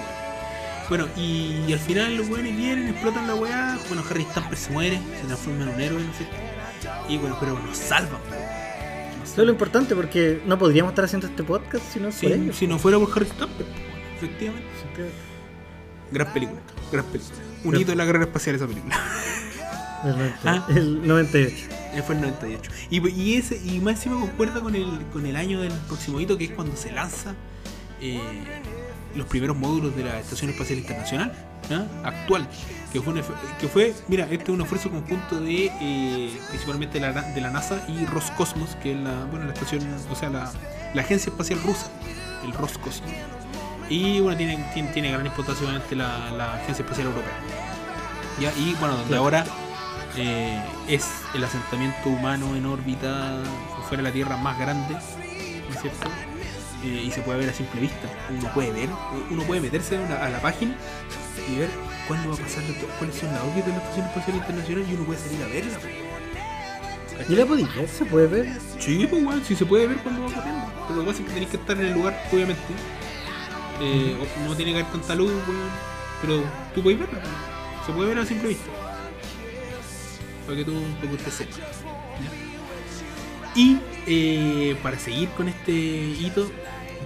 Bueno, 0.88 1.06
y, 1.16 1.64
y 1.66 1.72
al 1.72 1.78
final 1.78 2.16
los 2.16 2.28
weones 2.28 2.56
vienen, 2.56 2.88
explotan 2.88 3.26
la 3.26 3.34
weá. 3.34 3.78
Bueno, 3.88 4.02
Harry 4.10 4.24
Stamper 4.30 4.58
se 4.58 4.70
muere, 4.70 4.98
se 5.20 5.26
transforma 5.26 5.62
en 5.64 5.68
un 5.70 5.80
héroe, 5.80 6.02
¿no 6.02 6.10
es 6.10 6.16
cierto? 6.18 6.36
Y 7.08 7.16
bueno, 7.16 7.36
pero 7.40 7.58
nos 7.58 7.76
salvan. 7.78 8.20
Nos 8.28 8.33
Eso 9.34 9.40
es 9.42 9.46
lo 9.46 9.52
importante 9.52 9.96
porque 9.96 10.40
no 10.46 10.56
podríamos 10.56 10.92
estar 10.92 11.04
haciendo 11.06 11.26
este 11.26 11.42
podcast 11.42 11.84
si 11.92 11.98
no 11.98 12.12
Si, 12.12 12.28
fuera 12.28 12.36
ellos. 12.40 12.54
si 12.56 12.68
no 12.68 12.78
fuera 12.78 13.00
por 13.00 13.10
Harry 13.16 13.26
bueno, 13.36 13.52
efectivamente. 14.16 14.68
Gran 16.12 16.32
película, 16.32 16.60
gran 16.92 17.04
película. 17.06 17.34
Un 17.64 17.76
hito 17.76 17.90
en 17.90 17.98
la 17.98 18.06
carrera 18.06 18.24
espacial 18.26 18.54
esa 18.54 18.68
película. 18.68 18.96
El, 20.04 20.12
90 20.12 20.38
Ah. 20.44 20.66
el 20.68 21.04
98. 21.08 21.66
Eh, 21.94 22.02
Fue 22.06 22.14
el 22.14 22.20
98. 22.20 22.70
Y, 22.90 23.08
y 23.08 23.34
ese, 23.38 23.56
y 23.64 23.80
más 23.80 23.94
encima 23.96 24.20
concuerda 24.20 24.60
con 24.60 24.76
el, 24.76 24.86
con 25.12 25.26
el 25.26 25.34
año 25.34 25.62
del 25.62 25.72
próximo 25.88 26.20
hito, 26.20 26.38
que 26.38 26.44
es 26.44 26.50
cuando 26.50 26.76
se 26.76 26.92
lanza 26.92 27.34
eh, 28.00 28.20
los 29.16 29.26
primeros 29.26 29.56
módulos 29.56 29.96
de 29.96 30.04
la 30.04 30.20
Estación 30.20 30.50
Espacial 30.50 30.78
Internacional. 30.78 31.32
¿Ya? 31.70 31.86
actual. 32.04 32.46
Que 32.92 33.00
fue, 33.00 33.12
un 33.12 33.22
que 33.58 33.66
fue, 33.68 33.92
mira, 34.06 34.24
este 34.30 34.44
es 34.44 34.48
un 34.50 34.60
esfuerzo 34.60 34.88
conjunto 34.90 35.40
de 35.40 35.66
eh, 35.80 36.40
principalmente 36.50 37.00
la, 37.00 37.12
de 37.12 37.40
la 37.40 37.50
NASA 37.50 37.82
y 37.88 38.06
Roscosmos, 38.06 38.76
que 38.76 38.92
es 38.92 38.98
la, 38.98 39.24
bueno, 39.24 39.46
la 39.46 39.52
estación, 39.52 39.82
o 40.12 40.14
sea, 40.14 40.30
la, 40.30 40.52
la 40.94 41.02
agencia 41.02 41.30
espacial 41.30 41.60
rusa, 41.62 41.86
el 42.44 42.52
Roscosmos. 42.52 43.10
Y 43.90 44.20
bueno, 44.20 44.36
tiene, 44.38 44.56
tiene, 44.72 44.88
tiene 44.92 45.10
gran 45.10 45.26
importancia 45.26 45.66
obviamente 45.66 45.96
la, 45.96 46.30
la 46.30 46.54
agencia 46.54 46.82
espacial 46.84 47.08
europea. 47.08 47.32
¿Ya? 48.40 48.52
Y 48.56 48.74
bueno, 48.78 48.94
donde 48.94 49.08
Claro. 49.08 49.22
ahora 49.24 49.44
eh, 50.16 50.62
es 50.88 51.06
el 51.34 51.42
asentamiento 51.42 52.08
humano 52.08 52.54
en 52.54 52.64
órbita 52.64 53.42
fuera 53.88 54.02
de 54.04 54.08
la 54.08 54.12
Tierra 54.12 54.36
más 54.36 54.56
grande, 54.58 54.94
¿no 54.94 55.74
es 55.74 55.80
cierto? 55.82 56.08
Eh, 56.84 57.04
y 57.06 57.10
se 57.10 57.22
puede 57.22 57.38
ver 57.40 57.48
a 57.50 57.54
simple 57.54 57.80
vista. 57.80 58.08
Uno 58.30 58.52
puede 58.52 58.70
ver, 58.72 58.88
uno 59.30 59.42
puede 59.44 59.60
meterse 59.60 59.96
a, 59.96 60.00
una- 60.00 60.22
a 60.24 60.28
la 60.28 60.40
página 60.40 60.76
y 61.50 61.58
ver 61.58 61.70
cuándo 62.06 62.28
va 62.30 62.34
a 62.34 62.38
pasar, 62.38 62.62
cuáles 62.98 63.16
son 63.16 63.32
las 63.32 63.42
órbitas 63.42 63.66
de 63.66 63.72
la 63.72 63.78
Estación 63.78 64.06
Espacial 64.06 64.36
Internacional 64.36 64.84
y 64.90 64.94
uno 64.94 65.04
puede 65.04 65.18
salir 65.20 65.42
a 65.42 65.46
verla. 65.48 65.78
¿Y 67.28 67.34
la 67.36 67.46
podéis 67.46 67.74
ver? 67.74 67.88
¿Se 67.88 68.04
puede 68.04 68.26
ver? 68.26 68.58
Sí, 68.78 69.06
pues 69.08 69.22
igual, 69.22 69.42
sí 69.44 69.54
se 69.56 69.64
puede 69.64 69.86
ver 69.86 69.96
cuando 69.98 70.22
va 70.22 70.34
corriendo. 70.34 70.64
Pero 70.88 70.94
lo 70.96 71.00
que 71.02 71.06
pasa 71.10 71.20
es 71.22 71.26
que 71.28 71.32
tenéis 71.32 71.50
que 71.50 71.56
estar 71.56 71.76
en 71.78 71.86
el 71.86 71.92
lugar, 71.94 72.22
obviamente. 72.32 72.62
Eh, 73.80 74.16
no 74.46 74.54
tiene 74.54 74.72
que 74.72 74.80
haber 74.80 74.92
tanta 74.92 75.14
luz, 75.14 75.30
weón. 75.30 75.70
Pero 76.20 76.42
tú 76.74 76.82
puedes 76.82 76.98
verla. 76.98 77.20
Se 77.86 77.92
puede 77.92 78.08
ver 78.08 78.18
a 78.18 78.26
simple 78.26 78.48
vista. 78.48 78.70
Para 80.44 80.56
que 80.58 80.64
tú, 80.64 80.74
para 80.96 81.08
que 81.08 81.14
usted 81.16 81.30
sepa. 81.32 81.56
Y 83.54 83.78
eh, 84.06 84.76
para 84.82 84.98
seguir 84.98 85.28
con 85.30 85.48
este 85.48 85.72
hito, 85.72 86.50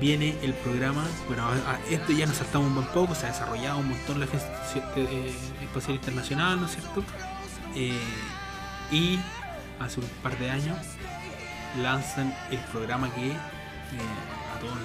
viene 0.01 0.37
el 0.43 0.53
programa. 0.55 1.05
Bueno, 1.27 1.47
a- 1.49 1.79
esto 1.91 2.13
ya 2.13 2.27
nos 2.27 2.37
saltamos 2.37 2.69
un 2.69 2.75
buen 2.75 2.87
poco, 2.89 3.15
se 3.15 3.27
ha 3.27 3.31
desarrollado 3.31 3.79
un 3.79 3.89
montón 3.89 4.21
la 4.21 4.27
eh, 4.27 5.35
Espacial 5.63 5.95
Internacional, 5.97 6.61
¿no 6.61 6.67
es 6.67 6.73
cierto? 6.73 7.03
Eh, 7.75 7.99
y 8.91 9.19
hace 9.81 10.01
un 10.01 10.07
par 10.23 10.37
de 10.39 10.51
años 10.51 10.77
lanzan 11.83 12.35
el 12.51 12.59
programa 12.73 13.13
que 13.15 13.29
eh, 13.31 13.37
a 14.57 14.61
todos, 14.61 14.77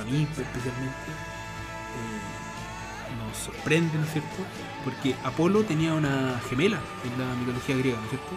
a 0.00 0.04
mí 0.10 0.22
especialmente, 0.22 1.10
eh, 1.10 3.16
nos 3.26 3.36
sorprende, 3.36 3.98
¿no 3.98 4.04
es 4.04 4.12
cierto? 4.12 4.36
Porque 4.84 5.14
Apolo 5.24 5.62
tenía 5.64 5.92
una 5.94 6.40
gemela 6.48 6.78
en 7.04 7.18
la 7.28 7.34
mitología 7.34 7.76
griega, 7.76 7.98
¿no 7.98 8.04
es 8.04 8.10
cierto? 8.10 8.30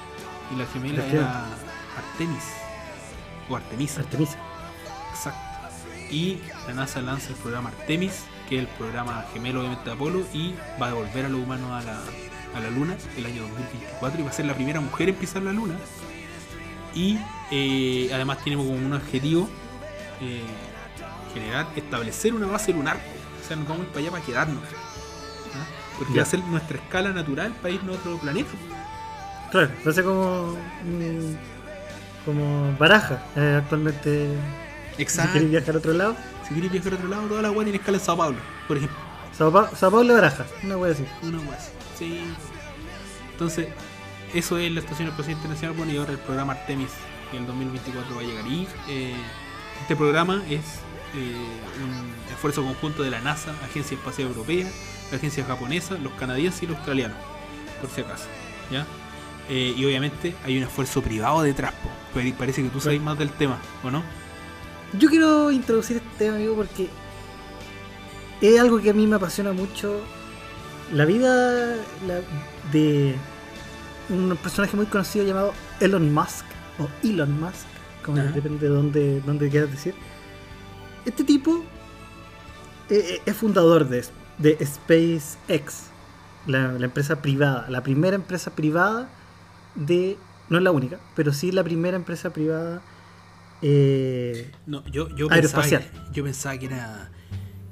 Y 0.52 0.56
la 0.58 0.66
gemela 0.66 0.98
La 0.98 1.04
gemela. 1.10 1.30
era 1.30 1.46
Artemis 1.98 2.44
o 3.50 3.56
Artemisa. 3.56 4.02
Artemisa. 4.02 4.38
Exacto. 5.14 5.53
Y 6.14 6.38
la 6.68 6.76
NASA 6.76 7.02
lanza 7.02 7.30
el 7.30 7.36
programa 7.36 7.70
Artemis, 7.70 8.26
que 8.48 8.58
es 8.58 8.62
el 8.62 8.68
programa 8.68 9.26
gemelo 9.34 9.62
obviamente 9.62 9.86
de 9.86 9.96
Apolo, 9.96 10.24
y 10.32 10.54
va 10.80 10.86
a 10.86 10.90
devolver 10.90 11.26
a 11.26 11.30
los 11.30 11.42
humanos 11.42 11.72
a 11.72 11.82
la, 11.82 12.00
a 12.56 12.60
la 12.62 12.70
Luna 12.70 12.96
el 13.18 13.26
año 13.26 13.42
2024 13.42 14.20
y 14.20 14.24
va 14.24 14.30
a 14.30 14.34
ser 14.34 14.46
la 14.46 14.54
primera 14.54 14.80
mujer 14.80 15.10
en 15.10 15.16
pisar 15.16 15.42
la 15.42 15.52
Luna. 15.52 15.76
Y 16.94 17.18
eh, 17.50 18.12
además 18.14 18.44
tiene 18.44 18.58
como 18.58 18.70
un 18.70 18.94
objetivo 18.94 19.50
eh, 20.22 20.44
generar, 21.34 21.66
establecer 21.76 22.36
una 22.36 22.46
base 22.46 22.74
lunar. 22.74 22.98
O 23.44 23.48
sea, 23.48 23.58
nos 23.58 23.68
vamos 23.68 23.82
a 23.82 23.88
ir 23.88 23.90
para 23.90 24.00
allá 24.02 24.12
para 24.12 24.24
quedarnos. 24.24 24.64
¿ah? 24.64 25.66
Porque 25.98 26.18
va 26.18 26.22
a 26.22 26.26
ser 26.26 26.44
nuestra 26.44 26.78
escala 26.78 27.12
natural 27.12 27.54
para 27.60 27.74
irnos 27.74 27.98
a 27.98 28.00
otro 28.00 28.18
planeta. 28.20 28.52
Claro, 29.50 29.72
sé 29.92 30.04
como. 30.04 30.58
mm, 30.84 31.36
como 32.24 32.78
baraja 32.78 33.24
eh, 33.36 33.60
actualmente. 33.62 34.38
Si 35.28 35.34
queréis 35.34 35.52
viajar 35.52 35.76
a 35.76 35.78
otro 35.80 35.94
lado, 35.94 36.16
Si 36.48 36.54
queréis 36.54 36.72
viajar 36.72 36.94
a 36.94 36.96
otro 36.98 37.08
lado, 37.10 37.28
toda 37.28 37.42
la 37.42 37.52
weá 37.52 37.64
tiene 37.64 37.78
escala 37.80 37.98
en 37.98 38.04
Sao 38.04 38.18
Paulo, 38.18 38.38
por 38.68 38.78
ejemplo. 38.78 38.98
Sao, 39.38 39.52
Pa- 39.52 39.70
Sao 39.76 39.90
Paulo 39.92 40.14
baraja, 40.14 40.46
una 40.64 40.78
wea 40.78 40.92
así. 40.92 41.06
Una 41.24 41.40
más. 41.42 41.72
Sí. 41.98 42.22
Entonces, 43.32 43.68
eso 44.34 44.58
es 44.58 44.72
la 44.72 44.80
Estación 44.80 45.08
Espacial 45.10 45.36
Internacional. 45.38 45.76
Bueno, 45.78 45.92
y 45.94 45.98
ahora 45.98 46.12
el 46.12 46.20
programa 46.20 46.54
Artemis, 46.54 46.90
que 47.32 47.38
en 47.38 47.44
el 47.44 47.48
2024 47.48 48.16
va 48.16 48.22
a 48.22 48.24
llegar. 48.24 48.46
Y 48.48 48.68
eh, 48.90 49.16
este 49.82 49.96
programa 49.96 50.44
es 50.50 50.60
eh, 51.16 51.36
un 51.84 52.14
esfuerzo 52.34 52.64
conjunto 52.64 53.04
de 53.04 53.10
la 53.12 53.22
NASA, 53.22 53.52
Agencia 53.64 53.96
Espacial 53.96 54.28
Europea, 54.28 54.68
la 55.12 55.18
Agencia 55.18 55.44
Japonesa, 55.46 55.96
los 55.96 56.14
canadienses 56.14 56.64
y 56.64 56.68
los 56.68 56.78
australianos, 56.78 57.18
por 57.82 57.90
si 57.90 58.02
acaso. 58.02 58.26
¿Ya? 58.72 58.86
Eh, 59.50 59.74
y 59.76 59.84
obviamente 59.86 60.36
hay 60.46 60.58
un 60.58 60.64
esfuerzo 60.64 61.02
privado 61.02 61.42
detrás. 61.42 61.74
po. 61.74 61.90
Pare- 62.14 62.34
Parece 62.38 62.62
que 62.64 62.70
tú 62.70 62.80
sabes 62.80 63.02
más 63.02 63.18
del 63.18 63.30
tema, 63.32 63.58
¿o 63.84 63.90
no? 63.92 64.04
Yo 65.00 65.10
quiero 65.10 65.52
introducir 65.52 65.98
este 65.98 66.10
tema, 66.18 66.36
amigo, 66.38 66.56
porque 66.56 66.88
es 68.42 68.60
algo 68.60 68.80
que 68.80 68.92
a 68.92 68.94
mí 68.94 69.08
me 69.08 69.16
apasiona 69.16 69.54
mucho. 69.54 70.02
La 70.92 71.06
vida 71.06 71.76
la- 72.08 72.22
de 72.72 73.16
un 74.10 74.38
personaje 74.42 74.76
muy 74.76 74.86
conocido 74.86 75.26
llamado 75.26 75.54
Elon 75.80 76.14
Musk, 76.14 76.46
o 76.80 76.88
Elon 77.08 77.40
Musk, 77.40 77.66
como 78.06 78.18
depende 78.18 78.68
de 78.68 78.74
dónde, 78.74 79.22
dónde 79.26 79.50
quieras 79.50 79.72
decir. 79.72 79.96
Este 81.06 81.24
tipo 81.24 81.64
eh, 82.90 83.16
eh, 83.16 83.22
es 83.26 83.36
fundador 83.36 83.88
de, 83.90 84.06
de 84.38 84.58
SpaceX, 84.66 85.86
la, 86.46 86.74
la 86.74 86.86
empresa 86.86 87.22
privada, 87.22 87.66
la 87.70 87.82
primera 87.82 88.16
empresa 88.16 88.52
privada 88.52 89.10
de. 89.76 90.18
No 90.50 90.58
es 90.58 90.64
la 90.64 90.72
única, 90.72 91.00
pero 91.16 91.34
sí 91.34 91.52
la 91.52 91.64
primera 91.64 91.96
empresa 91.98 92.32
privada. 92.32 92.82
Eh, 93.64 94.52
No, 94.68 94.86
yo, 94.92 95.10
yo, 95.16 95.28
pensaba 95.30 95.64
que, 95.68 95.80
yo 96.14 96.24
pensaba 96.24 96.58
que 96.58 96.66
era 96.68 97.10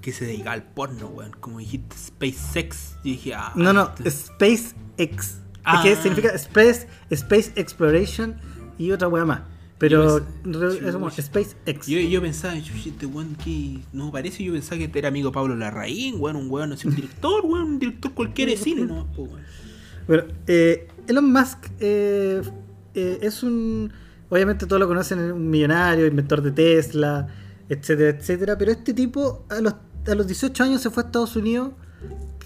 que 0.01 0.12
se 0.12 0.25
dedicaba 0.25 0.54
al 0.54 0.63
porno, 0.63 1.08
weón. 1.08 1.32
Como 1.39 1.60
dijiste 1.60 1.95
SpaceX, 1.95 2.93
yo 3.04 3.12
dije, 3.12 3.34
ah. 3.36 3.51
No, 3.56 3.71
no, 3.73 3.91
esto- 4.04 4.10
SpaceX. 4.34 5.38
Ah. 5.63 5.82
Que 5.84 5.95
significa 5.95 6.30
Space, 6.30 6.88
Space 7.12 7.51
Exploration 7.56 8.36
y 8.80 8.91
otra 8.91 9.08
wea 9.08 9.25
más. 9.25 9.41
Pero 9.77 10.17
es 10.17 10.91
como. 10.93 11.10
SpaceX. 11.12 11.88
Yo, 11.88 11.99
yo 11.99 12.21
pensaba, 12.21 12.54
"Chucha, 12.62 12.89
este 12.89 13.06
weón 13.06 13.36
que 13.36 13.80
no 13.93 14.12
parece, 14.12 14.43
yo 14.43 14.54
pensaba 14.54 14.77
que 14.77 14.91
era 14.97 15.10
amigo 15.10 15.32
Pablo 15.32 15.56
Larraín, 15.56 16.15
weón, 16.19 16.36
un 16.36 16.49
weón, 16.49 16.71
así, 16.73 16.88
un 16.88 16.95
director, 16.95 17.43
weón, 17.45 17.63
un 17.63 17.80
director 17.80 18.12
cualquiera 18.13 18.51
de 18.51 18.58
cine, 18.58 18.86
no, 18.86 19.04
weón. 19.17 19.41
Bueno, 20.08 20.23
eh, 20.47 20.88
Elon 21.08 21.32
Musk 21.32 21.67
eh, 21.80 22.41
eh, 22.95 23.19
es 23.21 23.43
un. 23.43 23.91
Obviamente 24.31 24.65
todos 24.65 24.79
lo 24.79 24.87
conocen, 24.87 25.19
un 25.31 25.49
millonario, 25.49 26.07
inventor 26.07 26.41
de 26.41 26.51
Tesla, 26.51 27.27
etcétera, 27.69 28.17
etcétera. 28.17 28.57
Pero 28.57 28.71
este 28.71 28.93
tipo 28.95 29.45
a 29.49 29.59
los, 29.61 29.75
a 30.07 30.15
los 30.15 30.25
18 30.25 30.63
años 30.63 30.81
se 30.81 30.89
fue 30.89 31.03
a 31.03 31.05
Estados 31.05 31.35
Unidos 31.35 31.71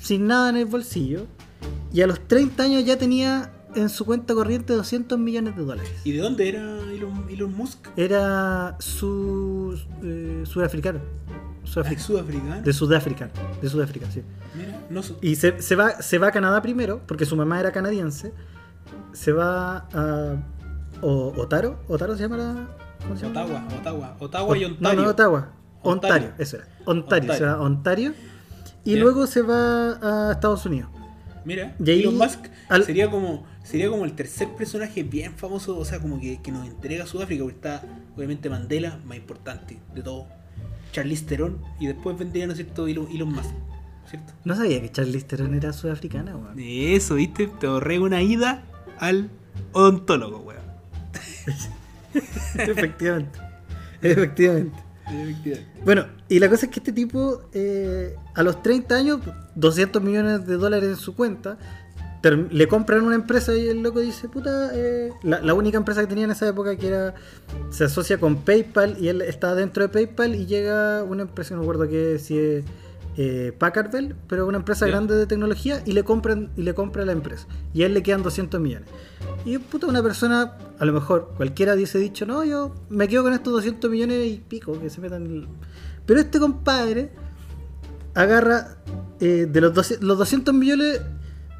sin 0.01 0.27
nada 0.27 0.49
en 0.49 0.57
el 0.57 0.65
bolsillo. 0.65 1.27
Y 1.93 2.01
a 2.01 2.07
los 2.07 2.19
30 2.27 2.61
años 2.63 2.83
ya 2.85 2.97
tenía 2.97 3.51
en 3.75 3.89
su 3.89 4.03
cuenta 4.05 4.33
corriente 4.33 4.73
200 4.73 5.17
millones 5.19 5.55
de 5.55 5.63
dólares. 5.63 5.91
¿Y 6.03 6.11
de 6.13 6.19
dónde 6.19 6.49
era 6.49 6.61
Elon, 6.91 7.25
Elon 7.29 7.55
Musk? 7.55 7.87
Era 7.95 8.75
su, 8.79 9.79
eh, 10.03 10.43
sudafricano. 10.45 10.99
¿Es 11.63 11.69
Sudáfrica. 11.71 12.01
sudafricano? 12.01 12.61
De 12.61 12.73
Sudáfrica. 12.73 13.29
De 13.61 13.69
Sudáfrica, 13.69 14.11
sí. 14.11 14.21
Mira, 14.55 14.81
no 14.89 15.01
so- 15.03 15.17
Y 15.21 15.35
se, 15.35 15.61
se 15.61 15.75
va, 15.75 16.01
se 16.01 16.17
va 16.19 16.27
a 16.27 16.31
Canadá 16.31 16.61
primero, 16.61 17.01
porque 17.07 17.25
su 17.25 17.35
mamá 17.35 17.59
era 17.59 17.71
canadiense. 17.71 18.33
Se 19.13 19.31
va 19.31 19.87
a 19.93 20.35
o- 21.01 21.33
Otaro. 21.37 21.79
¿Otaro 21.87 22.15
se 22.15 22.23
llama 22.23 22.37
la.? 22.37 22.67
¿Cómo 23.03 23.15
se 23.17 23.25
llama? 23.27 23.41
Ottawa, 23.43 23.67
Ottawa, 23.77 24.17
Ottawa 24.19 24.57
y 24.57 24.65
Ontario. 24.65 24.99
No, 24.99 25.03
no, 25.05 25.09
Ottawa. 25.11 25.51
Ontario. 25.83 26.15
Ontario, 26.29 26.33
eso 26.43 26.57
era. 26.57 26.65
Ontario, 26.85 27.31
Ontario. 27.31 27.33
se 27.37 27.45
va 27.45 27.51
a 27.53 27.61
Ontario. 27.61 28.13
Y 28.83 28.95
luego 28.97 29.27
se 29.27 29.41
va 29.41 30.29
a 30.29 30.31
Estados 30.33 30.65
Unidos. 30.65 30.89
Mira, 31.43 31.75
Y 31.83 31.91
ahí 31.91 32.01
Elon 32.01 32.17
Musk 32.17 32.39
al- 32.69 32.83
sería 32.85 33.09
como 33.09 33.45
sería 33.63 33.89
como 33.89 34.05
el 34.05 34.13
tercer 34.13 34.47
personaje 34.55 35.03
bien 35.03 35.33
famoso, 35.35 35.77
o 35.77 35.85
sea, 35.85 35.99
como 35.99 36.19
que, 36.19 36.39
que 36.41 36.51
nos 36.51 36.67
entrega 36.67 37.03
a 37.03 37.07
Sudáfrica, 37.07 37.43
porque 37.43 37.55
está 37.55 37.83
obviamente 38.15 38.47
Mandela, 38.49 38.99
más 39.05 39.17
importante 39.17 39.79
de 39.95 40.01
todo, 40.03 40.27
Charlize 40.91 41.25
Theron, 41.25 41.57
y 41.79 41.87
después 41.87 42.17
vendría, 42.17 42.45
¿no 42.45 42.53
es 42.53 42.57
cierto?, 42.57 42.87
Elon, 42.87 43.07
Elon 43.11 43.31
Musk, 43.33 43.49
¿cierto? 44.09 44.33
No 44.43 44.55
sabía 44.55 44.81
que 44.81 44.91
Charlize 44.91 45.25
Theron 45.25 45.55
era 45.55 45.73
sudafricana, 45.73 46.35
weón. 46.35 46.55
Eso, 46.59 47.15
¿viste? 47.15 47.47
Te 47.47 47.65
ahorré 47.67 47.99
una 47.99 48.21
ida 48.21 48.63
al 48.99 49.29
odontólogo, 49.73 50.39
weón. 50.39 50.61
Efectivamente. 52.55 53.39
Efectivamente. 54.01 54.85
Bueno, 55.83 56.07
y 56.29 56.39
la 56.39 56.49
cosa 56.49 56.65
es 56.65 56.71
que 56.71 56.79
este 56.79 56.91
tipo, 56.91 57.41
eh, 57.53 58.15
a 58.33 58.43
los 58.43 58.63
30 58.63 58.95
años, 58.95 59.19
200 59.55 60.01
millones 60.01 60.47
de 60.47 60.55
dólares 60.55 60.89
en 60.89 60.95
su 60.95 61.15
cuenta, 61.15 61.57
le 62.31 62.67
compran 62.67 63.03
una 63.03 63.15
empresa 63.15 63.55
y 63.55 63.67
el 63.67 63.83
loco 63.83 63.99
dice, 63.99 64.27
puta, 64.27 64.71
eh, 64.73 65.11
la, 65.21 65.41
la 65.41 65.53
única 65.53 65.77
empresa 65.77 66.01
que 66.01 66.07
tenía 66.07 66.25
en 66.25 66.31
esa 66.31 66.47
época 66.47 66.75
que 66.75 66.87
era, 66.87 67.13
se 67.69 67.83
asocia 67.83 68.17
con 68.17 68.37
PayPal 68.37 68.97
y 68.99 69.09
él 69.09 69.21
está 69.21 69.53
dentro 69.53 69.83
de 69.83 69.89
PayPal 69.89 70.33
y 70.33 70.47
llega 70.47 71.03
una 71.03 71.23
empresa, 71.23 71.53
no 71.53 71.61
me 71.61 71.65
acuerdo 71.65 71.87
qué, 71.87 72.17
si 72.17 72.37
es 72.39 72.63
eh, 73.17 73.53
Packard 73.57 73.91
Bell, 73.91 74.15
pero 74.27 74.45
una 74.45 74.57
empresa 74.57 74.85
grande 74.87 75.15
de 75.15 75.25
tecnología 75.25 75.81
y 75.85 75.93
le 75.93 76.03
compran 76.03 76.51
y 76.57 76.63
le 76.63 76.73
compra 76.73 77.05
la 77.05 77.13
empresa. 77.13 77.47
Y 77.73 77.83
a 77.83 77.85
él 77.85 77.93
le 77.93 78.03
quedan 78.03 78.23
200 78.23 78.59
millones. 78.59 78.89
Y 79.45 79.57
puta, 79.57 79.87
una 79.87 80.03
persona, 80.03 80.57
a 80.77 80.85
lo 80.85 80.91
mejor 80.91 81.33
cualquiera 81.37 81.75
dice 81.75 81.97
dicho, 81.97 82.25
no, 82.25 82.43
yo 82.43 82.75
me 82.89 83.07
quedo 83.07 83.23
con 83.23 83.33
estos 83.33 83.53
200 83.53 83.89
millones 83.89 84.27
y 84.27 84.37
pico, 84.37 84.79
que 84.79 84.89
se 84.89 84.99
metan. 84.99 85.25
el-". 85.25 85.47
Pero 86.05 86.19
este 86.19 86.39
compadre 86.39 87.11
agarra 88.13 88.77
eh, 89.19 89.47
de 89.49 89.61
los, 89.61 89.73
200 89.73 90.05
los 90.05 90.17
200 90.17 90.53
millones, 90.53 91.01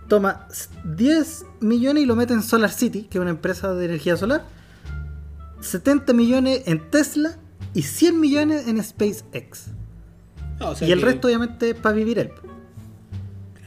toma 0.08 0.47
10 0.84 1.45
millones 1.62 2.03
y 2.03 2.06
lo 2.06 2.16
mete 2.16 2.34
en 2.34 2.43
Solar 2.43 2.72
City, 2.72 3.03
que 3.03 3.18
es 3.18 3.22
una 3.22 3.32
empresa 3.32 3.74
de 3.74 3.86
energía 3.86 4.18
solar. 4.18 4.43
70 5.62 6.12
millones 6.14 6.64
en 6.66 6.89
Tesla 6.91 7.38
y 7.74 7.84
100 7.84 8.20
millones 8.20 8.68
en 8.68 8.84
SpaceX. 8.84 9.74
No, 10.60 10.70
o 10.70 10.76
sea 10.76 10.88
y 10.88 10.91
el 10.91 11.01
resto, 11.01 11.28
obviamente, 11.28 11.76
para 11.76 11.95
vivir 11.95 12.20
él. 12.20 12.32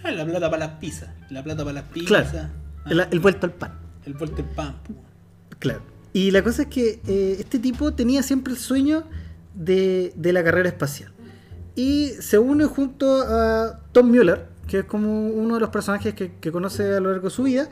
Ah, 0.05 0.11
la 0.11 0.25
plata 0.25 0.51
para 0.51 0.67
las 0.67 0.79
pizzas. 0.79 1.11
La 1.31 1.43
plata 1.43 1.65
para 1.65 1.75
las 1.75 1.85
pizzas. 1.85 2.31
Claro. 2.31 2.49
Ah, 2.85 2.91
El, 2.91 3.01
el 3.11 3.21
vuelto 3.21 3.47
al 3.47 3.53
pan. 3.53 3.73
el 4.07 4.15
vuelto 4.15 4.39
el 4.43 4.49
pan. 4.49 4.77
Claro. 5.59 5.81
Y 6.13 6.31
la 6.31 6.43
cosa 6.43 6.63
es 6.63 6.69
que 6.69 7.01
eh, 7.07 7.37
este 7.39 7.59
tipo 7.59 7.93
tenía 7.93 8.23
siempre 8.23 8.53
el 8.53 8.59
sueño 8.59 9.05
de, 9.55 10.13
de 10.17 10.33
la 10.33 10.43
carrera 10.43 10.69
espacial. 10.69 11.13
Y 11.75 12.09
se 12.21 12.39
une 12.39 12.65
junto 12.65 13.21
a 13.23 13.81
Tom 13.93 14.09
Mueller, 14.09 14.47
que 14.67 14.81
es 14.81 14.85
como 14.85 15.29
uno 15.29 15.55
de 15.55 15.61
los 15.61 15.71
personajes 15.71 16.15
que, 16.15 16.33
que 16.41 16.51
conoce 16.51 16.95
a 16.95 17.01
lo 17.01 17.11
largo 17.11 17.29
de 17.29 17.35
su 17.35 17.43
vida. 17.45 17.69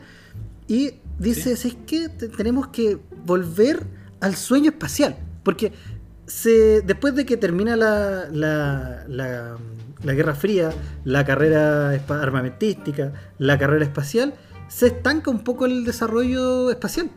Y 0.69 0.93
dice, 1.19 1.57
Sí. 1.57 1.69
es 1.69 1.77
que 1.87 2.09
tenemos 2.09 2.69
que 2.69 2.99
volver 3.25 3.85
al 4.21 4.37
sueño 4.37 4.71
espacial. 4.71 5.17
Porque 5.43 5.73
se, 6.27 6.83
después 6.83 7.15
de 7.15 7.25
que 7.27 7.37
termina 7.37 7.77
la, 7.77 8.29
la, 8.31 9.05
la- 9.09 9.57
la 10.03 10.13
Guerra 10.15 10.35
Fría, 10.35 10.71
la 11.05 11.25
carrera 11.25 11.91
armamentística, 12.09 13.13
la 13.39 13.59
carrera 13.59 13.85
espacial, 13.85 14.35
se 14.69 14.89
estanca 14.89 15.31
un 15.31 15.43
poco 15.43 15.65
el 15.67 15.85
desarrollo 15.85 16.71
espacial. 16.71 17.11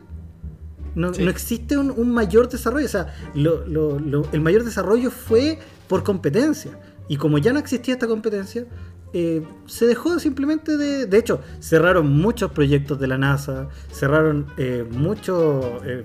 No, 0.94 1.12
Sí. 1.14 1.22
no 1.22 1.30
existe 1.30 1.76
un, 1.76 1.90
un 1.90 2.10
mayor 2.10 2.48
desarrollo. 2.48 2.86
O 2.86 2.88
sea, 2.88 3.14
lo- 3.34 3.66
lo- 3.66 3.98
lo- 4.00 4.26
el 4.32 4.40
mayor 4.40 4.64
desarrollo 4.64 5.10
fue 5.10 5.58
por 5.88 6.02
competencia. 6.02 6.72
Y 7.08 7.16
como 7.16 7.38
ya 7.38 7.52
no 7.52 7.58
existía 7.58 7.94
esta 7.94 8.06
competencia, 8.08 8.64
eh, 9.12 9.44
se 9.66 9.86
dejó 9.86 10.18
simplemente 10.18 10.76
de... 10.76 11.06
De 11.06 11.18
hecho, 11.18 11.40
cerraron 11.60 12.10
muchos 12.12 12.52
proyectos 12.52 12.98
de 13.00 13.06
la 13.08 13.18
NASA, 13.18 13.68
cerraron 13.92 14.46
eh, 14.56 14.84
mucho... 14.90 15.80
eh, 15.84 16.04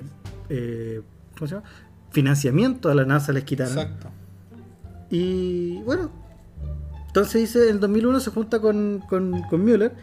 eh, 0.50 1.02
¿Cómo 1.38 1.48
se 1.48 1.56
llama? 1.56 1.68
Financiamiento 2.16 2.90
a 2.90 2.96
la 2.96 3.04
NASA 3.04 3.34
les 3.34 3.44
quitaron. 3.44 3.78
Exacto. 3.78 4.10
Y 5.10 5.82
bueno, 5.82 6.10
entonces 7.08 7.42
dice, 7.42 7.70
en 7.70 7.82
2001 7.82 8.22
se 8.22 8.32
junta 8.32 8.62
con, 8.62 9.04
con, 9.10 9.42
con 9.50 9.62
Mueller 9.62 9.94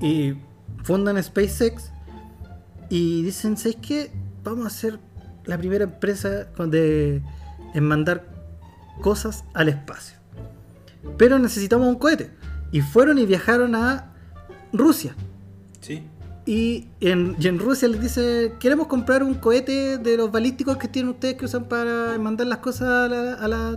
y 0.00 0.32
fundan 0.82 1.22
SpaceX 1.22 1.92
y 2.88 3.22
dicen, 3.24 3.58
¿sabes 3.58 3.76
qué? 3.76 4.10
Vamos 4.42 4.64
a 4.66 4.70
ser 4.70 4.98
la 5.44 5.58
primera 5.58 5.84
empresa 5.84 6.44
de, 6.44 7.22
en 7.74 7.84
mandar 7.84 8.26
cosas 9.02 9.44
al 9.52 9.68
espacio. 9.68 10.16
Pero 11.18 11.38
necesitamos 11.38 11.86
un 11.86 11.96
cohete. 11.96 12.30
Y 12.72 12.80
fueron 12.80 13.18
y 13.18 13.26
viajaron 13.26 13.74
a 13.74 14.14
Rusia. 14.72 15.14
Sí. 15.82 16.08
Y 16.46 16.88
en, 17.00 17.36
y 17.40 17.48
en 17.48 17.58
Rusia 17.58 17.88
les 17.88 18.00
dice, 18.00 18.52
queremos 18.60 18.86
comprar 18.86 19.22
un 19.22 19.34
cohete 19.34 19.96
de 19.98 20.16
los 20.18 20.30
balísticos 20.30 20.76
que 20.76 20.88
tienen 20.88 21.12
ustedes 21.12 21.36
que 21.36 21.46
usan 21.46 21.64
para 21.64 22.18
mandar 22.18 22.46
las 22.46 22.58
cosas 22.58 22.82
a 22.88 23.08
la, 23.08 23.34
a 23.34 23.48
la- 23.48 23.68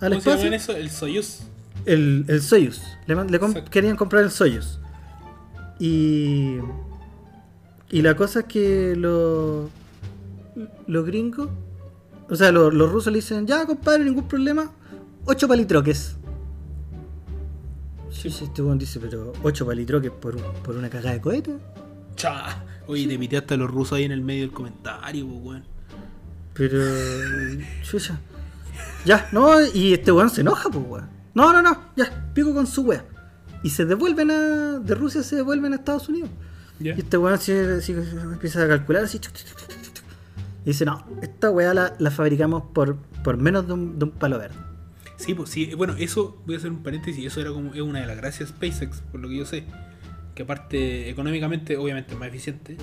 al 0.00 0.10
¿Cómo 0.10 0.10
se 0.10 0.16
espacio. 0.18 0.44
llama 0.44 0.56
eso? 0.56 0.72
El 0.76 0.90
Soyuz. 0.90 1.40
El, 1.84 2.24
el 2.28 2.40
Soyuz. 2.40 2.80
Le, 3.06 3.16
man- 3.16 3.30
le 3.32 3.40
com- 3.40 3.50
Exacto. 3.50 3.70
querían 3.72 3.96
comprar 3.96 4.22
el 4.22 4.30
Soyuz. 4.30 4.78
Y. 5.80 6.58
Y 7.90 8.02
la 8.02 8.14
cosa 8.16 8.40
es 8.40 8.44
que 8.46 8.94
los. 8.96 9.68
Los 10.86 11.04
gringos. 11.04 11.48
O 12.30 12.36
sea, 12.36 12.52
los, 12.52 12.72
los 12.74 12.92
rusos 12.92 13.12
le 13.12 13.18
dicen, 13.20 13.46
ya 13.46 13.64
compadre, 13.66 14.04
ningún 14.04 14.28
problema. 14.28 14.70
Ocho 15.24 15.48
palitroques. 15.48 16.14
Sí, 18.10 18.30
sí, 18.30 18.44
este 18.44 18.62
dice, 18.76 19.00
pero 19.00 19.32
ocho 19.42 19.66
palitroques 19.66 20.10
por, 20.10 20.36
un- 20.36 20.42
por 20.62 20.76
una 20.76 20.88
cagada 20.90 21.14
de 21.14 21.20
cohete. 21.20 21.56
Cha. 22.18 22.64
Oye, 22.88 23.06
te 23.06 23.18
piteaste 23.18 23.54
a 23.54 23.56
los 23.56 23.70
rusos 23.70 23.96
ahí 23.96 24.04
en 24.04 24.12
el 24.12 24.20
medio 24.20 24.42
del 24.42 24.52
comentario, 24.52 25.26
pues, 25.26 25.40
weón. 25.42 25.64
Pero. 26.52 26.78
Chucha. 27.82 28.18
Ya, 29.04 29.28
no, 29.32 29.64
y 29.72 29.94
este 29.94 30.10
weón 30.10 30.28
se 30.28 30.40
enoja, 30.40 30.68
pues 30.68 30.84
weón. 30.86 31.08
No, 31.32 31.52
no, 31.52 31.62
no, 31.62 31.80
ya, 31.96 32.30
pico 32.34 32.52
con 32.52 32.66
su 32.66 32.82
wea. 32.82 33.04
Y 33.62 33.70
se 33.70 33.84
devuelven 33.84 34.30
a. 34.32 34.78
De 34.80 34.94
Rusia 34.94 35.22
se 35.22 35.36
devuelven 35.36 35.72
a 35.72 35.76
Estados 35.76 36.08
Unidos. 36.08 36.30
Y 36.80 36.88
este 36.90 37.16
weón 37.16 37.34
así, 37.34 37.52
así 37.52 37.92
empieza 37.92 38.64
a 38.64 38.68
calcular 38.68 39.04
así. 39.04 39.18
chuc, 39.20 39.32
chuc, 39.32 39.46
chuc, 39.46 39.68
chuc, 39.68 39.94
chuc. 39.94 40.04
Y 40.64 40.70
dice, 40.70 40.84
no, 40.84 41.06
esta 41.22 41.50
weá 41.50 41.72
la, 41.72 41.94
la 41.98 42.10
fabricamos 42.10 42.64
por, 42.74 42.96
por 43.22 43.36
menos 43.36 43.66
de 43.66 43.74
un, 43.74 43.98
de 43.98 44.06
un 44.06 44.10
palo 44.10 44.38
verde. 44.38 44.56
Sí, 45.16 45.34
pues 45.34 45.50
sí, 45.50 45.74
bueno, 45.74 45.94
eso, 45.98 46.40
voy 46.46 46.54
a 46.56 46.58
hacer 46.58 46.70
un 46.70 46.82
paréntesis, 46.82 47.24
eso 47.26 47.40
era 47.40 47.50
como, 47.50 47.74
es 47.74 47.80
una 47.80 48.00
de 48.00 48.06
las 48.06 48.16
gracias 48.16 48.50
SpaceX, 48.50 49.00
por 49.10 49.20
lo 49.20 49.28
que 49.28 49.36
yo 49.36 49.46
sé. 49.46 49.64
Que 50.38 50.44
aparte, 50.44 51.10
económicamente, 51.10 51.76
obviamente 51.76 52.12
es 52.12 52.18
más 52.20 52.28
eficiente, 52.28 52.76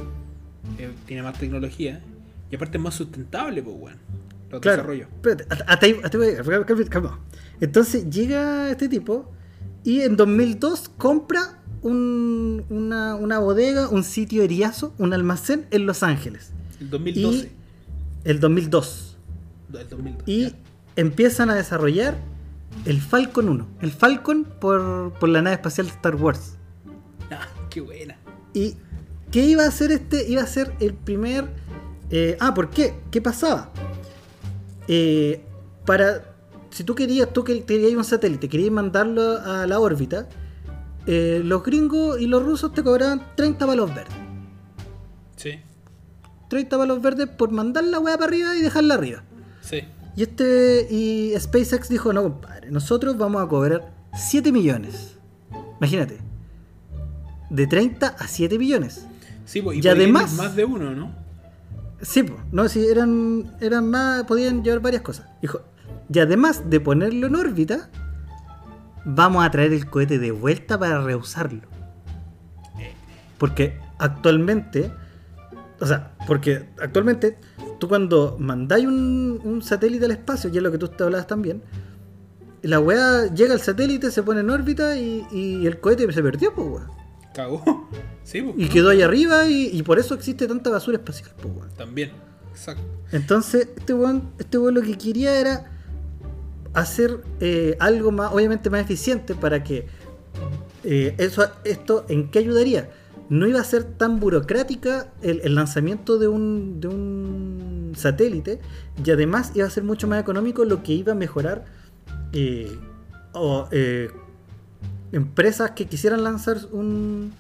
eh, 0.78 0.91
tiene 1.06 1.24
más 1.24 1.39
tecnología, 1.39 2.01
y 2.51 2.56
aparte 2.58 2.76
es 2.78 2.84
más 2.84 2.95
sustentable, 2.95 3.64
pues, 3.64 3.78
weón. 3.80 3.97
Los 4.51 4.60
Claro. 4.60 4.76
desarrollos. 4.84 5.08
Espérate, 5.16 5.45
hasta- 5.49 5.64
hasta 5.64 5.86
ahí- 5.86 5.99
hasta 6.03 6.18
ahí- 6.18 6.36
calma, 6.36 6.66
calma, 6.66 6.84
calma. 6.89 7.20
Entonces 7.62 8.10
llega 8.10 8.70
este 8.70 8.89
tipo 8.89 9.32
y 9.86 10.01
en 10.01 10.18
2002 10.18 10.89
compra 10.97 11.62
un- 11.82 12.66
una, 12.70 13.16
una 13.16 13.39
bodega, 13.39 13.88
un 13.88 14.03
sitio 14.03 14.43
eriazo, 14.43 14.93
un 14.97 15.14
almacén 15.14 15.66
en 15.72 15.86
Los 15.86 16.03
Ángeles. 16.03 16.51
El 16.82 16.89
2012. 16.89 17.51
El 18.26 18.41
2002. 18.41 19.18
El 19.74 19.88
2012. 19.89 20.30
Y 20.30 20.41
ya. 20.49 20.51
empiezan 20.97 21.49
a 21.49 21.56
desarrollar 21.56 22.18
el 22.84 22.99
Falcon 22.99 23.47
1. 23.47 23.66
El 23.82 23.91
Falcon 23.91 24.43
por, 24.60 25.14
por 25.14 25.30
la 25.30 25.41
nave 25.41 25.56
espacial 25.56 25.88
de 25.88 25.93
Star 25.93 26.16
Wars. 26.18 26.58
Ah, 27.32 27.47
qué 27.69 27.82
buena. 27.82 28.17
¿Y 28.53 28.76
qué 29.32 29.43
iba 29.45 29.63
a 29.63 29.67
hacer 29.67 29.91
este? 29.91 30.28
Iba 30.30 30.43
a 30.43 30.47
ser 30.47 30.73
el 30.80 30.93
primer... 30.93 31.47
eh, 32.09 32.38
ah, 32.39 32.53
¿por 32.53 32.69
qué? 32.69 32.93
¿Qué 33.11 33.21
pasaba? 33.21 33.71
Eh, 34.88 35.43
para... 35.86 36.23
Si 36.71 36.84
tú 36.84 36.93
querías, 36.93 37.32
tú 37.32 37.43
quer- 37.43 37.63
querías 37.65 37.93
un 37.93 38.03
satélite, 38.03 38.49
querías 38.49 38.71
mandarlo 38.71 39.38
a 39.39 39.65
la 39.65 39.80
órbita, 39.80 40.28
eh, 41.07 41.41
los 41.43 41.63
gringos 41.63 42.19
y 42.19 42.28
los 42.28 42.43
rusos 42.43 42.73
te 42.73 42.84
cobraban 42.84 43.21
30 43.36 43.65
palos 43.65 43.95
verdes. 43.95 44.13
Sí, 45.38 45.59
30 46.49 46.78
palos 46.78 47.01
verdes 47.01 47.28
por 47.30 47.49
mandar 47.51 47.86
la 47.86 47.99
weá 47.99 48.17
para 48.17 48.28
arriba 48.28 48.55
y 48.57 48.61
dejarla 48.61 48.95
arriba. 48.95 49.23
sí. 49.61 49.82
Y 50.17 50.23
este 50.23 50.88
y 50.89 51.34
SpaceX 51.38 51.89
dijo, 51.89 52.13
no 52.13 52.23
compadre, 52.23 52.71
nosotros 52.71 53.17
vamos 53.17 53.43
a 53.43 53.47
cobrar 53.49 53.93
7 54.17 54.49
millones. 54.53 55.17
Imagínate. 55.80 56.19
De 57.50 57.68
30 57.68 58.08
a 58.08 58.28
7 58.28 58.58
millones. 58.60 59.06
Sí, 59.46 59.62
pues, 59.62 59.78
y, 59.78 59.82
Y 59.86 59.88
además- 59.88 60.34
más 60.34 60.56
de 60.56 60.66
uno, 60.66 60.91
¿no? 60.91 61.12
Sí, 62.02 62.24
pues, 62.24 62.39
no, 62.52 62.68
sí, 62.68 62.86
eran, 62.86 63.56
eran 63.62 63.89
más, 63.89 64.24
podían 64.26 64.64
llevar 64.64 64.82
varias 64.82 65.02
cosas. 65.02 65.28
Dijo, 65.41 65.62
y 66.12 66.20
además 66.20 66.70
de 66.70 66.80
ponerlo 66.80 67.28
en 67.28 67.36
órbita, 67.36 67.89
vamos 69.06 69.46
a 69.46 69.52
traer 69.52 69.72
el 69.74 69.89
cohete 69.89 70.20
de 70.20 70.32
vuelta 70.32 70.78
para 70.80 71.02
reusarlo. 71.04 71.62
Porque 73.38 73.78
actualmente, 74.00 74.91
o 75.80 75.86
sea, 75.86 76.14
porque 76.28 76.70
actualmente 76.82 77.38
tú 77.80 77.88
cuando 77.88 78.38
mandáis 78.39 78.88
un, 78.88 79.41
un 79.43 79.62
satélite 79.62 80.06
al 80.06 80.12
espacio, 80.12 80.50
y 80.54 80.58
es 80.58 80.64
lo 80.64 80.72
que 80.72 80.78
tú 80.78 80.88
te 80.88 81.04
hablabas 81.04 81.28
también, 81.28 81.62
la 82.62 82.80
weá 82.80 83.28
llega 83.34 83.54
al 83.54 83.60
satélite, 83.62 84.10
se 84.10 84.24
pone 84.24 84.39
en 84.39 84.50
órbita 84.50 84.98
y, 84.98 85.26
y 85.32 85.68
el 85.68 85.80
cohete 85.80 86.12
se 86.12 86.24
perdió, 86.24 86.54
pues 86.54 86.68
weón. 86.68 87.05
Cagó. 87.36 87.64
Sí, 88.24 88.42
pues. 88.42 88.56
Y 88.58 88.70
quedó 88.70 88.90
ahí 88.90 89.04
arriba 89.04 89.48
y, 89.48 89.70
y 89.72 89.84
por 89.84 90.00
eso 90.00 90.16
existe 90.16 90.48
tanta 90.48 90.72
basura 90.72 90.98
espacial, 90.98 91.30
pues. 91.40 91.72
También. 91.76 92.12
Exacto. 92.52 92.82
Entonces, 93.12 93.68
este 93.78 93.94
weón, 93.94 94.32
este 94.40 94.58
weón 94.58 94.74
lo 94.74 94.82
que 94.82 94.98
quería 94.98 95.40
era 95.40 95.72
hacer 96.74 97.22
eh, 97.42 97.78
algo 97.80 98.12
más, 98.12 98.34
obviamente 98.34 98.72
más 98.72 98.82
eficiente 98.82 99.36
para 99.36 99.64
que 99.64 99.86
eh, 100.84 101.14
eso, 101.20 101.48
esto, 101.66 102.06
¿en 102.10 102.32
qué 102.32 102.40
ayudaría? 102.40 102.90
No 103.30 103.48
iba 103.48 103.60
a 103.60 103.64
ser 103.64 103.84
tan 103.84 104.20
burocrática 104.20 105.12
el, 105.22 105.42
el 105.44 105.54
lanzamiento 105.54 106.18
de 106.18 106.28
un, 106.28 106.80
de 106.80 106.88
un 106.88 107.94
satélite 107.96 108.60
y 109.04 109.12
además 109.12 109.52
iba 109.56 109.68
a 109.68 109.70
ser 109.70 109.84
mucho 109.84 110.08
más 110.08 110.20
económico, 110.20 110.66
lo 110.66 110.84
que 110.84 110.94
iba 110.94 111.14
a 111.14 111.16
mejorar 111.16 111.66
eh, 112.34 112.78
o, 113.34 113.68
eh, 113.72 114.10
empresas 115.12 115.72
que 115.72 115.86
quisieran 115.88 116.24
lanzar 116.24 116.58
un, 116.72 117.32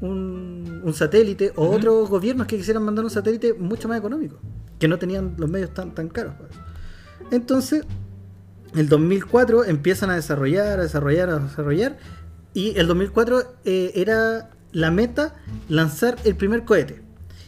un, 0.00 0.80
un 0.84 0.94
satélite 0.94 1.52
o 1.56 1.68
otros 1.70 2.08
gobiernos 2.08 2.46
que 2.46 2.56
quisieran 2.56 2.82
mandar 2.84 3.04
un 3.04 3.10
satélite 3.10 3.54
mucho 3.54 3.88
más 3.88 3.98
económico, 3.98 4.38
que 4.78 4.88
no 4.88 4.98
tenían 4.98 5.34
los 5.38 5.50
medios 5.50 5.72
tan, 5.74 5.94
tan 5.94 6.08
caros. 6.08 6.34
pues. 6.38 6.50
Entonces, 7.30 7.84
el 8.74 8.88
2004 8.88 9.64
empiezan 9.64 10.10
a 10.10 10.14
desarrollar, 10.14 10.78
a 10.78 10.82
desarrollar, 10.82 11.30
a 11.30 11.38
desarrollar, 11.38 11.98
y 12.54 12.78
el 12.78 12.86
2004 12.86 13.42
eh, 13.64 13.92
era 13.94 14.50
la 14.72 14.90
meta 14.90 15.34
lanzar 15.68 16.16
el 16.24 16.36
primer 16.36 16.64
cohete. 16.64 17.02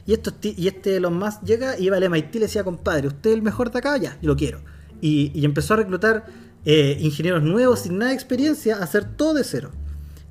Y, 0.06 0.14
estos 0.14 0.34
ti- 0.40 0.54
y 0.56 0.66
este 0.68 0.96
Elon 0.96 1.16
Musk 1.18 1.42
llega 1.44 1.78
y 1.78 1.84
iba 1.86 1.96
al 1.96 2.08
MIT 2.10 2.34
y 2.36 2.38
le 2.40 2.46
decía, 2.46 2.64
compadre, 2.64 3.08
usted 3.08 3.30
es 3.30 3.36
el 3.36 3.42
mejor 3.42 3.70
de 3.70 3.78
acá, 3.78 3.96
ya, 3.98 4.16
yo 4.20 4.28
lo 4.28 4.36
quiero. 4.36 4.60
Y, 5.00 5.30
y 5.34 5.44
empezó 5.44 5.74
a 5.74 5.76
reclutar 5.78 6.26
eh, 6.64 6.96
ingenieros 7.00 7.42
nuevos 7.42 7.80
sin 7.80 7.98
nada 7.98 8.10
de 8.10 8.14
experiencia 8.14 8.76
a 8.76 8.82
hacer 8.82 9.04
todo 9.04 9.34
de 9.34 9.44
cero. 9.44 9.70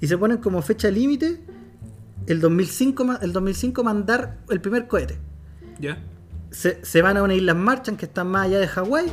Y 0.02 0.08
se 0.08 0.18
ponen 0.18 0.38
como 0.38 0.62
fecha 0.62 0.90
límite 0.90 1.40
el 2.28 2.40
2005, 2.42 3.06
ma- 3.06 3.20
el 3.22 3.34
2005 3.34 3.84
mandar 3.84 4.38
el 4.50 4.62
primer 4.62 4.88
cohete. 4.88 5.18
¿Ya? 5.80 5.98
Se, 6.52 6.80
se 6.84 7.02
van 7.02 7.18
a 7.18 7.24
una 7.24 7.34
isla 7.36 7.54
Marchand 7.54 7.98
que 7.98 8.06
están 8.06 8.28
más 8.28 8.48
allá 8.48 8.60
de 8.60 8.68
Hawái. 8.68 9.08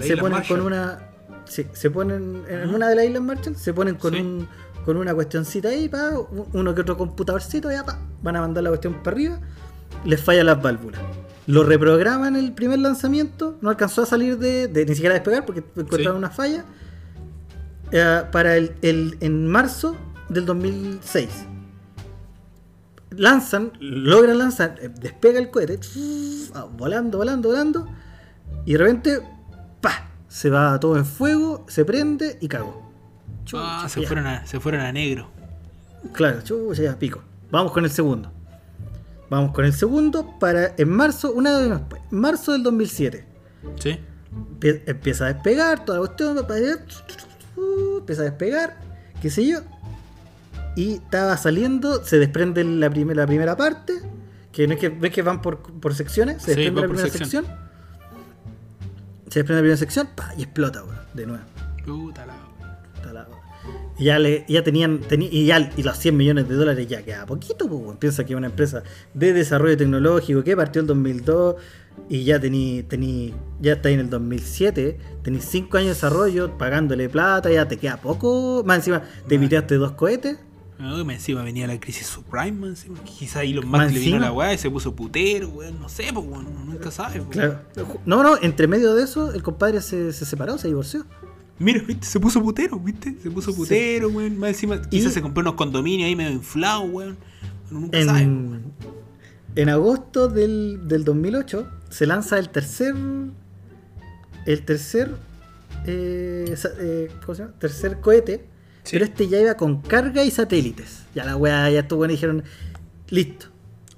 Se 0.00 0.16
ponen 0.16 0.38
Marshall. 0.38 0.58
con 0.58 0.66
una. 0.66 0.98
sí, 1.44 1.66
se 1.72 1.90
ponen 1.90 2.42
en 2.48 2.74
una 2.74 2.88
de 2.88 2.96
las 2.96 3.04
islas 3.04 3.22
Marshall, 3.22 3.56
se 3.56 3.72
ponen 3.74 3.94
con 3.96 4.14
Sí. 4.14 4.20
un 4.20 4.48
con 4.84 4.98
una 4.98 5.14
cuestioncita 5.14 5.68
ahí, 5.70 5.88
pa, 5.88 6.10
uno 6.52 6.74
que 6.74 6.82
otro 6.82 6.98
computadorcito, 6.98 7.70
ya 7.70 7.84
pa, 7.86 7.98
van 8.22 8.36
a 8.36 8.40
mandar 8.42 8.62
la 8.64 8.68
cuestión 8.68 8.92
para 9.02 9.14
arriba, 9.14 9.40
les 10.04 10.20
fallan 10.22 10.44
las 10.44 10.60
válvulas. 10.60 11.00
Lo 11.46 11.62
reprograman 11.64 12.36
el 12.36 12.52
primer 12.52 12.78
lanzamiento, 12.78 13.58
no 13.60 13.68
alcanzó 13.70 14.02
a 14.02 14.06
salir 14.06 14.38
de, 14.38 14.66
de- 14.68 14.86
ni 14.86 14.94
siquiera 14.94 15.14
despegar 15.14 15.44
porque 15.44 15.60
encontraron 15.76 16.14
Sí. 16.14 16.18
una 16.18 16.30
falla. 16.30 16.64
eh, 17.92 18.22
para 18.32 18.56
el, 18.56 18.74
el- 18.82 19.16
en 19.20 19.46
marzo 19.46 19.94
del 20.28 20.46
2006. 20.46 21.28
Lanzan, 23.10 23.72
logran 23.78 24.38
lanzar, 24.38 24.76
eh, 24.80 24.88
despega 24.88 25.38
el 25.38 25.50
cohete, 25.50 25.78
ah, 26.54 26.66
volando, 26.76 27.18
volando, 27.18 27.48
volando, 27.50 27.86
y 28.64 28.72
de 28.72 28.78
repente, 28.78 29.20
¡pa! 29.80 30.08
Se 30.26 30.50
va 30.50 30.80
todo 30.80 30.96
en 30.96 31.04
fuego, 31.04 31.64
se 31.68 31.84
prende 31.84 32.38
y 32.40 32.48
cagó. 32.48 32.82
Ah, 32.82 33.44
Chucha, 33.44 33.88
se 33.88 34.00
ya. 34.00 34.06
fueron, 34.08 34.26
a, 34.26 34.46
se 34.46 34.58
fueron 34.58 34.80
a 34.80 34.90
negro. 34.90 35.28
Claro, 36.12 36.40
chucha, 36.42 36.82
ya 36.82 36.98
pico. 36.98 37.22
Vamos 37.52 37.70
con 37.70 37.84
el 37.84 37.90
segundo. 37.90 38.32
Vamos 39.34 39.50
con 39.52 39.64
el 39.64 39.72
segundo 39.72 40.38
para 40.38 40.74
en 40.76 40.88
marzo, 40.88 41.32
una 41.32 41.58
vez 41.58 41.68
más, 41.68 41.80
pues, 41.90 42.00
marzo 42.10 42.52
del 42.52 42.62
2007. 42.62 43.24
¿Sí? 43.80 43.98
Empie- 44.60 44.82
Empieza 44.86 45.24
a 45.26 45.32
despegar, 45.32 45.84
toda 45.84 45.98
la 45.98 46.06
cuestión, 46.06 46.38
empieza 47.98 48.22
a 48.22 48.24
despegar, 48.26 48.76
qué 49.20 49.30
sé 49.30 49.44
yo. 49.44 49.58
Y 50.76 50.94
estaba 50.94 51.36
saliendo, 51.36 52.04
se 52.04 52.18
desprende 52.20 52.62
la, 52.62 52.88
primer- 52.90 53.16
la 53.16 53.26
primera 53.26 53.56
parte, 53.56 53.94
que 54.52 54.68
no 54.68 54.74
es 54.74 54.80
que, 54.80 54.90
no 54.90 55.04
es 55.04 55.12
que 55.12 55.22
van 55.22 55.42
por, 55.42 55.58
por 55.58 55.94
secciones, 55.96 56.40
se 56.42 56.50
desprende 56.54 56.82
la 56.82 56.86
primera 56.88 57.08
sección. 57.08 57.44
sección. 57.44 57.64
Se 59.30 59.40
desprende 59.40 59.54
la 59.54 59.62
primera 59.62 59.76
sección, 59.78 60.08
pa, 60.14 60.32
y 60.38 60.42
explota, 60.44 60.84
weón, 60.84 60.98
de 61.12 61.26
nuevo. 61.26 61.44
Puta 61.84 62.24
la. 62.24 62.34
Y 63.98 64.04
ya, 64.04 64.18
le, 64.18 64.44
ya 64.48 64.64
tenían, 64.64 65.00
teni- 65.02 65.28
y 65.30 65.46
ya 65.46 65.70
y 65.76 65.82
los 65.84 65.96
100 65.98 66.16
millones 66.16 66.48
de 66.48 66.54
dólares 66.56 66.88
ya 66.88 67.02
queda 67.02 67.26
poquito, 67.26 67.68
pues, 67.68 67.96
piensa 67.98 68.24
que 68.24 68.34
una 68.34 68.48
empresa 68.48 68.82
de 69.14 69.32
desarrollo 69.32 69.76
tecnológico 69.76 70.42
que 70.42 70.56
partió 70.56 70.80
el 70.80 70.88
2002 70.88 71.54
y 72.08 72.24
ya 72.24 72.40
tení, 72.40 72.82
tení, 72.82 73.32
ya 73.60 73.74
está 73.74 73.88
ahí 73.88 73.94
en 73.94 74.00
el 74.00 74.10
2007, 74.10 74.98
tenés 75.22 75.44
5 75.44 75.76
años 75.76 75.88
de 75.90 75.94
desarrollo, 75.94 76.58
pagándole 76.58 77.08
plata, 77.08 77.52
ya 77.52 77.68
te 77.68 77.76
queda 77.76 77.98
poco, 77.98 78.62
más 78.66 78.78
encima 78.78 79.02
te 79.28 79.38
Más. 79.38 79.44
piteaste 79.46 79.76
dos 79.76 79.92
cohetes, 79.92 80.38
No, 80.76 81.04
más 81.04 81.14
encima 81.14 81.44
venía 81.44 81.68
la 81.68 81.78
crisis 81.78 82.08
subprime, 82.08 82.50
más 82.52 82.70
encima. 82.70 82.98
Quizá 83.04 83.38
ahí 83.40 83.52
los 83.52 83.64
Más 83.64 83.82
más 83.82 83.92
le 83.94 84.00
vino 84.00 84.18
la 84.18 84.32
weá 84.32 84.52
y 84.52 84.58
se 84.58 84.68
puso 84.68 84.92
putero, 84.96 85.48
weón. 85.50 85.78
No 85.78 85.88
sé, 85.88 86.06
pues, 86.12 86.26
weón. 86.26 86.46
Nunca 86.66 86.90
sabe, 86.90 87.20
pues. 87.20 87.28
claro. 87.30 87.60
No, 88.04 88.24
no, 88.24 88.36
entre 88.42 88.66
medio 88.66 88.92
de 88.96 89.04
eso 89.04 89.32
el 89.32 89.42
compadre 89.44 89.80
se, 89.80 90.12
se 90.12 90.24
separó, 90.26 90.58
se 90.58 90.66
divorció. 90.66 91.06
Mira, 91.58 91.80
viste, 91.86 92.06
se 92.06 92.18
puso 92.20 92.42
putero, 92.42 92.78
viste. 92.80 93.16
Se 93.22 93.30
puso 93.30 93.52
Sí. 93.52 93.56
putero, 93.56 94.08
weón. 94.08 94.38
Más 94.38 94.50
encima, 94.50 94.80
quizás 94.82 95.10
Y- 95.12 95.14
se 95.14 95.22
compró 95.22 95.40
unos 95.42 95.54
condominios 95.54 96.06
ahí 96.08 96.16
medio 96.16 96.32
inflados, 96.32 96.88
weón. 96.90 97.16
Nunca 97.70 98.04
sabe, 98.04 98.18
pues, 98.24 98.26
weón. 98.26 98.54
En, 98.54 99.62
en 99.62 99.68
agosto 99.68 100.28
del, 100.28 100.80
del 100.88 101.04
2008 101.04 101.68
se 101.90 102.06
lanza 102.06 102.38
el 102.38 102.48
tercer. 102.50 102.94
El 104.46 104.64
tercer. 104.64 105.14
eh, 105.86 106.54
eh, 106.80 107.10
¿Cómo 107.24 107.34
se 107.34 107.42
llama? 107.42 107.54
Tercer 107.58 108.00
cohete. 108.00 108.46
Sí. 108.84 108.90
Pero 108.92 109.04
este 109.04 109.28
ya 109.28 109.40
iba 109.40 109.54
con 109.54 109.80
carga 109.82 110.24
y 110.24 110.30
satélites. 110.30 111.04
Ya 111.14 111.24
la 111.24 111.36
weá, 111.36 111.70
ya 111.70 111.80
estuvo 111.80 111.98
bueno 111.98 112.12
y 112.12 112.16
dijeron: 112.16 112.42
Listo. 113.10 113.46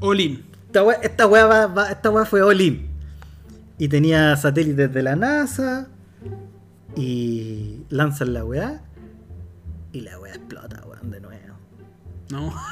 All 0.00 0.20
in. 0.20 0.44
Esta 0.66 0.82
weá, 0.84 0.96
esta 1.02 1.26
weá, 1.26 1.46
va- 1.46 1.66
va- 1.68 1.90
esta 1.90 2.10
weá 2.10 2.24
fue 2.26 2.42
all 2.42 2.60
in. 2.60 2.86
Y 3.78 3.88
tenía 3.88 4.36
satélites 4.36 4.92
de 4.92 5.02
la 5.02 5.16
NASA. 5.16 5.88
Y 6.96 7.82
lanzan 7.90 8.32
la 8.34 8.44
weá. 8.44 8.82
Y 9.92 10.00
la 10.00 10.18
weá 10.18 10.34
explota, 10.34 10.82
weón, 10.86 11.10
de 11.10 11.20
nuevo. 11.20 11.54
No. 12.30 12.52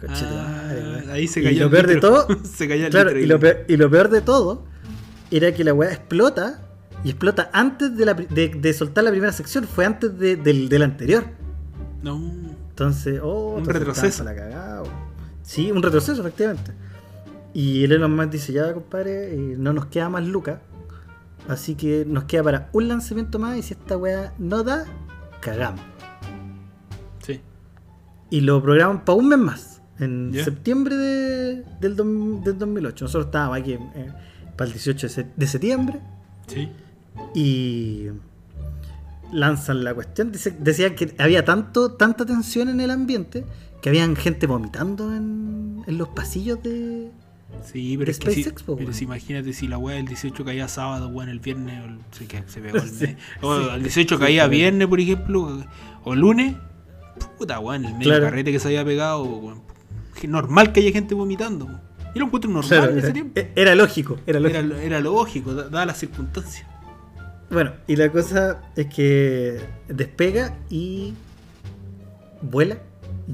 Ah, 0.00 0.62
madre, 0.68 1.10
ahí 1.10 1.26
se 1.26 1.40
Y 1.40 1.42
cayó 1.42 1.58
lo 1.58 1.64
el 1.66 1.70
peor 1.72 1.86
de 1.88 1.94
litro. 1.94 2.24
todo- 2.26 2.44
se 2.44 2.68
cayó 2.68 2.84
el 2.84 2.90
Claro, 2.92 3.08
litro 3.10 3.24
y 3.24 3.26
lo, 3.26 3.40
peor, 3.40 3.64
y 3.66 3.76
lo 3.76 3.90
peor 3.90 4.08
de 4.10 4.20
todo 4.20 4.64
era 5.32 5.52
que 5.52 5.64
la 5.64 5.74
weá 5.74 5.90
explota 5.90 6.62
y 7.02 7.10
explota 7.10 7.50
antes 7.52 7.96
de, 7.96 8.04
la 8.04 8.14
de, 8.14 8.48
de 8.48 8.72
soltar 8.74 9.02
la 9.02 9.10
primera 9.10 9.32
sección, 9.32 9.64
fue 9.64 9.84
antes 9.86 10.16
de- 10.16 10.36
del, 10.36 10.68
del 10.68 10.82
anterior. 10.84 11.24
No. 12.00 12.16
Entonces, 12.68 13.18
oh, 13.20 13.54
Un 13.54 13.58
entonces 13.58 13.74
retroceso. 13.80 14.22
la 14.22 14.36
cagada. 14.36 14.84
Sí, 15.42 15.72
un 15.72 15.82
retroceso, 15.82 16.20
efectivamente. 16.20 16.70
Y 17.52 17.82
el 17.82 17.90
Elon 17.90 18.14
Musk 18.14 18.30
dice, 18.30 18.52
ya 18.52 18.72
compadre, 18.72 19.34
eh, 19.34 19.56
no 19.58 19.72
nos 19.72 19.86
queda 19.86 20.08
más 20.08 20.24
lucas. 20.24 20.60
Así 21.48 21.74
que 21.74 22.04
nos 22.06 22.24
queda 22.24 22.42
para 22.42 22.68
un 22.72 22.88
lanzamiento 22.88 23.38
más 23.38 23.56
y 23.56 23.62
si 23.62 23.72
esta 23.74 23.96
weá 23.96 24.34
no 24.38 24.62
da, 24.62 24.84
cagamos. 25.40 25.80
Sí. 27.26 27.40
Y 28.30 28.42
lo 28.42 28.62
programan 28.62 29.04
para 29.04 29.16
un 29.18 29.28
mes 29.28 29.38
más, 29.38 29.82
en 29.98 30.32
septiembre 30.44 30.96
de- 30.96 31.64
del, 31.80 31.96
dom- 31.96 32.42
del 32.42 32.58
2008. 32.58 33.04
Nosotros 33.06 33.26
estábamos 33.26 33.58
aquí 33.58 33.72
eh, 33.72 34.12
para 34.56 34.66
el 34.68 34.72
18 34.74 35.06
de, 35.06 35.12
se- 35.12 35.26
de 35.34 35.46
septiembre 35.46 36.00
Sí. 36.46 36.68
y 37.34 38.08
lanzan 39.32 39.84
la 39.84 39.94
cuestión. 39.94 40.30
Dice- 40.32 40.54
decían 40.58 40.94
que 40.94 41.14
había 41.18 41.44
tanto, 41.44 41.92
tanta 41.92 42.26
tensión 42.26 42.68
en 42.68 42.80
el 42.80 42.90
ambiente 42.90 43.44
que 43.80 43.88
habían 43.88 44.16
gente 44.16 44.46
vomitando 44.46 45.14
en, 45.14 45.82
en 45.86 45.98
los 45.98 46.08
pasillos 46.08 46.62
de... 46.62 47.10
Sí, 47.64 47.96
pero 47.98 48.10
es 48.10 48.18
que 48.18 48.30
si, 48.30 48.42
SpaceX, 48.42 48.62
po, 48.62 48.76
pero 48.76 48.92
si 48.92 49.04
imagínate 49.04 49.52
si 49.52 49.68
la 49.68 49.78
weá 49.78 49.96
del 49.96 50.06
18 50.06 50.44
caía 50.44 50.68
sábado, 50.68 51.08
weón, 51.08 51.28
el 51.30 51.40
viernes, 51.40 51.82
o 51.82 52.20
el, 52.22 52.28
que 52.28 52.42
se 52.46 52.60
pegó 52.60 52.76
el 52.78 52.92
mes. 53.00 53.16
O 53.40 53.58
sí. 53.58 53.68
el 53.74 53.82
18 53.82 54.14
Sí, 54.16 54.20
caía 54.20 54.44
sí. 54.44 54.50
viernes, 54.50 54.86
por 54.88 55.00
ejemplo, 55.00 55.64
o 56.04 56.14
lunes, 56.14 56.54
puta, 57.38 57.58
weón, 57.58 57.84
el 57.84 57.92
medio 57.94 58.10
Claro. 58.10 58.24
carrete 58.26 58.52
que 58.52 58.58
se 58.58 58.68
había 58.68 58.84
pegado, 58.84 59.22
weón. 59.24 59.62
Normal 60.26 60.72
que 60.72 60.80
haya 60.80 60.92
gente 60.92 61.14
vomitando. 61.14 61.64
weón. 61.66 61.80
Yo 62.14 62.20
lo 62.20 62.26
encuentro 62.26 62.50
normal 62.50 62.68
Claro, 62.68 62.92
en 62.92 62.98
ese 62.98 63.06
era, 63.06 63.12
tiempo. 63.14 63.40
era 63.54 63.74
lógico, 63.74 64.18
era 64.26 64.40
lógico. 64.40 64.58
Era, 64.60 64.82
era 64.82 65.00
lógico, 65.00 65.54
da- 65.54 65.68
dadas 65.68 65.86
las 65.86 65.98
circunstancias. 65.98 66.66
Bueno, 67.50 67.72
y 67.86 67.96
la 67.96 68.10
cosa 68.10 68.62
es 68.76 68.86
que 68.86 69.60
despega 69.88 70.54
y 70.68 71.14
vuela, 72.42 72.78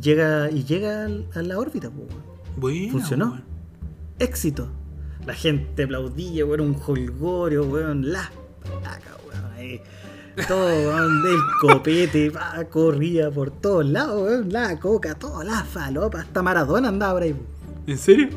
llega 0.00 0.50
y 0.50 0.64
llega 0.64 1.06
a 1.06 1.42
la 1.42 1.58
órbita. 1.58 1.88
weón. 1.88 2.08
Bueno, 2.56 2.92
Funcionó. 2.92 3.26
weón. 3.32 3.53
Éxito. 4.18 4.68
La 5.26 5.34
gente 5.34 5.84
aplaudía, 5.84 6.44
weón, 6.44 6.60
un 6.60 6.76
holgorio, 6.86 7.64
weón, 7.64 8.12
la 8.12 8.30
placa, 8.62 9.16
weón, 9.26 9.52
ahí. 9.56 9.80
Todo, 10.48 10.66
weón, 10.66 11.22
el 11.26 11.38
copete, 11.60 12.30
pa, 12.30 12.64
corría 12.70 13.30
por 13.30 13.50
todos 13.50 13.86
lados, 13.86 14.22
weón, 14.22 14.52
la 14.52 14.78
coca, 14.78 15.14
todas 15.14 15.46
las 15.46 15.66
falopas, 15.66 16.26
hasta 16.26 16.42
Maradona 16.42 16.88
andaba 16.88 17.14
por 17.14 17.22
ahí. 17.22 17.34
¿En 17.86 17.98
serio? 17.98 18.28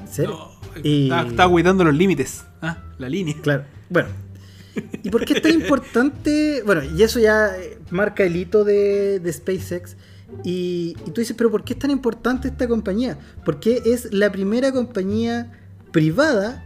¿En 0.00 0.08
serio? 0.08 0.30
No, 0.74 0.80
Y- 0.82 1.10
Estaba, 1.12 1.50
cuidando 1.50 1.84
los 1.84 1.94
límites. 1.94 2.44
Ah, 2.62 2.78
la 2.98 3.08
línea. 3.08 3.34
Claro. 3.40 3.64
Bueno. 3.88 4.08
¿Y 5.02 5.10
por 5.10 5.24
qué 5.24 5.34
es 5.34 5.42
tan 5.42 5.52
importante? 5.52 6.62
Bueno, 6.64 6.82
y 6.84 7.02
eso 7.02 7.18
ya 7.18 7.52
marca 7.90 8.22
el 8.24 8.36
hito 8.36 8.62
de, 8.64 9.18
de 9.20 9.32
SpaceX. 9.32 9.96
Y, 10.44 10.96
y 11.06 11.10
tú 11.10 11.20
dices, 11.20 11.34
pero 11.36 11.50
¿por 11.50 11.64
qué 11.64 11.72
es 11.72 11.78
tan 11.78 11.90
importante 11.90 12.48
esta 12.48 12.68
compañía? 12.68 13.18
Porque 13.44 13.82
es 13.84 14.12
la 14.12 14.30
primera 14.30 14.72
compañía 14.72 15.52
privada 15.92 16.64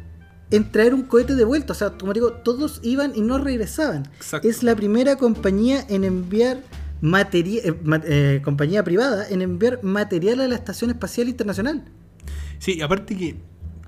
en 0.50 0.70
traer 0.70 0.94
un 0.94 1.02
cohete 1.02 1.34
de 1.34 1.44
vuelta. 1.44 1.72
O 1.72 1.76
sea, 1.76 1.90
como 1.90 2.12
digo, 2.12 2.32
todos 2.32 2.80
iban 2.82 3.12
y 3.14 3.22
no 3.22 3.38
regresaban. 3.38 4.04
Exacto. 4.16 4.48
Es 4.48 4.62
la 4.62 4.76
primera 4.76 5.16
compañía 5.16 5.84
en 5.88 6.04
enviar 6.04 6.60
material, 7.00 8.42
compañía 8.44 8.84
privada 8.84 9.28
en 9.28 9.42
enviar 9.42 9.82
material 9.82 10.40
a 10.40 10.48
la 10.48 10.54
Estación 10.54 10.90
Espacial 10.90 11.28
Internacional. 11.28 11.84
Sí, 12.58 12.80
aparte 12.80 13.16
que, 13.16 13.36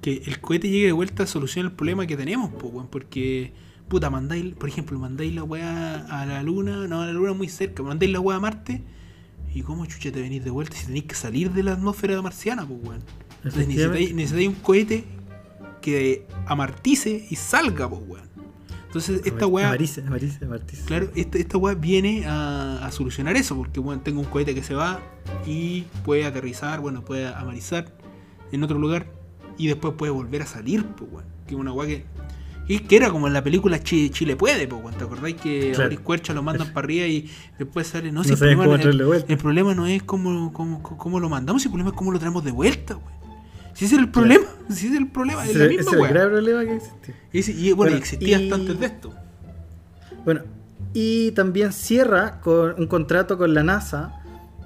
que 0.00 0.22
el 0.26 0.40
cohete 0.40 0.68
llegue 0.68 0.86
de 0.86 0.92
vuelta 0.92 1.26
soluciona 1.26 1.68
el 1.68 1.74
problema 1.74 2.06
que 2.06 2.16
tenemos, 2.16 2.50
po, 2.52 2.88
porque, 2.90 3.52
puta, 3.88 4.10
mandáis, 4.10 4.54
por 4.54 4.68
ejemplo, 4.68 4.98
mandáis 4.98 5.32
la 5.32 5.44
weá 5.44 6.06
a 6.06 6.26
la 6.26 6.42
luna, 6.42 6.88
no, 6.88 7.02
a 7.02 7.06
la 7.06 7.12
luna 7.12 7.34
muy 7.34 7.48
cerca, 7.48 7.84
mandáis 7.84 8.10
la 8.10 8.18
weá 8.18 8.38
a 8.38 8.40
Marte, 8.40 8.82
y 9.54 9.62
cómo 9.62 9.86
chucha 9.86 10.10
te 10.10 10.20
venís 10.20 10.44
de 10.44 10.50
vuelta 10.50 10.76
si 10.76 10.86
tenéis 10.86 11.04
que 11.04 11.14
salir 11.14 11.52
de 11.52 11.62
la 11.62 11.72
atmósfera 11.72 12.20
marciana, 12.20 12.66
pues, 12.66 12.80
weón. 12.82 13.02
Entonces 13.36 13.68
necesitáis, 13.68 14.14
necesitáis 14.14 14.48
un 14.48 14.54
cohete 14.56 15.04
que 15.80 16.26
amartice 16.46 17.26
y 17.30 17.36
salga, 17.36 17.88
pues, 17.88 18.02
weón. 18.06 18.28
Entonces, 18.86 19.22
esta 19.24 19.46
weá, 19.46 19.68
Amarice, 19.68 20.02
amarice, 20.02 20.44
amarice. 20.44 20.84
claro, 20.84 21.10
esta, 21.16 21.38
esta 21.38 21.58
weá 21.58 21.74
viene 21.74 22.26
a, 22.26 22.86
a 22.86 22.92
solucionar 22.92 23.36
eso, 23.36 23.56
porque, 23.56 23.80
bueno, 23.80 24.02
tengo 24.02 24.20
un 24.20 24.26
cohete 24.26 24.54
que 24.54 24.62
se 24.62 24.74
va 24.74 25.00
y 25.46 25.82
puede 26.04 26.24
aterrizar, 26.24 26.80
bueno, 26.80 27.04
puede 27.04 27.26
amarizar 27.26 27.92
en 28.52 28.62
otro 28.62 28.78
lugar 28.78 29.06
y 29.58 29.66
después 29.66 29.94
puede 29.96 30.12
volver 30.12 30.42
a 30.42 30.46
salir, 30.46 30.84
pues, 30.86 31.10
weón. 31.12 31.24
Que 31.46 31.54
es 31.54 31.60
una 31.60 31.72
weá 31.72 31.88
que, 31.88 32.04
Y 32.66 32.78
que 32.80 32.96
era 32.96 33.10
como 33.10 33.26
en 33.26 33.34
la 33.34 33.44
película 33.44 33.78
Chi- 33.82 34.08
Chile 34.10 34.36
puede, 34.36 34.66
po, 34.66 34.82
¿te 34.96 35.04
acordáis 35.04 35.36
que 35.36 35.72
Claro. 35.72 35.84
Boris 35.90 36.00
Cuercha 36.00 36.32
lo 36.32 36.42
mandan 36.42 36.72
para 36.72 36.84
arriba 36.86 37.06
y 37.06 37.30
después 37.58 37.86
sale, 37.88 38.10
no, 38.10 38.20
No 38.20 38.24
si 38.24 38.30
el, 38.32 38.38
problema, 38.38 38.64
el, 38.76 39.24
el 39.28 39.36
problema 39.38 39.74
no 39.74 39.86
es 39.86 40.02
cómo, 40.02 40.52
cómo, 40.52 40.82
cómo 40.82 41.20
lo 41.20 41.28
mandamos, 41.28 41.62
el 41.64 41.70
problema 41.70 41.90
es 41.90 41.96
cómo 41.96 42.10
lo 42.12 42.18
traemos 42.18 42.42
de 42.44 42.52
vuelta, 42.52 42.94
güey. 42.94 43.14
Si 43.74 43.84
ese 43.86 43.96
era 43.96 44.04
el 44.04 44.10
problema, 44.10 44.44
si 44.68 44.86
ese 44.86 44.96
era 44.96 44.98
el 45.04 45.10
problema, 45.10 45.44
es 45.44 45.54
la 45.56 45.66
misma, 45.66 45.90
es 45.90 45.96
el 45.98 46.08
grave 46.08 46.30
problema 46.30 46.64
que 46.64 46.76
existe. 46.76 47.14
Y, 47.32 47.72
bueno, 47.72 47.76
Bueno, 47.76 47.96
existía 47.96 48.38
y- 48.40 48.44
hasta 48.44 48.54
antes 48.54 48.80
de 48.80 48.86
esto. 48.86 49.14
Bueno, 50.24 50.40
y 50.94 51.32
también 51.32 51.72
cierra 51.72 52.40
con 52.40 52.76
un 52.78 52.86
contrato 52.86 53.36
con 53.36 53.52
la 53.52 53.62
NASA 53.62 54.14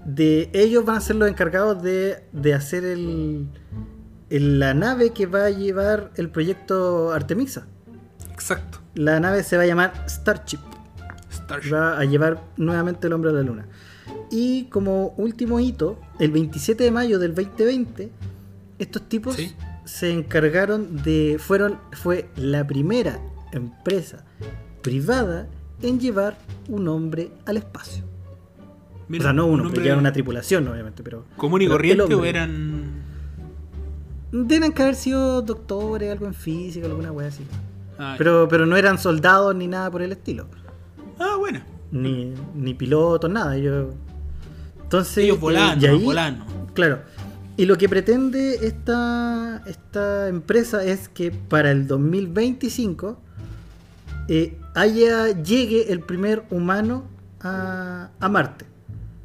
de 0.04 0.50
ellos 0.52 0.84
van 0.84 0.96
a 0.96 1.00
ser 1.00 1.16
los 1.16 1.28
encargados 1.28 1.82
de, 1.82 2.22
de 2.32 2.54
hacer 2.54 2.84
el, 2.84 3.48
el- 4.30 4.58
la 4.60 4.72
nave 4.74 5.10
que 5.10 5.26
va 5.26 5.46
a 5.46 5.50
llevar 5.50 6.12
el 6.16 6.30
proyecto 6.30 7.12
Artemisa. 7.12 7.66
Exacto. 8.38 8.78
La 8.94 9.18
nave 9.20 9.42
se 9.42 9.56
va 9.56 9.64
a 9.64 9.66
llamar 9.66 10.04
Starship. 10.08 10.60
Starship. 11.30 11.72
Va 11.72 11.98
a 11.98 12.04
llevar 12.04 12.42
nuevamente 12.56 13.06
el 13.08 13.12
hombre 13.12 13.30
a 13.30 13.34
la 13.34 13.42
luna. 13.42 13.66
Y 14.30 14.64
como 14.64 15.08
último 15.16 15.58
hito, 15.60 15.98
el 16.18 16.30
27 16.30 16.84
de 16.84 16.90
mayo 16.90 17.18
del 17.18 17.34
2020, 17.34 18.10
estos 18.78 19.08
tipos 19.08 19.34
Sí. 19.36 19.54
se 19.84 20.12
encargaron 20.12 21.02
de. 21.02 21.36
fueron. 21.38 21.78
fue 21.92 22.28
la 22.36 22.66
primera 22.66 23.18
empresa 23.52 24.24
privada 24.82 25.48
en 25.82 25.98
llevar 25.98 26.38
un 26.68 26.88
hombre 26.88 27.30
al 27.46 27.56
espacio. 27.56 28.04
Mira, 29.08 29.22
o 29.22 29.24
sea, 29.24 29.32
no 29.32 29.46
un 29.46 29.60
uno, 29.60 29.70
pero 29.70 29.82
llevar 29.82 29.98
una 29.98 30.12
tripulación, 30.12 30.68
obviamente, 30.68 31.02
pero. 31.02 31.24
común 31.36 31.62
y 31.62 31.64
pero 31.66 31.74
corriente 31.76 32.14
o 32.14 32.24
eran. 32.24 33.02
Deben 34.30 34.72
que 34.72 34.82
haber 34.82 34.94
sido 34.94 35.40
doctores, 35.40 36.12
algo 36.12 36.26
en 36.26 36.34
física, 36.34 36.86
alguna 36.86 37.10
wea 37.12 37.28
así. 37.28 37.42
Ah, 37.98 38.14
Pero, 38.18 38.46
pero 38.48 38.64
no 38.66 38.76
eran 38.76 38.98
soldados 38.98 39.54
ni 39.56 39.66
nada 39.66 39.90
por 39.90 40.02
el 40.02 40.12
estilo. 40.12 40.46
ah, 41.18 41.36
bueno. 41.38 41.60
Ni, 41.90 42.34
ni 42.54 42.74
pilotos, 42.74 43.30
nada. 43.30 43.56
Ellos, 43.56 43.94
entonces, 44.82 45.18
Ellos 45.24 45.36
eh, 45.36 45.40
volando, 45.40 45.84
y 45.84 45.88
ahí- 45.88 46.04
volando. 46.04 46.44
Claro. 46.74 47.00
Y 47.56 47.66
lo 47.66 47.76
que 47.76 47.88
pretende 47.88 48.54
esta, 48.66 49.62
esta 49.66 50.28
empresa 50.28 50.84
es 50.84 51.08
que 51.08 51.32
para 51.32 51.72
el 51.72 51.86
2025 51.88 53.20
eh, 54.28 54.56
haya, 54.74 55.28
llegue 55.42 55.90
el 55.92 56.00
primer 56.00 56.44
humano 56.50 57.04
a, 57.40 58.10
a 58.20 58.28
Marte. 58.28 58.64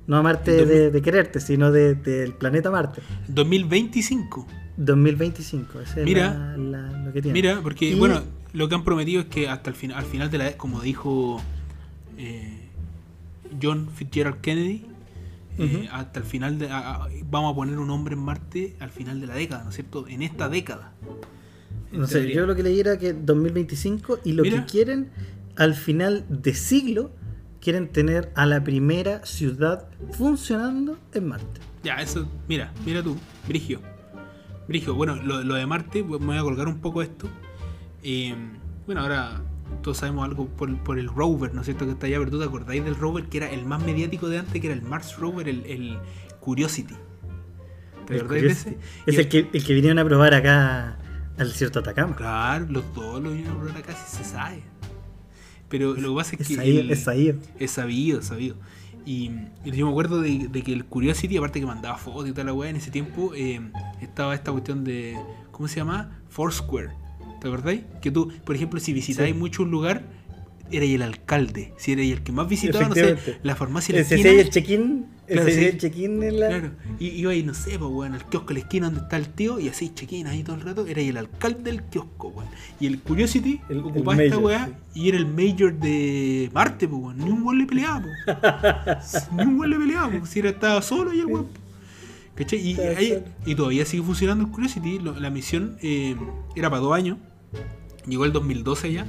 No 0.07 0.17
a 0.17 0.21
Marte 0.23 0.65
de, 0.65 0.89
de 0.91 1.01
quererte, 1.01 1.39
sino 1.39 1.71
de- 1.71 1.95
del 1.95 2.33
planeta 2.33 2.71
Marte. 2.71 3.01
2025. 3.27 4.47
2025, 4.77 5.79
ese 5.81 5.99
es 5.99 6.05
Mira, 6.05 6.33
la- 6.33 6.57
la- 6.57 6.97
lo 7.05 7.13
que 7.13 7.21
tiene. 7.21 7.33
Mira, 7.39 7.59
porque 7.61 7.89
Y- 7.89 7.95
bueno, 7.99 8.21
lo 8.53 8.69
que 8.69 8.75
han 8.75 8.83
prometido 8.83 9.21
es 9.21 9.27
que 9.27 9.49
hasta 9.49 9.69
el 9.69 9.75
final, 9.75 9.97
al 9.97 10.05
final 10.05 10.29
de 10.31 10.37
la 10.37 10.57
como 10.57 10.81
dijo 10.81 11.41
eh, 12.17 12.69
John 13.61 13.89
Fitzgerald 13.93 14.41
Kennedy, 14.41 14.85
eh, 15.57 15.87
hasta 15.91 16.19
el 16.19 16.25
final 16.25 16.57
de 16.57 16.69
a- 16.69 16.95
a- 17.03 17.07
vamos 17.29 17.51
a 17.53 17.55
poner 17.55 17.77
un 17.77 17.89
hombre 17.89 18.15
en 18.15 18.21
Marte 18.21 18.75
al 18.79 18.89
final 18.89 19.19
de 19.21 19.27
la 19.27 19.35
década, 19.35 19.63
¿no 19.63 19.69
es 19.69 19.75
cierto? 19.75 20.07
En 20.07 20.21
esta 20.23 20.49
década. 20.49 20.93
En 21.91 21.99
No 22.01 22.07
sé, 22.07 22.31
yo 22.33 22.45
lo 22.47 22.55
que 22.55 22.63
leí 22.63 22.79
era 22.79 22.97
que 22.97 23.13
2025 23.13 24.19
y 24.23 24.33
lo 24.33 24.43
Mira. 24.43 24.65
que 24.65 24.71
quieren 24.71 25.09
al 25.55 25.75
final 25.75 26.25
de 26.29 26.53
siglo 26.55 27.11
quieren 27.61 27.87
tener 27.89 28.31
a 28.35 28.45
la 28.47 28.63
primera 28.63 29.23
ciudad 29.25 29.87
funcionando 30.11 30.97
en 31.13 31.27
Marte. 31.27 31.61
Ya, 31.83 31.95
eso, 32.01 32.27
mira, 32.47 32.73
mira 32.85 33.03
tú, 33.03 33.15
Brigio. 33.47 33.79
Brigio, 34.67 34.95
bueno, 34.95 35.15
lo, 35.17 35.43
lo 35.43 35.53
de 35.55 35.65
Marte, 35.67 36.03
me 36.03 36.17
voy 36.17 36.37
a 36.37 36.41
colgar 36.41 36.67
un 36.67 36.79
poco 36.79 37.01
esto. 37.01 37.29
Eh, 38.03 38.35
bueno, 38.85 39.01
ahora 39.01 39.41
todos 39.81 39.97
sabemos 39.97 40.25
algo 40.25 40.47
por, 40.47 40.75
por 40.83 40.99
el 40.99 41.07
rover, 41.07 41.53
¿no 41.53 41.61
es 41.61 41.65
cierto? 41.65 41.85
Que 41.85 41.91
está 41.93 42.05
allá, 42.07 42.19
pero 42.19 42.31
tú 42.31 42.39
te 42.39 42.45
acordáis 42.45 42.83
del 42.83 42.95
rover 42.95 43.25
que 43.25 43.37
era 43.37 43.49
el 43.49 43.65
más 43.65 43.81
mediático 43.83 44.27
de 44.29 44.39
antes, 44.39 44.59
que 44.61 44.67
era 44.67 44.75
el 44.75 44.81
Mars 44.83 45.17
Rover, 45.17 45.47
el, 45.49 45.65
el 45.65 45.97
Curiosity. 46.39 46.95
¿Te 48.05 48.17
acordáis 48.17 48.43
de 48.43 48.49
ese? 48.49 48.77
Es 49.05 49.17
el 49.17 49.29
que, 49.29 49.49
el 49.53 49.63
que 49.63 49.73
vinieron 49.73 49.97
a 49.99 50.05
probar 50.05 50.33
acá 50.33 50.97
al 51.37 51.47
desierto 51.47 51.81
de 51.81 51.89
Atacama. 51.89 52.15
Claro, 52.15 52.65
los 52.69 52.93
dos 52.93 53.21
lo 53.23 53.29
vinieron 53.31 53.55
a 53.57 53.59
probar 53.61 53.77
acá, 53.77 53.93
sí 53.93 54.17
se 54.17 54.23
sabe. 54.23 54.61
Pero 55.69 55.93
lo 55.95 56.09
que 56.09 56.15
pasa 56.15 56.35
es, 56.35 56.41
Es 56.41 56.47
que. 56.49 56.55
sabido, 56.55 56.81
el- 56.81 56.91
es 56.91 56.99
sabido. 57.03 57.39
Es 57.59 57.71
sabido. 57.71 58.55
Y, 59.05 59.31
y 59.65 59.71
yo 59.71 59.85
me 59.85 59.91
acuerdo 59.91 60.21
de, 60.21 60.47
de 60.49 60.61
que 60.61 60.71
el 60.73 60.85
Curiosity, 60.85 61.35
aparte 61.37 61.59
que 61.59 61.65
mandaba 61.65 61.97
fotos 61.97 62.29
y 62.29 62.31
toda 62.31 62.43
la 62.43 62.53
weá, 62.53 62.69
en 62.69 62.75
ese 62.75 62.91
tiempo 62.91 63.33
eh, 63.35 63.59
estaba 64.01 64.35
esta 64.35 64.51
cuestión 64.51 64.83
de. 64.83 65.17
¿Cómo 65.51 65.67
se 65.67 65.77
llama? 65.77 66.19
Foursquare. 66.29 66.91
¿Te 67.43 67.47
acordáis? 67.49 67.81
Que 68.01 68.09
tú, 68.09 68.31
por 68.43 68.55
ejemplo, 68.55 68.79
si 68.79 68.91
visitáis 68.93 69.33
Sí. 69.33 69.37
mucho 69.39 69.61
un 69.61 69.69
lugar, 69.69 70.01
erais 70.71 70.95
el 70.95 71.03
alcalde. 71.03 71.73
Si 71.77 71.91
erais 71.91 72.11
el 72.11 72.23
que 72.23 72.31
más 72.31 72.47
visitaba, 72.47 72.87
no 72.89 72.95
sé, 72.95 73.17
la 73.43 73.55
farmacia 73.55 73.91
en 73.93 73.97
la 73.97 74.01
Ese 74.01 74.15
esquina. 74.15 74.41
el 74.41 74.49
check-in. 74.49 75.05
Claro, 75.27 75.49
sí, 75.49 75.63
el 75.65 75.77
check-in 75.77 76.21
en 76.23 76.39
la. 76.39 76.47
Claro, 76.47 76.71
y 76.99 77.07
iba 77.09 77.31
ahí, 77.31 77.43
no 77.43 77.53
sé, 77.53 77.77
pues, 77.79 77.89
weón, 77.91 78.13
al 78.13 78.25
kiosco 78.27 78.49
de 78.49 78.53
la 78.55 78.59
esquina 78.61 78.87
donde 78.87 79.01
está 79.01 79.15
el 79.17 79.29
tío, 79.29 79.57
y 79.59 79.69
así 79.69 79.89
check-in 79.93 80.27
ahí 80.27 80.43
todo 80.43 80.55
el 80.57 80.61
rato, 80.63 80.85
era 80.85 80.99
el 81.01 81.15
alcalde 81.17 81.63
del 81.71 81.83
kiosco, 81.83 82.27
weón. 82.29 82.49
Y 82.79 82.87
el 82.87 82.99
Curiosity 82.99 83.61
El- 83.69 83.77
el 83.77 83.83
ocupaba 83.83 84.21
esta 84.23 84.37
weá 84.37 84.65
sí. 84.93 85.01
y 85.01 85.09
era 85.09 85.17
el 85.17 85.25
mayor 85.27 85.73
de 85.79 86.49
Marte, 86.53 86.87
pues, 86.87 87.01
weón. 87.01 87.17
Ni 87.19 87.29
un 87.29 87.41
weón 87.43 87.57
le 87.59 87.65
peleaba, 87.65 88.01
pues. 88.01 89.27
Ni 89.37 89.43
un 89.43 89.59
weón 89.59 89.69
le 89.69 89.77
peleaba, 89.77 90.09
pues. 90.19 90.29
Si 90.29 90.39
era, 90.39 90.49
estaba 90.49 90.81
solo 90.81 91.13
y 91.13 91.19
el 91.19 91.25
weón. 91.27 91.47
¿Cachai? 92.35 92.59
Y, 92.59 92.79
ahí- 92.79 93.23
y 93.45 93.53
todavía 93.55 93.85
sigue 93.85 94.01
funcionando 94.03 94.45
el 94.45 94.51
Curiosity. 94.51 94.99
la 94.99 95.29
misión 95.29 95.77
eh, 95.81 96.15
era 96.55 96.69
para 96.69 96.81
dos 96.81 96.93
años. 96.95 97.17
Llegó 98.07 98.25
el 98.25 98.33
2012 98.33 98.91
ya. 98.93 99.05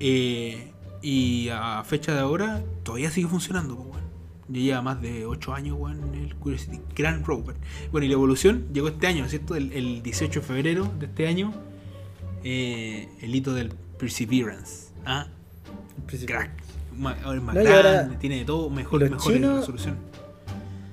Eh, 0.00 0.72
y 1.02 1.48
a 1.50 1.82
fecha 1.84 2.12
de 2.14 2.20
ahora 2.20 2.62
todavía 2.82 3.10
sigue 3.10 3.28
funcionando, 3.28 3.76
pues, 3.76 3.88
weón. 3.88 4.00
Ya 4.48 4.60
lleva 4.60 4.82
más 4.82 5.00
de 5.00 5.26
8 5.26 5.54
años, 5.54 5.76
weón, 5.78 6.14
el 6.14 6.34
Curiosity 6.36 6.80
Grand 6.96 7.24
Rover. 7.24 7.56
Bueno, 7.92 8.04
y 8.04 8.08
la 8.08 8.14
evolución 8.14 8.66
llegó 8.72 8.88
este 8.88 9.06
año, 9.06 9.20
¿no 9.20 9.24
es 9.26 9.30
cierto? 9.30 9.54
El, 9.54 9.72
el 9.72 10.02
18 10.02 10.40
de 10.40 10.46
febrero 10.46 10.92
de 10.98 11.06
este 11.06 11.28
año, 11.28 11.52
eh, 12.44 13.08
el 13.20 13.34
hito 13.34 13.54
del 13.54 13.70
Perseverance. 13.98 14.88
¿Ah? 15.06 15.28
Crack. 16.26 16.50
Es 16.92 16.98
más 16.98 17.16
No, 17.22 17.52
grande, 17.52 17.72
ahora- 17.72 18.18
tiene 18.18 18.38
de 18.38 18.44
todo, 18.44 18.68
mejor, 18.70 19.08
mejor 19.08 19.32
chinos- 19.32 19.60
resolución. 19.60 19.96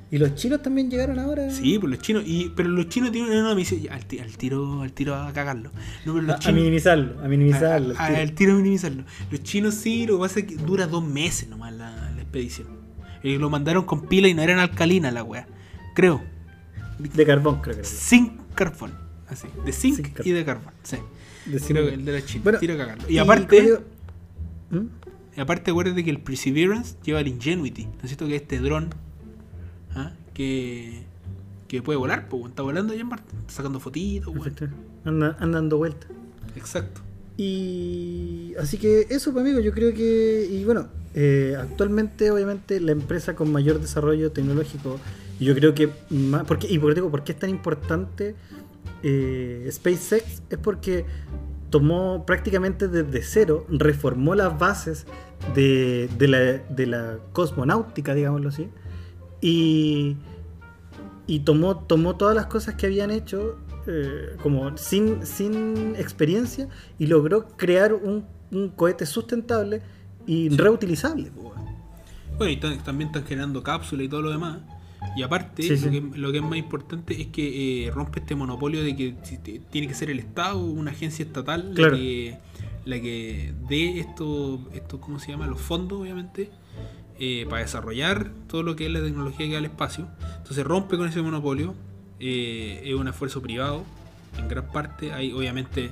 Y 0.09 0.17
los 0.19 0.35
chinos 0.35 0.61
también 0.61 0.89
llegaron 0.89 1.19
ahora. 1.19 1.49
Sí, 1.49 1.77
pues 1.79 1.91
los 1.91 1.99
chinos, 1.99 2.23
y, 2.25 2.51
pero 2.55 2.69
los 2.69 2.87
chinos 2.87 3.11
tienen 3.11 3.31
una 3.37 3.53
misión. 3.55 3.81
ya, 3.81 3.93
Al, 3.93 4.05
ti- 4.05 4.19
al 4.19 4.37
tiro, 4.37 4.81
al 4.81 4.93
tiro 4.93 5.15
a 5.15 5.33
cagarlo. 5.33 5.71
No, 6.05 6.13
pero 6.13 6.21
los 6.21 6.31
A, 6.31 6.35
a 6.35 6.39
chinos. 6.39 6.55
minimizarlo, 6.55 7.19
a 7.21 7.27
minimizarlo. 7.27 7.93
a- 7.97 8.05
al 8.05 8.31
tiro 8.31 8.53
a 8.53 8.55
minimizarlo. 8.55 9.03
Los 9.29 9.43
chinos 9.43 9.73
sí, 9.75 10.05
lo 10.07 10.15
que 10.17 10.21
pasa 10.21 10.39
es 10.39 10.45
que 10.45 10.55
dura 10.55 10.87
dos 10.87 11.03
meses 11.03 11.49
nomás 11.49 11.73
la, 11.73 12.11
la 12.15 12.21
expedición. 12.21 12.67
Y 13.23 13.37
lo 13.37 13.49
mandaron 13.49 13.83
con 13.83 14.07
pila 14.07 14.27
y 14.29 14.33
no 14.33 14.41
eran 14.41 14.59
alcalinas 14.59 15.13
la 15.13 15.23
weá. 15.23 15.45
Creo. 15.93 16.21
De 16.99 17.25
carbón, 17.25 17.59
creo 17.61 17.75
que 17.75 17.81
era. 17.81 17.89
Zinc 17.89 18.31
carbón. 18.55 18.93
Así. 19.27 19.47
De 19.65 19.73
zinc, 19.73 19.95
Zinc 19.97 20.07
carbón. 20.13 20.27
y 20.27 20.31
de 20.31 20.45
carbón. 20.45 20.73
Sí. 20.83 20.95
De 21.45 21.59
Creo 21.59 21.83
que 21.85 21.89
zinc. 21.91 21.99
el 21.99 22.05
de 22.05 22.11
la 22.13 22.25
China. 22.25 22.43
Bueno, 22.45 22.59
tiro 22.59 22.73
a 22.75 22.77
cagarlo. 22.77 23.03
Y, 23.09 23.13
Y 23.15 23.17
aparte. 23.17 23.79
¿Mm? 24.69 24.77
Y 25.35 25.39
aparte, 25.41 25.71
acuérdate 25.71 26.03
que 26.03 26.09
el 26.09 26.19
Perseverance 26.21 26.95
lleva 27.03 27.19
el 27.19 27.27
Ingenuity. 27.27 27.85
¿No 27.85 27.91
es 28.03 28.07
cierto 28.07 28.25
que 28.27 28.35
este 28.37 28.59
dron 28.59 28.89
¿ah? 29.97 30.13
que, 30.33 31.03
que 31.67 31.81
puede 31.81 31.97
volar? 31.97 32.29
Pues 32.29 32.45
está 32.45 32.63
volando 32.63 32.93
allá 32.93 33.01
en 33.01 33.07
Marte, 33.07 33.33
sacando 33.47 33.79
fotitos. 33.79 34.33
Anda, 35.05 35.35
anda 35.39 35.57
dando 35.57 35.77
vueltas. 35.77 36.09
Exacto. 36.55 37.01
Y 37.37 38.55
así 38.59 38.77
que 38.77 39.07
eso, 39.09 39.31
pues 39.31 39.45
amigo, 39.45 39.59
yo 39.59 39.71
creo 39.71 39.93
que, 39.93 40.47
y 40.49 40.63
bueno, 40.63 40.87
eh, 41.13 41.55
actualmente 41.59 42.31
obviamente 42.31 42.79
la 42.79 42.91
empresa 42.91 43.35
con 43.35 43.51
mayor 43.51 43.79
desarrollo 43.79 44.31
tecnológico, 44.31 44.99
y 45.39 45.45
yo 45.45 45.53
creo 45.53 45.75
que, 45.75 45.91
más, 46.09 46.45
porque, 46.45 46.67
y 46.67 46.79
por, 46.79 46.95
digo, 46.95 47.11
¿por 47.11 47.23
qué 47.23 47.33
es 47.33 47.39
tan 47.39 47.51
importante 47.51 48.35
eh, 49.03 49.69
SpaceX? 49.71 50.41
Es 50.49 50.57
porque 50.57 51.05
tomó 51.69 52.25
prácticamente 52.25 52.87
desde 52.87 53.21
cero, 53.21 53.67
reformó 53.69 54.33
las 54.33 54.57
bases 54.57 55.05
de, 55.53 56.09
de 56.17 56.27
la, 56.27 56.39
de 56.39 56.87
la 56.87 57.19
cosmonáutica, 57.33 58.15
digámoslo 58.15 58.49
así, 58.49 58.67
y, 59.41 60.15
y 61.27 61.39
tomó, 61.39 61.77
tomó 61.77 62.15
todas 62.15 62.35
las 62.35 62.47
cosas 62.47 62.75
que 62.75 62.85
habían 62.87 63.11
hecho 63.11 63.57
eh, 63.87 64.35
como 64.41 64.77
sin, 64.77 65.25
sin 65.25 65.95
experiencia 65.95 66.67
y 66.99 67.07
logró 67.07 67.47
crear 67.49 67.93
un, 67.93 68.25
un 68.51 68.69
cohete 68.69 69.05
sustentable 69.05 69.81
y 70.25 70.49
reutilizable. 70.49 71.31
Bueno, 72.37 72.51
y 72.51 72.57
también 72.57 73.07
están 73.07 73.25
generando 73.25 73.63
cápsulas 73.63 74.05
y 74.05 74.09
todo 74.09 74.21
lo 74.21 74.29
demás. 74.31 74.59
Y 75.15 75.23
aparte, 75.23 75.63
Sí, 75.63 75.77
lo. 75.85 75.91
Que, 75.91 76.17
lo 76.19 76.31
que 76.31 76.37
es 76.39 76.43
más 76.43 76.57
importante 76.57 77.19
es 77.21 77.27
que 77.27 77.87
eh, 77.87 77.91
rompe 77.91 78.19
este 78.19 78.35
monopolio 78.35 78.83
de 78.83 78.95
que 78.95 79.15
tiene 79.69 79.87
que 79.87 79.93
ser 79.93 80.09
el 80.09 80.19
Estado, 80.19 80.59
una 80.59 80.91
agencia 80.91 81.23
estatal, 81.23 81.71
Claro. 81.73 81.93
la 81.93 81.97
que 81.97 82.37
la 82.85 83.01
que 83.01 83.53
dé 83.67 83.99
esto, 83.99 84.61
esto, 84.73 85.01
¿cómo 85.01 85.19
se 85.19 85.31
llama? 85.31 85.45
Los 85.45 85.59
fondos, 85.59 85.99
obviamente, 85.99 86.49
eh, 87.19 87.45
para 87.49 87.61
desarrollar 87.61 88.31
todo 88.47 88.63
lo 88.63 88.75
que 88.75 88.85
es 88.85 88.91
la 88.91 89.01
tecnología 89.01 89.45
que 89.47 89.51
da 89.53 89.57
al 89.59 89.65
espacio. 89.65 90.07
Entonces 90.37 90.63
rompe 90.65 90.97
con 90.97 91.07
ese 91.07 91.21
monopolio. 91.21 91.73
eh, 92.19 92.81
es 92.83 92.93
un 92.95 93.07
esfuerzo 93.07 93.41
privado, 93.41 93.83
en 94.37 94.47
gran 94.47 94.67
parte. 94.71 95.13
Hay, 95.13 95.31
obviamente, 95.33 95.91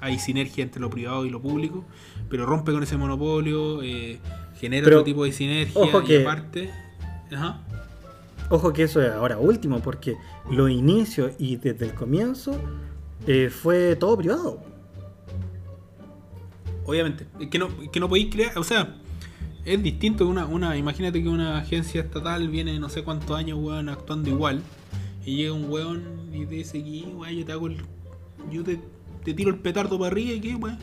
hay 0.00 0.18
sinergia 0.20 0.62
entre 0.62 0.80
lo 0.80 0.90
privado 0.90 1.26
y 1.26 1.30
lo 1.30 1.40
público, 1.42 1.84
pero 2.30 2.46
rompe 2.46 2.70
con 2.72 2.82
ese 2.84 2.96
monopolio, 2.96 3.82
eh, 3.82 4.18
genera 4.60 4.84
Pero, 4.84 4.98
otro 4.98 5.04
tipo 5.04 5.24
de 5.24 5.32
sinergia 5.32 5.80
ojo 5.80 6.02
y 6.02 6.04
que- 6.04 6.22
aparte. 6.22 6.70
Ajá. 7.32 7.60
Ojo 8.50 8.72
que 8.72 8.84
eso 8.84 9.02
es 9.02 9.10
ahora 9.10 9.38
último, 9.38 9.80
porque 9.80 10.16
los 10.50 10.70
inicios 10.70 11.32
y 11.38 11.56
desde 11.56 11.84
el 11.86 11.94
comienzo 11.94 12.58
eh, 13.26 13.50
fue 13.50 13.94
todo 13.96 14.16
privado. 14.16 14.62
Obviamente, 16.86 17.26
es 17.40 17.48
que 17.48 17.58
no, 17.58 17.68
es 17.82 17.90
que 17.90 18.00
no 18.00 18.08
podéis 18.08 18.32
crear, 18.32 18.56
o 18.58 18.64
sea, 18.64 18.94
es 19.72 19.82
distinto 19.82 20.26
una, 20.26 20.46
una, 20.46 20.76
imagínate 20.76 21.22
que 21.22 21.28
una 21.28 21.58
agencia 21.58 22.00
estatal 22.00 22.48
viene 22.48 22.78
no 22.78 22.88
sé 22.88 23.02
cuántos 23.02 23.36
años, 23.36 23.58
weón, 23.60 23.88
actuando 23.88 24.30
igual, 24.30 24.62
y 25.24 25.36
llega 25.36 25.52
un 25.52 25.70
weón 25.70 26.02
y 26.32 26.46
te 26.46 26.54
dice 26.56 26.82
que, 26.82 27.02
weón, 27.14 27.34
yo 27.36 27.44
te 27.44 27.52
hago 27.52 27.66
el, 27.66 27.76
yo 28.50 28.64
te, 28.64 28.80
te 29.24 29.34
tiro 29.34 29.50
el 29.50 29.56
petardo 29.56 29.98
para 29.98 30.10
arriba 30.10 30.32
y 30.32 30.40
qué, 30.40 30.54
weón. 30.54 30.78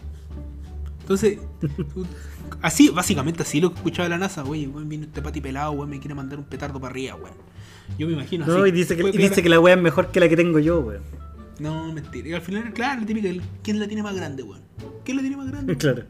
Entonces, 1.02 1.40
así, 2.62 2.90
básicamente 2.90 3.44
así 3.44 3.62
lo 3.62 3.70
que 3.72 3.78
escuchaba 3.78 4.10
la 4.10 4.18
NASA, 4.18 4.44
oye, 4.44 4.68
weón, 4.68 4.88
viene 4.90 5.06
este 5.06 5.22
pati 5.22 5.42
pelado, 5.42 5.72
weón, 5.72 5.90
me 5.90 6.00
quiere 6.00 6.16
mandar 6.16 6.40
un 6.40 6.46
petardo 6.46 6.80
para 6.80 6.92
arriba, 6.92 7.16
weón. 7.16 7.36
Yo 8.00 8.08
me 8.08 8.14
imagino 8.14 8.46
No, 8.46 8.62
así. 8.62 8.70
y 8.70 8.72
dice 8.72 8.96
que, 8.98 9.04
y 9.04 9.12
dice 9.18 9.44
que 9.44 9.50
la 9.50 9.60
weá 9.60 9.76
es 9.76 9.82
mejor 9.82 10.12
que 10.12 10.20
la 10.20 10.28
que 10.30 10.36
tengo 10.36 10.60
yo, 10.60 10.80
weón. 10.80 11.02
No, 11.60 11.92
mentira. 11.94 12.28
Y 12.30 12.34
al 12.34 12.42
final, 12.42 12.74
claro, 12.74 13.02
la 13.02 13.08
típica, 13.08 13.30
¿quién 13.64 13.80
la 13.80 13.88
tiene 13.88 14.04
más 14.04 14.16
grande, 14.16 14.44
weón? 14.44 14.62
¿Quién 15.04 15.18
la 15.18 15.22
tiene 15.24 15.38
más 15.38 15.48
grande? 15.48 15.76
Claro. 15.78 16.04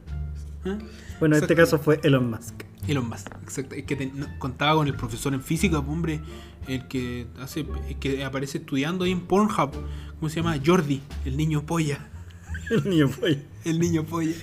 Bueno, 1.20 1.36
en 1.38 1.42
este 1.44 1.56
caso 1.56 1.80
fue 1.80 2.00
Elon 2.04 2.30
Musk. 2.30 2.64
Elon 2.88 3.08
Musk, 3.08 3.28
exacto. 3.44 3.76
Es 3.76 3.84
que 3.86 3.96
te- 3.96 4.08
no- 4.14 4.28
contaba 4.40 4.76
con 4.76 4.88
el 4.88 4.94
profesor 4.96 5.34
en 5.34 5.42
física, 5.42 5.80
hombre, 5.80 6.20
el 6.68 6.88
que 6.88 7.28
hace, 7.40 7.66
el 7.90 7.96
que 8.00 8.24
aparece 8.24 8.58
estudiando 8.60 9.06
ahí 9.06 9.12
en 9.12 9.22
Pornhub. 9.22 9.72
¿Cómo 10.20 10.30
se 10.30 10.38
llama? 10.38 10.56
Jordi, 10.64 11.02
el 11.26 11.38
niño 11.38 11.66
polla. 11.66 12.00
El 12.72 12.90
niño 12.90 13.08
fue. 13.10 13.44
El 13.64 13.80
niño 13.80 14.04
polla. 14.06 14.34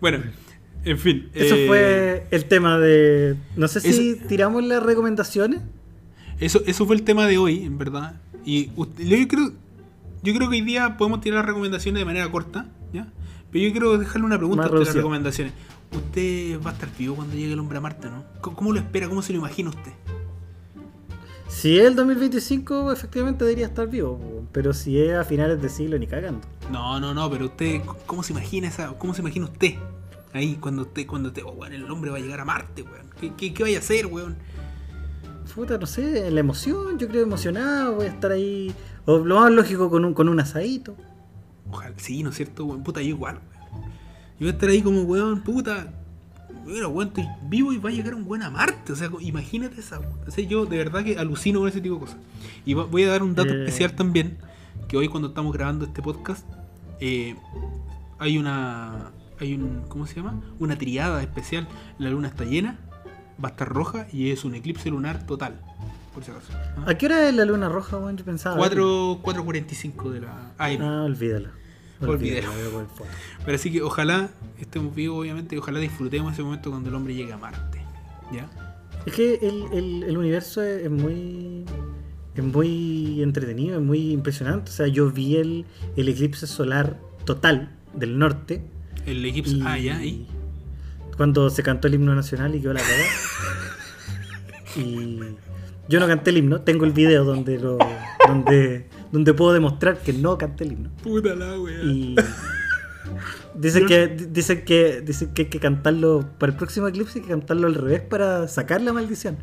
bueno, 0.00 0.22
en 0.84 0.98
fin. 0.98 1.28
Eso 1.34 1.56
eh, 1.56 1.66
fue 1.66 2.26
el 2.30 2.44
tema 2.44 2.78
de. 2.78 3.36
No 3.56 3.66
sé 3.68 3.80
si 3.80 4.10
Eso- 4.12 4.26
tiramos 4.28 4.62
las 4.64 4.82
recomendaciones. 4.82 5.60
Eso, 6.38 6.62
eso 6.66 6.86
fue 6.86 6.94
el 6.94 7.02
tema 7.02 7.26
de 7.26 7.36
hoy, 7.36 7.64
en 7.64 7.78
verdad. 7.78 8.20
Y 8.44 8.66
yo 8.76 9.28
creo, 9.28 9.52
yo 10.22 10.34
creo 10.34 10.48
que 10.50 10.56
hoy 10.56 10.60
día 10.60 10.96
podemos 10.96 11.20
tirar 11.20 11.38
las 11.40 11.46
recomendaciones 11.46 12.00
de 12.00 12.04
manera 12.04 12.30
corta. 12.30 12.66
Pero 13.50 13.64
yo 13.64 13.72
quiero 13.72 13.98
dejarle 13.98 14.26
una 14.26 14.36
pregunta 14.36 14.68
de 14.68 14.78
las 14.78 14.94
recomendaciones. 14.94 15.54
¿Usted 15.90 16.60
va 16.60 16.70
a 16.70 16.72
estar 16.74 16.88
vivo 16.98 17.16
cuando 17.16 17.34
llegue 17.34 17.52
el 17.52 17.58
hombre 17.58 17.78
a 17.78 17.80
Marte, 17.80 18.08
no? 18.08 18.24
¿Cómo, 18.40 18.56
cómo 18.56 18.72
lo 18.72 18.78
espera? 18.78 19.08
¿Cómo 19.08 19.22
se 19.22 19.32
lo 19.32 19.38
imagina 19.38 19.70
usted? 19.70 19.92
Si 21.48 21.78
es 21.78 21.86
el 21.86 21.96
2025, 21.96 22.92
efectivamente 22.92 23.44
debería 23.44 23.66
estar 23.66 23.88
vivo. 23.88 24.20
Pero 24.52 24.74
si 24.74 25.00
es 25.00 25.14
a 25.14 25.24
finales 25.24 25.62
de 25.62 25.70
siglo, 25.70 25.98
ni 25.98 26.06
cagando. 26.06 26.46
No, 26.70 27.00
no, 27.00 27.14
no, 27.14 27.30
pero 27.30 27.46
usted, 27.46 27.80
¿cómo 28.06 28.22
se 28.22 28.32
imagina 28.32 28.68
esa, 28.68 28.88
cómo 28.98 29.14
se 29.14 29.22
imagina 29.22 29.46
usted? 29.46 29.74
Ahí, 30.34 30.56
cuando 30.56 30.82
usted, 30.82 31.06
cuando 31.06 31.30
usted, 31.30 31.42
oh, 31.46 31.52
weón, 31.52 31.72
el 31.72 31.90
hombre 31.90 32.10
va 32.10 32.18
a 32.18 32.20
llegar 32.20 32.40
a 32.40 32.44
Marte, 32.44 32.82
weón. 32.82 33.08
¿Qué, 33.18 33.32
qué, 33.34 33.54
qué 33.54 33.62
vaya 33.62 33.78
a 33.78 33.80
hacer, 33.80 34.06
weón? 34.06 34.36
Puta, 35.54 35.76
no 35.76 35.86
sé, 35.86 36.30
la 36.30 36.38
emoción, 36.38 36.98
yo 37.00 37.08
creo 37.08 37.24
emocionado, 37.24 37.96
voy 37.96 38.06
a 38.06 38.10
estar 38.10 38.30
ahí. 38.30 38.72
O 39.06 39.18
lo 39.18 39.40
más 39.40 39.50
lógico 39.50 39.90
con 39.90 40.04
un, 40.04 40.14
con 40.14 40.28
un 40.28 40.38
asadito. 40.38 40.94
Ojalá, 41.70 41.94
sí, 41.96 42.22
¿no 42.22 42.30
es 42.30 42.36
cierto, 42.36 42.64
weón? 42.64 42.82
Puta, 42.82 43.00
yo 43.02 43.08
igual, 43.08 43.36
weón. 43.72 43.82
Yo 44.38 44.40
voy 44.40 44.48
a 44.48 44.50
estar 44.52 44.68
ahí 44.70 44.82
como, 44.82 45.02
weón, 45.02 45.42
puta. 45.42 45.92
Mira, 46.64 46.88
weón, 46.88 47.08
estoy 47.08 47.26
vivo 47.48 47.72
y 47.72 47.78
va 47.78 47.90
a 47.90 47.92
llegar 47.92 48.14
un 48.14 48.24
weón 48.26 48.42
a 48.42 48.50
Marte. 48.50 48.92
O 48.92 48.96
sea, 48.96 49.10
imagínate 49.20 49.80
esa, 49.80 49.98
weón. 50.00 50.18
O 50.26 50.30
sea, 50.30 50.44
yo 50.44 50.66
de 50.66 50.76
verdad 50.78 51.04
que 51.04 51.18
alucino 51.18 51.60
con 51.60 51.68
ese 51.68 51.80
tipo 51.80 51.94
de 51.96 52.00
cosas. 52.00 52.16
Y 52.64 52.74
voy 52.74 53.02
a 53.04 53.08
dar 53.08 53.22
un 53.22 53.34
dato 53.34 53.52
Eh. 53.52 53.64
especial 53.64 53.92
también. 53.94 54.38
Que 54.88 54.96
hoy 54.96 55.08
cuando 55.08 55.28
estamos 55.28 55.52
grabando 55.52 55.84
este 55.84 56.00
podcast, 56.02 56.46
eh, 57.00 57.36
hay 58.18 58.38
una. 58.38 59.10
Hay 59.40 59.54
un. 59.54 59.82
¿Cómo 59.88 60.06
se 60.06 60.16
llama? 60.16 60.40
Una 60.58 60.76
triada 60.78 61.22
especial. 61.22 61.68
La 61.98 62.10
luna 62.10 62.28
está 62.28 62.44
llena, 62.44 62.78
va 63.42 63.48
a 63.48 63.52
estar 63.52 63.68
roja 63.68 64.06
y 64.12 64.30
es 64.30 64.44
un 64.44 64.54
eclipse 64.54 64.88
lunar 64.90 65.26
total. 65.26 65.60
Por 66.18 66.24
si 66.24 66.30
acaso. 66.32 66.52
¿ah? 66.78 66.84
¿A 66.88 66.94
qué 66.98 67.06
hora 67.06 67.28
es 67.28 67.34
la 67.34 67.44
luna 67.44 67.68
roja, 67.68 67.96
weón? 67.96 68.16
Yo 68.16 68.24
pensaba. 68.24 68.56
verlo. 68.60 69.20
4 69.22 69.44
4.45 69.44 70.10
de 70.10 70.20
la. 70.22 70.52
AM. 70.58 70.82
Ah, 70.82 71.02
olvídalo. 71.04 71.50
Olvídalo. 72.00 72.50
Pero 73.44 73.54
así 73.54 73.70
que 73.70 73.82
ojalá 73.82 74.30
estemos 74.58 74.94
vivos, 74.94 75.20
obviamente, 75.20 75.54
y 75.54 75.58
ojalá 75.58 75.78
disfrutemos 75.78 76.32
ese 76.32 76.42
momento 76.42 76.70
cuando 76.70 76.88
el 76.88 76.94
hombre 76.96 77.14
llegue 77.14 77.32
a 77.32 77.36
Marte. 77.38 77.80
¿Ya? 78.32 78.48
Es 79.06 79.12
que 79.12 79.34
el, 79.34 79.64
el- 79.72 80.02
el 80.04 80.16
universo 80.18 80.60
es, 80.62 80.84
es 80.84 80.90
muy. 80.90 81.64
Es 82.34 82.44
muy 82.44 83.22
entretenido, 83.22 83.78
es 83.78 83.84
muy 83.84 84.10
impresionante. 84.12 84.70
O 84.70 84.74
sea, 84.74 84.86
yo 84.88 85.10
vi 85.10 85.36
el, 85.36 85.66
el 85.96 86.08
eclipse 86.08 86.46
solar 86.46 86.98
total 87.24 87.70
del 87.94 88.18
norte. 88.18 88.62
El 89.06 89.24
eclipse. 89.24 89.52
Y 89.56 89.62
Ah, 89.64 89.78
ya, 89.78 90.04
y. 90.04 90.26
Cuando 91.16 91.48
se 91.50 91.62
cantó 91.64 91.88
el 91.88 91.94
himno 91.94 92.14
nacional 92.14 92.54
y 92.54 92.60
quedó 92.60 92.72
la 92.74 92.80
cara. 92.80 93.02
y 94.76 95.18
yo 95.88 96.00
no 96.00 96.06
canté 96.06 96.30
el 96.30 96.38
himno, 96.38 96.60
tengo 96.60 96.84
el 96.84 96.92
video 96.92 97.24
donde 97.24 97.58
lo, 97.58 97.78
donde, 98.26 98.86
donde 99.12 99.34
puedo 99.34 99.52
demostrar 99.52 99.98
que 99.98 100.12
no 100.12 100.36
canté 100.38 100.64
el 100.64 100.72
himno. 100.72 100.90
Puta 101.02 101.34
la 101.34 101.58
wea. 101.60 101.82
Y 101.82 102.16
dicen 103.54 103.86
que, 103.86 104.08
dicen 104.08 104.64
que 104.64 105.00
dicen 105.00 105.32
que 105.34 105.42
hay 105.42 105.48
que 105.48 105.60
cantarlo 105.60 106.28
para 106.38 106.52
el 106.52 106.56
próximo 106.58 106.88
eclipse 106.88 107.18
hay 107.18 107.24
que 107.24 107.30
cantarlo 107.30 107.66
al 107.66 107.74
revés 107.74 108.00
para 108.02 108.46
sacar 108.48 108.80
la 108.82 108.92
maldición. 108.92 109.36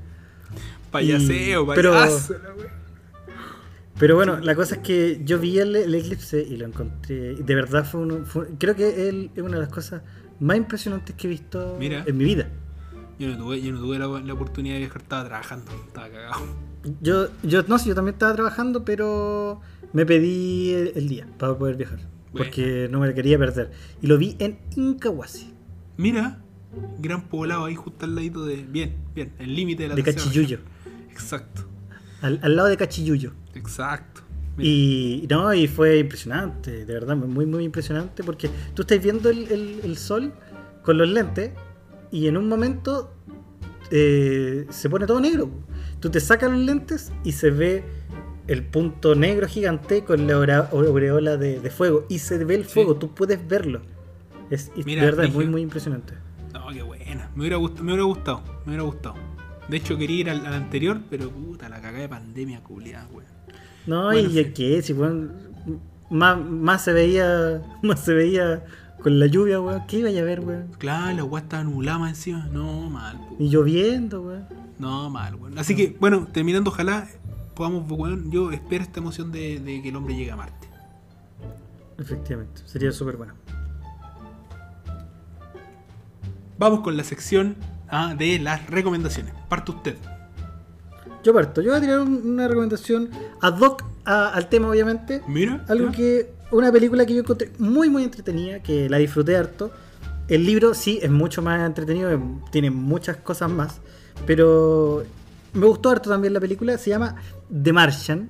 Payaseo, 0.91 1.63
y- 1.63 1.75
pero- 1.75 1.93
payaso, 1.93 2.33
la 2.33 2.53
wea. 2.53 2.81
Pero 3.97 4.15
bueno, 4.15 4.39
la 4.41 4.55
cosa 4.55 4.75
es 4.75 4.81
que 4.81 5.21
yo 5.23 5.39
vi 5.39 5.57
el, 5.57 5.73
el 5.75 5.95
eclipse 5.95 6.41
y 6.41 6.57
lo 6.57 6.65
encontré. 6.65 7.31
Y 7.39 7.43
de 7.43 7.55
verdad 7.55 7.85
fue, 7.89 8.01
uno- 8.01 8.25
fue- 8.25 8.47
creo 8.59 8.75
que 8.75 9.07
él 9.07 9.31
es 9.35 9.41
una 9.41 9.53
de 9.53 9.61
las 9.61 9.69
cosas 9.71 10.01
más 10.41 10.57
impresionantes 10.57 11.15
que 11.15 11.27
he 11.27 11.29
visto 11.29 11.77
Mira. 11.79 12.03
en 12.05 12.17
mi 12.17 12.25
vida. 12.25 12.49
Yo 13.19 13.29
no 13.29 13.37
tuve, 13.37 13.61
yo 13.61 13.71
no 13.71 13.79
tuve 13.79 13.97
la, 13.99 14.07
la 14.07 14.33
oportunidad 14.33 14.75
de 14.75 14.79
viajar, 14.81 15.01
estaba 15.01 15.25
trabajando, 15.25 15.71
estaba 15.87 16.09
cagado. 16.09 16.45
Yo, 17.01 17.27
yo 17.43 17.63
no 17.63 17.79
sé, 17.79 17.89
yo 17.89 17.95
también 17.95 18.13
estaba 18.15 18.33
trabajando, 18.35 18.83
pero 18.85 19.61
me 19.93 20.05
pedí 20.05 20.71
el, 20.73 20.91
el 20.95 21.07
día 21.07 21.27
para 21.37 21.57
poder 21.57 21.75
viajar. 21.77 21.99
Bueno. 21.99 22.11
Porque 22.37 22.87
no 22.91 22.99
me 22.99 23.07
lo 23.07 23.13
quería 23.13 23.37
perder. 23.39 23.71
Y 24.01 24.07
lo 24.07 24.17
vi 24.17 24.35
en 24.39 24.59
Incahuasi, 24.75 25.53
Mira, 25.97 26.41
gran 26.99 27.29
poblado 27.29 27.65
ahí 27.65 27.75
justo 27.75 28.05
al 28.05 28.15
ladito 28.15 28.45
de. 28.45 28.57
Bien, 28.57 28.95
bien, 29.15 29.31
el 29.39 29.55
límite 29.55 29.83
de 29.83 29.89
la 29.89 29.95
de 29.95 30.03
Cachiyuyo. 30.03 30.57
región. 30.57 30.61
Exacto, 31.09 31.61
Al, 32.21 32.39
al 32.43 32.55
lado 32.57 32.67
de 32.67 32.75
Cachiyuyo. 32.75 33.31
exacto. 33.53 34.21
Mira, 34.57 34.69
Y 34.69 35.27
no, 35.29 35.53
y 35.53 35.67
fue 35.67 35.99
impresionante, 35.99 36.85
de 36.85 36.93
verdad, 36.93 37.15
muy, 37.15 37.45
muy 37.45 37.63
impresionante, 37.63 38.23
porque 38.23 38.49
tú 38.73 38.81
estás 38.81 39.01
viendo 39.01 39.29
el, 39.29 39.49
el- 39.51 39.79
el 39.83 39.97
sol 39.97 40.33
con 40.83 40.97
los 40.97 41.07
lentes 41.09 41.51
y 42.15 42.27
en 42.27 42.37
un 42.37 42.47
momento 42.47 43.13
eh, 43.91 44.65
se 44.69 44.89
pone 44.89 45.05
todo 45.05 45.19
negro. 45.19 45.49
Tú 45.99 46.09
te 46.09 46.19
sacas 46.19 46.51
los 46.51 46.59
lentes 46.59 47.11
y 47.23 47.31
se 47.33 47.49
ve 47.51 47.83
el 48.47 48.63
punto 48.63 49.15
negro 49.15 49.47
gigante 49.47 50.03
con 50.03 50.27
la 50.27 50.35
aureola 50.71 51.37
de, 51.37 51.59
de 51.59 51.69
fuego 51.69 52.05
y 52.09 52.19
se 52.19 52.43
ve 52.43 52.55
el 52.55 52.65
Sí. 52.65 52.73
fuego, 52.75 52.95
tú 52.95 53.13
puedes 53.13 53.45
verlo. 53.47 53.81
Es 54.49 54.71
y 54.75 54.83
Mira, 54.83 55.01
de 55.01 55.07
verdad, 55.07 55.25
es 55.25 55.33
muy, 55.33 55.47
muy 55.47 55.61
impresionante. 55.61 56.13
No, 56.53 56.67
qué 56.71 56.83
buena. 56.83 57.29
Me 57.35 57.41
hubiera, 57.41 57.57
gust- 57.57 57.79
me 57.79 57.91
hubiera 57.93 58.03
gustado, 58.03 58.43
me 58.65 58.69
hubiera 58.71 58.83
gustado. 58.83 59.15
De 59.67 59.77
hecho, 59.77 59.97
quería 59.97 60.19
ir 60.21 60.29
al, 60.29 60.45
al 60.45 60.53
anterior, 60.53 60.99
pero 61.09 61.29
puta, 61.31 61.67
la 61.69 61.77
cagada 61.81 61.99
de 62.03 62.09
pandemia, 62.09 62.61
culiada, 62.63 63.07
weón. 63.11 63.25
No, 63.87 64.05
Bueno, 64.05 64.29
y 64.29 64.33
sí. 64.43 64.51
que 64.53 64.81
si 64.83 64.93
weón, 64.93 65.31
más, 66.11 66.39
más 66.39 66.83
se 66.83 66.93
veía, 66.93 67.61
más 67.81 67.99
se 68.05 68.13
veía 68.13 68.63
con 69.01 69.19
la 69.19 69.27
lluvia, 69.27 69.59
weón, 69.61 69.83
¿qué 69.87 69.99
iba 69.99 70.09
a 70.09 70.23
ver, 70.23 70.39
weón? 70.41 70.67
Claro, 70.77 71.15
la 71.17 71.23
weá 71.23 71.43
estaba 71.43 71.63
nublada 71.63 71.99
más 71.99 72.09
encima. 72.11 72.47
No, 72.51 72.89
mal, 72.89 73.17
pu. 73.17 73.35
Y 73.39 73.49
lloviendo, 73.49 74.21
weón. 74.21 74.45
No, 74.79 75.09
mal, 75.09 75.35
weón. 75.35 75.57
Así 75.59 75.75
que, 75.75 75.95
bueno, 75.99 76.27
terminando, 76.31 76.69
ojalá 76.71 77.07
podamos, 77.53 77.89
weón. 77.89 78.31
Yo 78.31 78.51
espero 78.51 78.83
esta 78.83 78.99
emoción 78.99 79.31
de, 79.31 79.59
de 79.59 79.81
que 79.81 79.89
el 79.89 79.95
hombre 79.95 80.15
llegue 80.15 80.31
a 80.31 80.35
Marte. 80.35 80.67
Efectivamente, 81.97 82.61
sería 82.65 82.91
súper 82.91 83.15
bueno. 83.17 83.33
Vamos 86.57 86.81
con 86.81 86.95
la 86.97 87.03
sección 87.03 87.55
ah, 87.89 88.15
de 88.17 88.39
las 88.39 88.67
recomendaciones. 88.69 89.33
Parte 89.49 89.71
usted. 89.71 89.95
Yo 91.23 91.33
parto, 91.33 91.61
yo 91.61 91.71
voy 91.71 91.77
a 91.77 91.81
tirar 91.81 91.99
un- 92.01 92.21
una 92.33 92.47
recomendación 92.47 93.09
ad 93.41 93.59
hoc 93.59 93.83
a- 94.05 94.29
al 94.29 94.47
tema, 94.47 94.69
obviamente. 94.69 95.21
Mira. 95.27 95.65
Algo 95.67 95.91
que, 95.91 96.33
una 96.57 96.71
película 96.71 97.05
que 97.05 97.13
yo 97.13 97.21
encontré 97.21 97.51
muy, 97.59 97.89
muy 97.89 98.03
entretenida, 98.03 98.61
que 98.61 98.89
la 98.89 98.97
disfruté 98.97 99.35
harto. 99.37 99.71
El 100.27 100.45
libro 100.45 100.73
sí 100.73 100.99
es 101.01 101.11
mucho 101.11 101.41
más 101.41 101.65
entretenido, 101.65 102.09
em, 102.09 102.39
tiene 102.51 102.71
muchas 102.71 103.17
cosas 103.17 103.49
más, 103.51 103.79
pero 104.25 105.03
me 105.53 105.65
gustó 105.65 105.89
harto 105.91 106.09
también 106.09 106.33
la 106.33 106.39
película, 106.39 106.77
se 106.77 106.89
llama 106.89 107.15
The 107.63 107.73
Martian. 107.73 108.27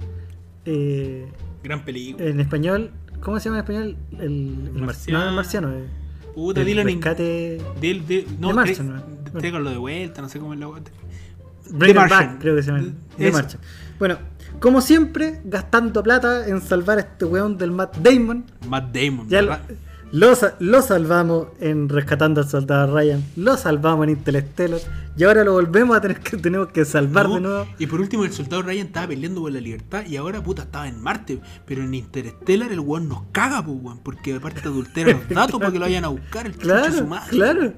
Eh, 0.66 1.26
Gran 1.64 1.84
película. 1.86 2.26
en 2.28 2.40
español, 2.40 2.92
¿cómo 3.22 3.40
se 3.40 3.46
llama 3.50 3.60
en 3.60 3.64
español? 3.64 3.98
El, 4.20 4.22
el 4.26 4.72
mar- 4.74 4.82
Marciano. 4.88 5.20
no, 5.24 5.30
el 5.30 5.36
marciano. 5.36 5.72
eh. 5.74 5.86
Puta, 6.34 6.60
el 6.60 6.66
dilo 6.68 6.82
en 6.82 6.88
rescate. 6.88 7.62
Del, 7.80 8.06
de, 8.06 8.28
no, 8.40 8.50
De 8.50 8.54
Martian, 8.54 8.90
tre- 8.90 9.34
¿no? 9.34 9.40
tráiganlo 9.40 9.70
de 9.70 9.78
vuelta, 9.78 10.22
no 10.22 10.28
sé 10.30 10.40
cómo 10.40 10.54
es 10.54 10.60
la. 10.60 10.68
Bring 10.68 11.92
It 11.92 11.96
Martian. 11.96 12.28
Back, 12.34 12.42
creo 12.42 12.56
que 12.58 12.64
se 12.64 12.72
llama. 12.72 12.84
The. 13.18 13.32
Martian. 13.32 13.62
Bueno, 13.98 14.18
como 14.60 14.82
siempre, 14.82 15.42
gastando 15.46 16.02
plata 16.04 16.48
en 16.48 16.62
salvar 16.62 16.98
a 16.98 17.02
este 17.02 17.26
weón 17.26 17.58
del 17.58 17.72
Matt 17.72 17.98
Damon. 17.98 18.46
Matt 18.68 18.96
Damon. 18.96 19.28
Ya 19.30 19.42
lo, 19.42 19.50
¿verdad? 19.50 19.66
lo 20.12 20.36
sa- 20.36 20.56
lo 20.60 20.82
salvamos 20.82 21.48
en 21.60 21.90
Rescatando 21.90 22.42
al 22.42 22.48
Soldado 22.50 22.94
Ryan. 22.96 23.24
Lo 23.36 23.58
salvamos 23.58 24.04
en 24.06 24.12
Interstellar. 24.12 24.80
Y 25.18 25.24
ahora 25.24 25.44
lo 25.46 25.54
volvemos 25.54 25.96
a 25.96 26.02
tener 26.02 26.20
que, 26.20 26.36
tenemos 26.38 26.68
que 26.70 26.84
salvar 26.86 27.28
No, 27.30 27.36
de 27.36 27.42
nuevo. 27.42 27.68
Y 27.80 27.88
por 27.88 28.02
último, 28.02 28.26
el 28.26 28.34
soldado 28.34 28.64
Ryan 28.64 28.88
estaba 28.88 29.08
peleando 29.08 29.42
por 29.42 29.52
la 29.52 29.62
libertad 29.62 30.06
y 30.06 30.18
ahora, 30.18 30.44
puta, 30.44 30.64
estaba 30.64 30.88
en 30.90 31.02
Marte. 31.02 31.40
Pero 31.66 31.84
en 31.84 31.94
Interstellar 31.94 32.72
el 32.72 32.80
weón 32.82 33.08
nos 33.08 33.24
caga, 33.32 33.64
pues, 33.66 33.78
weón. 33.82 34.00
Porque 34.00 34.36
aparte 34.36 34.62
adultera 34.68 35.12
los 35.14 35.30
datos 35.30 35.60
para 35.60 35.72
que 35.72 35.80
lo 35.80 35.86
vayan 35.86 36.04
a 36.06 36.10
buscar 36.10 36.46
el 36.46 36.52
de 36.54 36.58
su 36.60 36.64
Claro, 36.68 37.08
madre. 37.08 37.30
claro. 37.32 37.74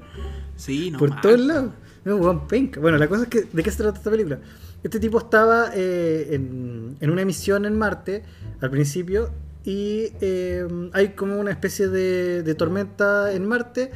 Sí, 0.55 0.89
no 0.91 0.97
por 0.99 1.09
mal. 1.11 1.21
todos 1.21 1.39
lados. 1.39 1.71
No, 2.05 2.15
weón, 2.15 2.47
penca. 2.47 2.80
Bueno, 2.80 2.97
la 2.97 3.07
cosa 3.07 3.23
es 3.23 3.30
que, 3.30 3.41
¿de 3.51 3.63
qué 3.63 3.69
se 3.69 3.78
trata 3.84 3.97
esta 3.97 4.09
película? 4.09 4.39
Este 4.84 4.99
tipo 4.99 5.17
estaba 5.17 5.71
eh, 5.73 6.30
en, 6.32 6.97
en 6.99 7.09
una 7.09 7.25
misión 7.25 7.65
en 7.65 7.78
Marte 7.78 8.23
al 8.61 8.69
principio 8.69 9.32
y 9.65 10.11
eh, 10.21 10.65
hay 10.93 11.09
como 11.09 11.39
una 11.39 11.51
especie 11.51 11.88
de, 11.88 12.43
de 12.43 12.55
tormenta 12.55 13.34
en 13.34 13.45
Marte. 13.45 13.91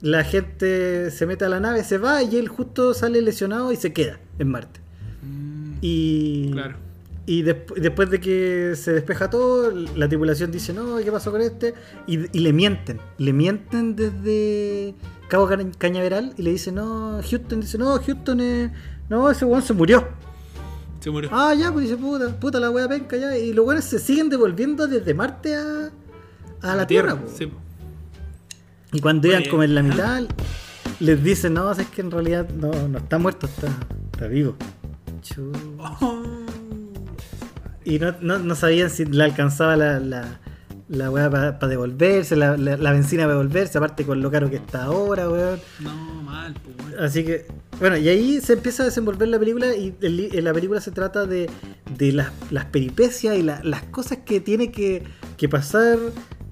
La 0.00 0.22
gente 0.24 1.10
se 1.10 1.24
mete 1.26 1.44
a 1.46 1.48
la 1.48 1.60
nave, 1.60 1.82
se 1.84 1.96
va 1.98 2.22
y 2.22 2.36
él 2.36 2.48
justo 2.48 2.92
sale 2.94 3.22
lesionado 3.22 3.72
y 3.72 3.76
se 3.76 3.92
queda 3.92 4.18
en 4.38 4.48
Marte. 4.48 4.80
Mm, 5.22 5.72
Y, 5.80 6.50
Claro. 6.52 6.76
y 7.26 7.42
después 7.42 8.10
de 8.10 8.20
que 8.20 8.72
se 8.76 8.92
despeja 8.92 9.30
todo, 9.30 9.70
la 9.70 10.08
tripulación 10.08 10.50
dice, 10.50 10.74
no, 10.74 10.98
¿qué 10.98 11.10
pasó 11.10 11.30
con 11.30 11.40
este? 11.40 11.72
Y, 12.06 12.18
y 12.36 12.40
le 12.40 12.52
mienten, 12.52 12.98
le 13.16 13.32
mienten 13.32 13.96
desde 13.96 14.94
Cabo 15.28 15.46
Ca- 15.48 15.58
Cañaveral 15.78 16.34
y 16.36 16.42
le 16.42 16.50
dicen, 16.50 16.74
no, 16.74 17.20
Houston 17.22 17.60
dice, 17.60 17.78
no, 17.78 17.98
Houston, 17.98 18.40
eh, 18.40 18.72
no, 19.08 19.30
ese 19.30 19.46
weón 19.46 19.62
se 19.62 19.72
murió. 19.72 20.06
Se 21.04 21.10
murió. 21.10 21.28
Ah, 21.34 21.52
ya, 21.52 21.70
pues 21.70 21.84
dice, 21.84 21.98
puta, 21.98 22.30
puta 22.40 22.58
la 22.58 22.70
wea 22.70 22.88
penca 22.88 23.18
ya. 23.18 23.36
Y 23.36 23.52
los 23.52 23.66
weones 23.66 23.84
se 23.84 23.98
siguen 23.98 24.30
devolviendo 24.30 24.86
desde 24.86 25.12
Marte 25.12 25.54
a, 25.54 25.90
a 26.62 26.74
la, 26.74 26.86
Tierra. 26.86 27.14
po. 27.14 27.28
Sí, 27.28 27.46
po. 27.46 27.58
Y 28.90 29.00
cuando 29.02 29.28
iban 29.28 29.44
como 29.50 29.64
en 29.64 29.74
la 29.74 29.82
mitad, 29.82 30.22
les 31.00 31.22
dicen, 31.22 31.52
no, 31.52 31.70
es 31.70 31.86
que 31.88 32.00
en 32.00 32.10
realidad 32.10 32.48
no, 32.48 32.88
no 32.88 32.96
está 32.96 33.18
muerto, 33.18 33.44
está, 33.44 33.66
está 34.14 34.28
vivo. 34.28 34.56
Oh. 36.00 36.22
Y 37.84 37.98
no, 37.98 38.14
no, 38.22 38.38
no 38.38 38.54
sabían 38.54 38.88
si 38.88 39.04
le 39.04 39.24
alcanzaba 39.24 39.76
la, 39.76 40.00
la, 40.00 40.40
la 40.88 41.10
weá 41.10 41.30
para 41.30 41.66
devolverse, 41.68 42.36
la, 42.36 42.56
la, 42.56 42.76
la 42.76 42.92
benzina 42.92 43.22
para 43.24 43.34
devolverse, 43.38 43.78
aparte 43.78 44.04
con 44.04 44.20
lo 44.20 44.30
caro 44.30 44.50
que 44.50 44.56
está 44.56 44.84
ahora, 44.84 45.28
weón. 45.30 45.58
No, 45.80 46.22
mal, 46.22 46.54
pues, 46.62 46.76
weón. 46.92 47.04
Así 47.04 47.24
que, 47.24 47.46
bueno, 47.80 47.96
y 47.96 48.08
ahí 48.08 48.40
se 48.40 48.52
empieza 48.54 48.82
a 48.82 48.86
desenvolver 48.86 49.28
la 49.28 49.38
película 49.38 49.74
y 49.74 49.94
el 50.02 50.16
li- 50.16 50.30
la 50.30 50.52
película 50.52 50.80
se 50.80 50.90
trata 50.90 51.26
de, 51.26 51.48
de 51.96 52.12
las, 52.12 52.28
las 52.50 52.66
peripecias 52.66 53.36
y 53.36 53.42
la- 53.42 53.60
las 53.64 53.82
cosas 53.84 54.18
que 54.24 54.40
tiene 54.40 54.70
que, 54.70 55.02
que 55.36 55.48
pasar 55.48 55.98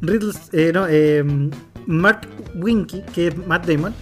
Riddle, 0.00 0.32
eh, 0.52 0.70
no, 0.74 0.86
eh, 0.88 1.24
Mark 1.86 2.26
Winky, 2.54 3.02
que 3.14 3.28
es 3.28 3.36
Matt 3.46 3.66
Damon, 3.66 3.92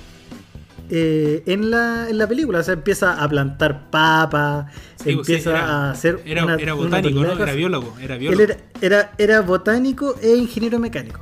eh, 0.90 1.42
en, 1.46 1.70
la, 1.70 2.08
en 2.10 2.18
la 2.18 2.26
película. 2.26 2.58
O 2.60 2.62
sea, 2.62 2.74
empieza 2.74 3.22
a 3.22 3.28
plantar 3.28 3.90
papas, 3.90 4.66
Sí, 4.96 5.14
pues, 5.14 5.28
empieza 5.28 5.50
era- 5.50 5.66
a 5.66 5.90
hacer 5.92 6.20
Era, 6.26 6.44
una- 6.44 6.56
era 6.56 6.74
botánico, 6.74 7.20
¿no? 7.20 7.32
Era 7.32 7.52
biólogo. 7.54 7.94
Era 8.00 8.16
biólogo. 8.16 8.42
era, 8.42 8.56
era, 8.80 9.12
era 9.18 9.40
botánico 9.40 10.16
e 10.22 10.34
ingeniero 10.36 10.78
mecánico. 10.78 11.20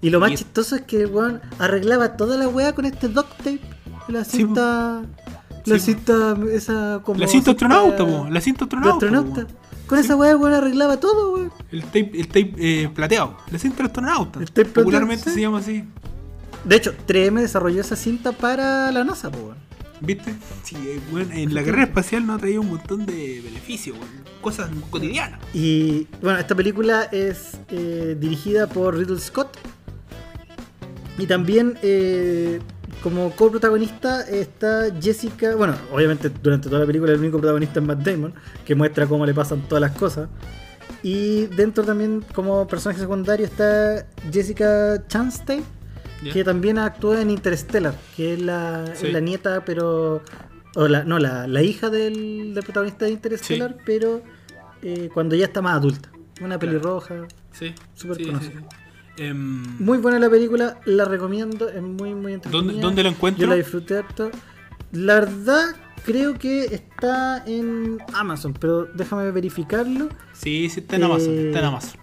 Y 0.00 0.10
lo 0.10 0.20
más 0.20 0.30
Y- 0.32 0.36
chistoso 0.36 0.76
es 0.76 0.82
que 0.82 1.02
el 1.02 1.06
weón 1.06 1.40
arreglaba 1.58 2.16
toda 2.16 2.36
la 2.36 2.48
weá 2.48 2.72
con 2.74 2.84
este 2.84 3.08
duct 3.08 3.36
tape. 3.38 3.60
La 4.08 4.24
Sí, 4.24 4.38
cinta. 4.38 5.02
la 5.66 5.78
Sí, 5.78 5.80
cinta. 5.80 6.36
Esa 6.52 7.00
como. 7.04 7.18
La 7.20 7.26
cinta 7.26 7.50
astronauta, 7.50 8.06
po. 8.06 8.26
La 8.30 8.40
cinta 8.40 8.64
astronauta. 8.64 9.46
Con 9.86 9.98
esa 9.98 10.16
weá 10.16 10.30
el 10.32 10.36
weón 10.36 10.54
arreglaba 10.54 10.98
todo, 11.00 11.34
weón. 11.34 11.52
El 11.72 11.82
tape, 11.84 12.10
el 12.14 12.26
tape 12.28 12.54
eh, 12.58 12.88
plateado. 12.94 13.36
La 13.50 13.58
cinta 13.58 13.84
astronauta. 13.84 14.38
El 14.38 14.46
tape 14.46 14.64
plateado, 14.66 14.84
Popularmente 14.84 15.30
se 15.30 15.40
llama 15.40 15.58
así. 15.58 15.84
De 16.64 16.76
hecho, 16.76 16.94
3M 17.06 17.40
desarrolló 17.40 17.80
esa 17.80 17.96
cinta 17.96 18.32
para 18.32 18.90
la 18.92 19.04
NASA, 19.04 19.28
weón. 19.28 19.56
¿Viste? 20.00 20.34
Sí, 20.62 20.76
eh, 20.76 21.00
weón, 21.12 21.32
en 21.32 21.54
la 21.54 21.62
carrera 21.64 21.84
espacial 21.84 22.26
nos 22.26 22.36
ha 22.36 22.40
traído 22.40 22.60
un 22.60 22.70
montón 22.70 23.06
de 23.06 23.40
beneficios. 23.42 23.96
Cosas 24.40 24.70
cotidianas. 24.90 25.40
Y 25.52 26.06
bueno, 26.22 26.38
esta 26.38 26.54
película 26.54 27.04
es 27.04 27.58
eh, 27.70 28.16
dirigida 28.18 28.68
por 28.68 28.96
Riddle 28.96 29.18
Scott. 29.18 29.56
Y 31.18 31.26
también 31.26 31.76
eh, 31.82 32.60
como 33.02 33.30
coprotagonista 33.32 34.22
está 34.22 34.86
Jessica. 35.00 35.56
Bueno, 35.56 35.74
obviamente 35.92 36.30
durante 36.30 36.68
toda 36.68 36.80
la 36.80 36.86
película 36.86 37.12
el 37.12 37.18
único 37.18 37.38
protagonista 37.38 37.80
es 37.80 37.86
Matt 37.86 38.00
Damon, 38.00 38.34
que 38.64 38.74
muestra 38.74 39.06
cómo 39.06 39.26
le 39.26 39.34
pasan 39.34 39.62
todas 39.62 39.80
las 39.80 39.92
cosas. 39.92 40.28
Y 41.02 41.46
dentro 41.46 41.84
también 41.84 42.24
como 42.34 42.66
personaje 42.66 43.00
secundario 43.00 43.46
está 43.46 44.06
Jessica 44.32 45.02
Chastain, 45.06 45.64
Que 46.32 46.42
también 46.44 46.78
actúa 46.78 47.20
en 47.22 47.30
Interstellar, 47.30 47.94
que 48.16 48.34
es 48.34 48.40
la, 48.42 48.84
Sí. 48.94 49.06
es 49.06 49.12
la 49.12 49.20
nieta, 49.20 49.64
pero. 49.64 50.22
O 50.74 50.86
la, 50.88 51.02
no, 51.04 51.18
la, 51.18 51.46
la 51.46 51.62
hija 51.62 51.88
del, 51.90 52.54
del 52.54 52.62
protagonista 52.64 53.04
de 53.06 53.12
Interstellar, 53.12 53.76
pero 53.86 54.22
eh, 54.82 55.08
cuando 55.14 55.34
ya 55.34 55.46
está 55.46 55.62
más 55.62 55.76
adulta. 55.76 56.10
Una 56.40 56.58
Claro. 56.58 56.60
pelirroja. 56.60 57.14
Sí. 57.52 57.74
Súper 57.94 58.16
sí, 58.16 58.24
sí, 58.24 58.30
conocido. 58.30 58.60
sí. 59.16 59.22
Em, 59.24 59.62
Muy 59.84 59.98
buena 59.98 60.18
la 60.20 60.30
película, 60.30 60.78
la 60.84 61.04
recomiendo, 61.04 61.68
es 61.68 61.82
muy, 61.82 62.14
muy 62.14 62.34
entretenida. 62.34 62.66
¿Dónde- 62.72 62.80
dónde 62.82 63.02
la 63.02 63.08
encuentro? 63.08 63.42
Yo 63.42 63.48
la 63.48 63.56
disfruté 63.56 63.96
harto. 63.98 64.30
La 64.92 65.14
verdad, 65.14 65.74
creo 66.04 66.38
que 66.38 66.66
está 66.66 67.42
en 67.46 67.98
Amazon, 68.14 68.52
pero 68.54 68.84
déjame 68.94 69.30
verificarlo. 69.32 70.08
sí, 70.32 70.68
sí, 70.68 70.80
está 70.80 70.96
en 70.96 71.02
Eh, 71.02 71.04
Amazon. 71.06 71.38
Está 71.38 71.58
en 71.58 71.64
Amazon. 71.64 72.00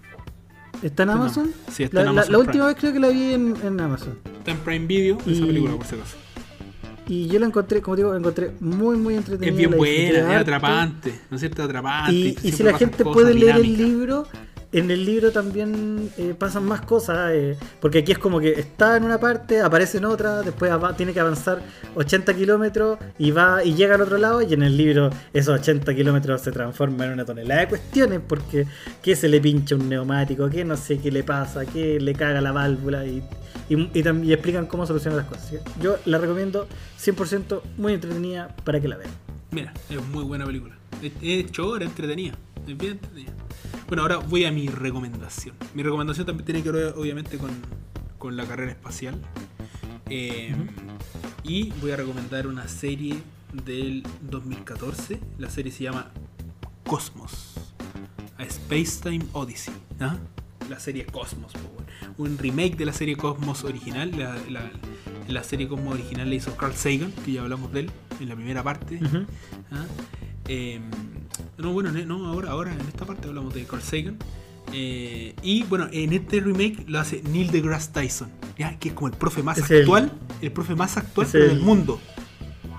¿Está 0.84 1.03
en 1.03 1.09
Amazon? 1.09 1.45
Am- 1.45 1.73
sí, 1.73 1.84
está 1.84 1.95
la, 1.97 2.01
en 2.03 2.07
Amazon 2.09 2.32
la 2.32 2.39
última 2.39 2.65
vez 2.67 2.76
creo 2.80 2.93
que 2.93 2.99
la 2.99 3.09
vi 3.09 3.34
en, 3.34 3.55
en 3.63 3.80
Amazon. 3.80 4.17
Está 4.39 4.51
en 4.51 4.57
Prime 4.57 4.86
Video 4.86 5.17
esa 5.21 5.32
y- 5.32 5.45
película, 5.45 5.76
por 5.76 5.86
si 5.86 5.95
acaso. 5.95 6.17
Y 7.07 7.28
yo 7.28 7.38
la 7.39 7.45
encontré, 7.45 7.82
como 7.82 7.95
digo, 7.95 8.11
la 8.11 8.17
encontré 8.19 8.51
muy, 8.59 8.97
muy 8.97 9.13
entretenida. 9.15 9.51
Es 9.51 9.57
bien 9.57 9.71
buena, 9.78 10.34
es 10.36 10.41
atrapante. 10.41 11.19
¿No 11.30 11.36
es 11.36 11.41
cierto? 11.41 11.61
Atrapante. 11.61 12.36
Y, 12.41 12.51
si 12.51 12.63
la 12.63 12.76
gente 12.78 13.03
puede 13.03 13.34
leer 13.36 13.57
el 13.57 13.78
libro, 13.78 14.26
en 14.80 14.91
el 14.91 15.05
libro 15.05 15.32
también 15.32 16.11
eh, 16.17 16.36
pasan 16.38 16.65
más 16.65 16.82
cosas, 16.82 17.32
eh, 17.32 17.57
porque 17.80 17.99
aquí 17.99 18.11
es 18.11 18.17
como 18.17 18.41
que 18.41 18.51
está 18.51 18.97
en 18.97 19.05
una 19.05 19.19
parte, 19.19 19.61
aparece 19.61 19.99
en 19.99 20.05
otra, 20.05 20.41
después 20.41 20.71
tiene 20.97 21.13
que 21.13 21.19
avanzar 21.21 21.61
80 21.95 22.34
kilómetros 22.34 22.99
y 23.17 23.32
va 23.32 23.63
y 23.63 23.73
llega 23.73 23.95
al 23.95 24.01
otro 24.01 24.17
lado, 24.17 24.41
y 24.41 24.53
en 24.53 24.63
el 24.63 24.76
libro 24.76 25.09
esos 25.34 25.59
80 25.61 25.95
kilómetros 25.95 26.41
se 26.41 26.51
transforman 26.51 27.07
en 27.07 27.13
una 27.13 27.26
tonelada 27.26 27.61
de 27.61 27.67
cuestiones, 27.69 28.19
porque 28.28 28.67
que 29.01 29.15
se 29.15 29.30
le 29.30 29.39
pincha 29.39 29.76
un 29.76 29.88
neumático, 29.88 30.49
que 30.49 30.65
no 30.65 30.76
sé 30.76 30.99
qué 30.99 31.09
le 31.09 31.23
pasa, 31.23 31.65
que 31.65 31.99
le 31.99 32.13
caga 32.13 32.41
la 32.41 32.51
válvula 32.51 33.05
y, 33.05 33.23
y, 33.69 34.34
explican 34.34 34.65
cómo 34.65 34.86
solucionar 34.86 35.19
las 35.19 35.28
cosas. 35.28 35.53
Yo 35.82 35.95
la 36.03 36.17
recomiendo 36.17 36.67
100% 36.99 37.61
muy 37.78 37.93
entretenida 37.93 38.53
para 38.65 38.82
que 38.82 38.89
la 38.89 38.97
vean. 38.97 39.11
Mira, 39.51 39.73
es 39.89 40.05
muy 40.07 40.26
buena 40.26 40.45
película. 40.45 40.74
Es, 41.01 41.11
es 41.21 41.51
chora, 41.51 41.85
entretenida. 41.85 42.33
Es 42.67 42.77
bien 42.77 42.93
entretenida. 42.93 43.33
Bueno, 43.87 44.01
ahora 44.03 44.17
voy 44.17 44.45
a 44.45 44.51
mi 44.51 44.67
recomendación. 44.67 45.55
Mi 45.73 45.83
recomendación 45.83 46.25
también 46.25 46.45
tiene 46.45 46.63
que 46.63 46.71
ver, 46.71 46.93
obviamente, 46.97 47.37
con, 47.37 47.51
con 48.17 48.35
la 48.35 48.45
carrera 48.45 48.71
espacial. 48.71 49.19
Eh, 50.09 50.55
Y 51.43 51.69
voy 51.81 51.91
a 51.91 51.95
recomendar 51.97 52.47
una 52.47 52.67
serie 52.67 53.21
del 53.65 54.03
2014. 54.29 55.19
La 55.37 55.49
serie 55.49 55.71
se 55.71 55.83
llama 55.83 56.11
Cosmos. 56.85 57.53
A 58.37 58.43
Space 58.43 58.99
Time 59.03 59.25
Odyssey. 59.33 59.73
¿ah? 59.99 60.17
La 60.69 60.79
serie 60.79 61.05
Cosmos. 61.05 61.51
Un 62.17 62.37
remake 62.39 62.75
de 62.77 62.85
la 62.85 62.93
serie 62.93 63.15
Cosmos 63.15 63.63
original. 63.63 64.11
La, 64.17 64.35
la- 64.49 64.71
la 65.27 65.43
serie 65.43 65.67
Cosmos 65.67 65.93
original 65.95 66.29
la 66.29 66.35
hizo 66.35 66.55
Carl 66.57 66.73
Sagan, 66.75 67.11
que 67.23 67.33
ya 67.33 67.41
hablamos 67.41 67.71
de 67.73 67.81
él 67.81 67.91
en 68.19 68.29
la 68.29 68.35
primera 68.35 68.63
parte. 68.63 68.99
Ujú. 69.03 69.25
¿ah? 69.71 69.85
Eh, 70.47 70.79
no, 71.57 71.73
bueno, 71.73 71.91
no, 71.91 72.27
ahora, 72.27 72.51
ahora 72.51 72.73
en 72.73 72.81
esta 72.81 73.05
parte 73.05 73.27
hablamos 73.27 73.53
de 73.53 73.63
Carl 73.65 73.81
Sagan. 73.81 74.17
Eh, 74.73 75.35
y 75.43 75.63
bueno, 75.63 75.87
en 75.91 76.11
este 76.13 76.39
remake 76.39 76.85
lo 76.87 76.99
hace 76.99 77.21
Neil 77.29 77.51
deGrasse 77.51 77.91
Tyson, 77.91 78.29
¿ya? 78.57 78.77
que 78.79 78.89
es 78.89 78.93
como 78.95 79.07
el 79.07 79.13
profe 79.13 79.43
más 79.43 79.57
Es 79.59 79.69
actual, 79.69 80.11
el, 80.41 80.51
profe 80.51 80.75
más 80.75 80.97
actual, 80.97 81.27
es 81.27 81.31
pero 81.33 81.43
el- 81.45 81.49
del 81.51 81.59
mundo. 81.61 81.99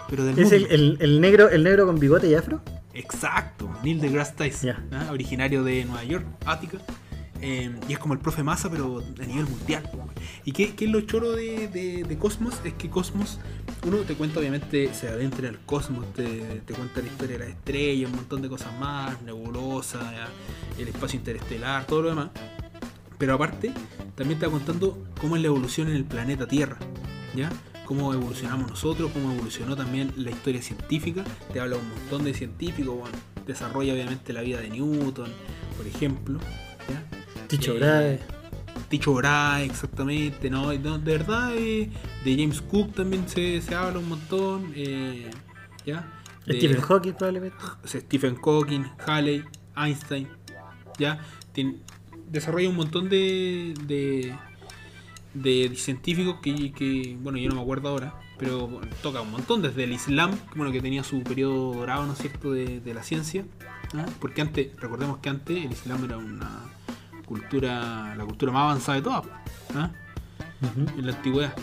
Pero 0.09 0.25
del 0.25 0.39
¿Es 0.39 0.51
mundo. 0.51 0.67
el, 0.71 0.97
el- 1.01 1.21
negro, 1.21 1.49
el 1.49 1.63
negro 1.63 1.87
con 1.87 1.99
bigote 1.99 2.29
y 2.29 2.35
afro? 2.35 2.61
Exacto, 2.93 3.71
Neil 3.85 4.01
deGrasse 4.01 4.35
Tyson, 4.35 4.75
originario 5.11 5.63
de 5.63 5.85
Nueva 5.85 6.05
York, 6.05 6.27
Ática. 6.45 6.79
Eh, 7.41 7.75
y 7.89 7.93
es 7.93 7.99
como 7.99 8.15
el 8.15 8.21
profe 8.21 8.43
Massa, 8.43 8.71
pero 8.71 9.03
a 9.21 9.27
nivel 9.27 9.47
mundial. 9.47 9.89
¿Y 10.45 10.53
qué, 10.53 10.75
qué 10.75 10.87
es 10.87 10.91
lo 10.91 11.01
choro 11.03 11.33
de, 11.33 11.69
de- 11.69 12.19
Cosmos? 12.19 12.55
Es 12.65 12.73
que 12.75 12.89
Cosmos, 12.89 13.39
uno 13.87 13.99
te 13.99 14.15
cuenta, 14.15 14.41
obviamente, 14.41 14.93
se 14.95 15.09
adentra 15.09 15.49
en 15.49 15.55
el 15.55 15.61
cosmos, 15.61 16.13
te, 16.15 16.25
te 16.65 16.75
cuenta 16.75 17.01
la 17.01 17.07
historia 17.09 17.39
de 17.39 17.45
las 17.45 17.49
estrellas, 17.55 18.11
un 18.11 18.17
montón 18.17 18.43
de 18.43 18.49
cosas 18.49 18.77
más, 18.79 19.21
nebulosa, 19.23 20.29
el 20.79 20.89
espacio 20.89 21.19
interestelar, 21.19 21.87
todo 21.87 22.03
lo 22.03 22.09
demás. 22.11 22.31
Pero 23.19 23.35
aparte, 23.35 23.73
también 24.15 24.39
te 24.39 24.47
va 24.47 24.53
contando 24.53 25.05
cómo 25.21 25.37
es 25.37 25.43
la 25.43 25.49
evolución 25.49 25.89
en 25.89 25.97
el 25.97 26.05
planeta 26.05 26.47
Tierra. 26.47 26.79
¿Ya? 27.35 27.51
cómo 27.87 28.13
evolucionamos 28.13 28.69
nosotros, 28.69 29.13
cómo 29.13 29.33
evolucionó 29.33 29.77
también 29.77 30.13
la 30.17 30.31
historia 30.31 30.61
científica. 30.61 31.25
Te 31.53 31.61
habla 31.61 31.77
un 31.77 31.89
montón 31.89 32.25
de 32.25 32.35
científicos, 32.35 33.09
desarrolla 33.47 33.93
obviamente 33.93 34.33
la 34.33 34.41
vida 34.43 34.61
de 34.61 34.71
Newton, 34.71 35.31
por 35.77 35.87
ejemplo. 35.87 36.41
Ticho 37.49 37.75
Brahe. 37.75 38.21
Tycho 38.89 39.15
Brahe, 39.15 39.65
exactamente, 39.65 40.51
¿no? 40.51 40.71
De 40.71 40.99
verdad, 40.99 41.53
eh, 41.57 41.91
de 42.25 42.37
James 42.37 42.61
Cook 42.61 42.95
también 42.95 43.29
se, 43.29 43.61
se 43.63 43.75
habla 43.75 43.99
un 43.99 44.09
montón, 44.09 44.73
eh, 44.75 45.31
¿ya? 45.85 46.13
De- 46.47 46.59
Stephen 46.59 46.81
Hawking 46.81 47.13
probablemente. 47.15 47.57
Stephen 47.85 48.37
Hawking, 48.37 48.85
Halley, 49.07 49.45
Einstein, 49.77 50.29
¿ya? 50.99 51.19
Tien- 51.55 51.79
desarrolla 52.31 52.69
un 52.69 52.77
montón 52.77 53.09
de, 53.09 53.75
de, 53.87 54.35
de 55.35 55.75
científicos 55.77 56.37
que, 56.43 56.73
que, 56.73 57.17
bueno, 57.21 57.39
yo 57.39 57.49
no 57.49 57.57
me 57.57 57.63
acuerdo 57.63 57.89
ahora, 57.89 58.15
pero 58.39 58.69
bueno, 58.69 58.89
toca 59.03 59.21
un 59.23 59.31
montón, 59.33 59.63
desde 59.63 59.85
el 59.85 59.93
Islam, 59.93 60.39
bueno, 60.55 60.71
que 60.71 60.81
tenía 60.81 61.03
su 61.03 61.23
periodo 61.23 61.73
dorado, 61.75 62.07
¿no 62.07 62.13
es 62.13 62.19
cierto?, 62.19 62.53
de, 62.53 62.81
de 62.81 62.95
la 62.95 63.03
ciencia, 63.03 63.45
¿ah? 63.95 64.07
porque 64.21 64.43
antes, 64.43 64.69
recordemos 64.77 65.19
que 65.19 65.29
antes 65.29 65.65
el 65.65 65.73
Islam 65.73 66.05
era 66.05 66.19
una 66.19 66.49
cultura, 67.27 68.15
la 68.17 68.25
cultura 68.25 68.53
más 68.53 68.63
avanzada 68.63 68.97
de 68.97 69.03
todas, 69.03 69.25
¿ah? 69.75 69.91
En 70.97 71.07
la 71.07 71.13
antigüedad. 71.13 71.55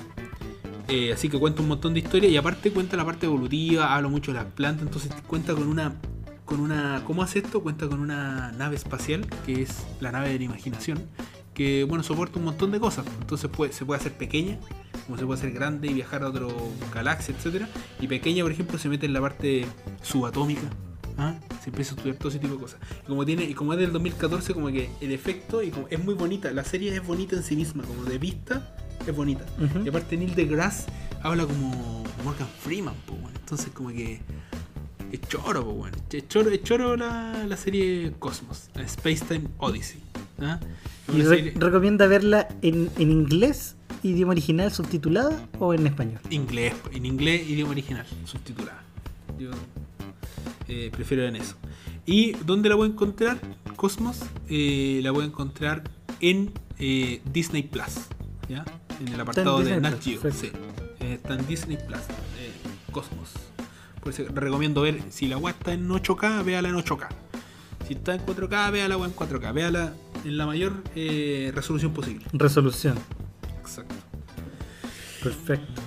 Eh, 0.87 1.13
así 1.13 1.29
que 1.29 1.39
cuenta 1.39 1.61
un 1.61 1.69
montón 1.69 1.93
de 1.93 2.01
historias 2.01 2.31
y 2.31 2.37
aparte 2.37 2.71
cuenta 2.71 2.97
la 2.97 3.05
parte 3.05 3.25
evolutiva, 3.25 3.95
habla 3.95 4.09
mucho 4.09 4.31
de 4.31 4.39
las 4.39 4.47
plantas, 4.47 4.85
entonces 4.85 5.11
cuenta 5.27 5.55
con 5.55 5.67
una 5.67 5.95
con 6.45 6.59
una 6.59 7.01
¿cómo 7.05 7.23
hace 7.23 7.39
esto? 7.39 7.63
Cuenta 7.63 7.87
con 7.87 8.01
una 8.01 8.51
nave 8.51 8.75
espacial 8.75 9.25
que 9.45 9.61
es 9.61 9.85
la 10.01 10.11
nave 10.11 10.29
de 10.29 10.37
la 10.39 10.43
imaginación, 10.43 10.99
que 11.53 11.85
bueno, 11.85 12.03
soporta 12.03 12.37
un 12.37 12.45
montón 12.45 12.71
de 12.71 12.79
cosas. 12.79 13.05
Entonces 13.21 13.49
puede, 13.49 13.71
se 13.73 13.85
puede 13.85 14.01
hacer 14.01 14.13
pequeña, 14.13 14.59
como 15.05 15.17
se 15.17 15.25
puede 15.25 15.39
hacer 15.39 15.51
grande 15.51 15.87
y 15.87 15.93
viajar 15.93 16.23
a 16.23 16.29
otra 16.29 16.45
galaxia, 16.93 17.33
etcétera. 17.35 17.69
Y 17.99 18.07
pequeña, 18.07 18.43
por 18.43 18.51
ejemplo, 18.51 18.77
se 18.77 18.89
mete 18.89 19.05
en 19.05 19.13
la 19.13 19.21
parte 19.21 19.65
subatómica. 20.01 20.69
¿Ah? 21.17 21.35
Se 21.63 21.69
empieza 21.69 21.93
a 21.93 21.95
estudiar 21.97 22.17
todo 22.17 22.29
ese 22.29 22.39
tipo 22.39 22.53
de 22.55 22.59
cosas. 22.59 22.79
Y 23.03 23.07
como 23.07 23.25
tiene, 23.25 23.43
y 23.43 23.53
como 23.53 23.73
es 23.73 23.79
del 23.79 23.91
2014, 23.93 24.53
como 24.53 24.67
que 24.67 24.89
el 25.01 25.11
efecto 25.11 25.61
y 25.63 25.69
como 25.71 25.87
es 25.89 26.03
muy 26.03 26.13
bonita, 26.13 26.51
la 26.51 26.63
serie 26.63 26.95
es 26.95 27.05
bonita 27.05 27.35
en 27.35 27.43
sí 27.43 27.55
misma, 27.55 27.83
como 27.83 28.03
de 28.03 28.17
vista 28.17 28.75
es 29.07 29.15
bonita. 29.15 29.45
Ujú. 29.59 29.85
Y 29.85 29.89
aparte 29.89 30.17
Neil 30.17 30.33
deGrasse 30.35 30.85
habla 31.21 31.45
como 31.45 32.03
Morgan 32.23 32.47
Freeman, 32.61 32.95
po, 33.05 33.13
weón. 33.13 33.31
entonces 33.35 33.69
como 33.73 33.89
que 33.89 34.19
es 35.11 35.21
choro, 35.27 35.63
po, 35.63 35.71
weón. 35.71 35.91
es 36.11 36.27
choro, 36.27 36.49
es 36.49 36.63
choro 36.63 36.95
la, 36.97 37.45
la 37.47 37.57
serie 37.57 38.13
Cosmos, 38.19 38.69
la 38.75 38.83
Space 38.83 39.23
Time 39.25 39.47
Odyssey. 39.57 39.99
¿ah? 40.41 40.59
¿Y 41.13 41.21
re- 41.21 41.27
serie- 41.37 41.53
recomienda 41.55 42.07
verla 42.07 42.47
en, 42.61 42.89
en 42.97 43.11
inglés, 43.11 43.75
idioma 44.03 44.31
original, 44.31 44.71
subtitulada 44.71 45.47
o 45.59 45.73
en 45.73 45.85
español? 45.85 46.19
Inglés, 46.29 46.73
en 46.93 47.05
inglés, 47.05 47.47
idioma 47.49 47.71
original, 47.71 48.05
subtitulada. 48.25 48.81
Yo 49.37 49.51
eh, 50.67 50.89
prefiero 50.91 51.23
en 51.23 51.35
eso. 51.35 51.55
¿Y 52.05 52.33
dónde 52.45 52.69
la 52.69 52.75
voy 52.75 52.87
a 52.87 52.91
encontrar? 52.91 53.39
Cosmos, 53.75 54.19
eh, 54.49 54.99
la 55.03 55.11
voy 55.11 55.23
a 55.23 55.27
encontrar 55.27 55.83
en 56.19 56.51
eh, 56.79 57.21
Disney 57.31 57.63
Plus, 57.63 58.07
¿ya? 58.49 58.65
En 58.99 59.07
el 59.13 59.19
apartado 59.19 59.59
de 59.59 59.79
Nat 59.79 60.01
Geo, 60.01 60.21
sí. 60.31 60.51
Eh, 60.99 61.13
está 61.13 61.35
en 61.35 61.47
Disney 61.47 61.77
Plus, 61.77 62.01
Cosmos. 62.91 63.31
Por 64.01 64.13
eso 64.13 64.23
recomiendo 64.33 64.81
ver, 64.81 65.01
si 65.09 65.27
la 65.27 65.37
web 65.37 65.55
está 65.57 65.73
en 65.73 65.89
8K, 65.89 66.43
véala 66.43 66.69
en 66.69 66.75
8K. 66.75 67.07
Si 67.87 67.93
está 67.93 68.15
en 68.15 68.25
4K, 68.25 68.71
véala 68.71 68.95
en 68.95 69.15
4K. 69.15 69.53
Véala 69.53 69.93
en 70.23 70.37
la 70.37 70.45
mayor 70.45 70.83
resolución 70.93 71.93
posible. 71.93 72.25
Resolución. 72.33 72.97
Exacto. 73.61 73.95
Perfecto. 75.23 75.81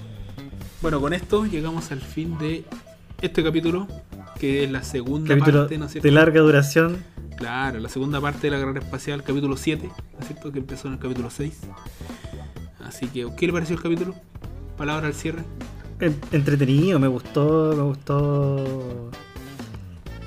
Bueno, 0.83 1.01
con 1.01 1.13
esto 1.13 1.47
llegamos 1.47 1.93
al 1.93 2.01
fin 2.01 2.37
de 2.39 2.65
este 3.21 3.45
capítulo, 3.45 3.87
que 4.39 4.65
es 4.65 4.71
la 4.71 4.83
segunda 4.83 5.29
Capítulo 5.35 5.61
parte, 5.63 5.79
¿no 5.79 5.87
es 5.87 5.93
cierto? 5.93 6.07
de 6.09 6.13
larga 6.15 6.41
duración. 6.41 6.99
Claro, 7.37 7.79
la 7.81 7.89
segunda 7.89 8.21
parte 8.21 8.47
de 8.47 8.51
la 8.51 8.59
carrera 8.59 8.81
espacial, 8.81 9.23
capítulo 9.23 9.57
7, 9.57 9.89
¿no 9.89 10.19
es 10.21 10.27
cierto? 10.27 10.53
Que 10.53 10.59
empezó 10.59 10.89
en 10.89 10.95
el 10.95 11.01
capítulo 11.01 11.29
6. 11.31 11.59
Así 12.85 13.07
que, 13.09 13.27
¿qué 13.37 13.47
le 13.47 13.53
pareció 13.53 13.77
el 13.77 13.83
capítulo? 13.83 14.15
Palabra 14.77 15.07
al 15.09 15.15
cierre. 15.15 15.43
En- 16.01 16.19
entretenido, 16.33 16.99
me 16.99 17.09
gustó, 17.09 17.75
me 17.77 17.83
gustó. 17.83 19.11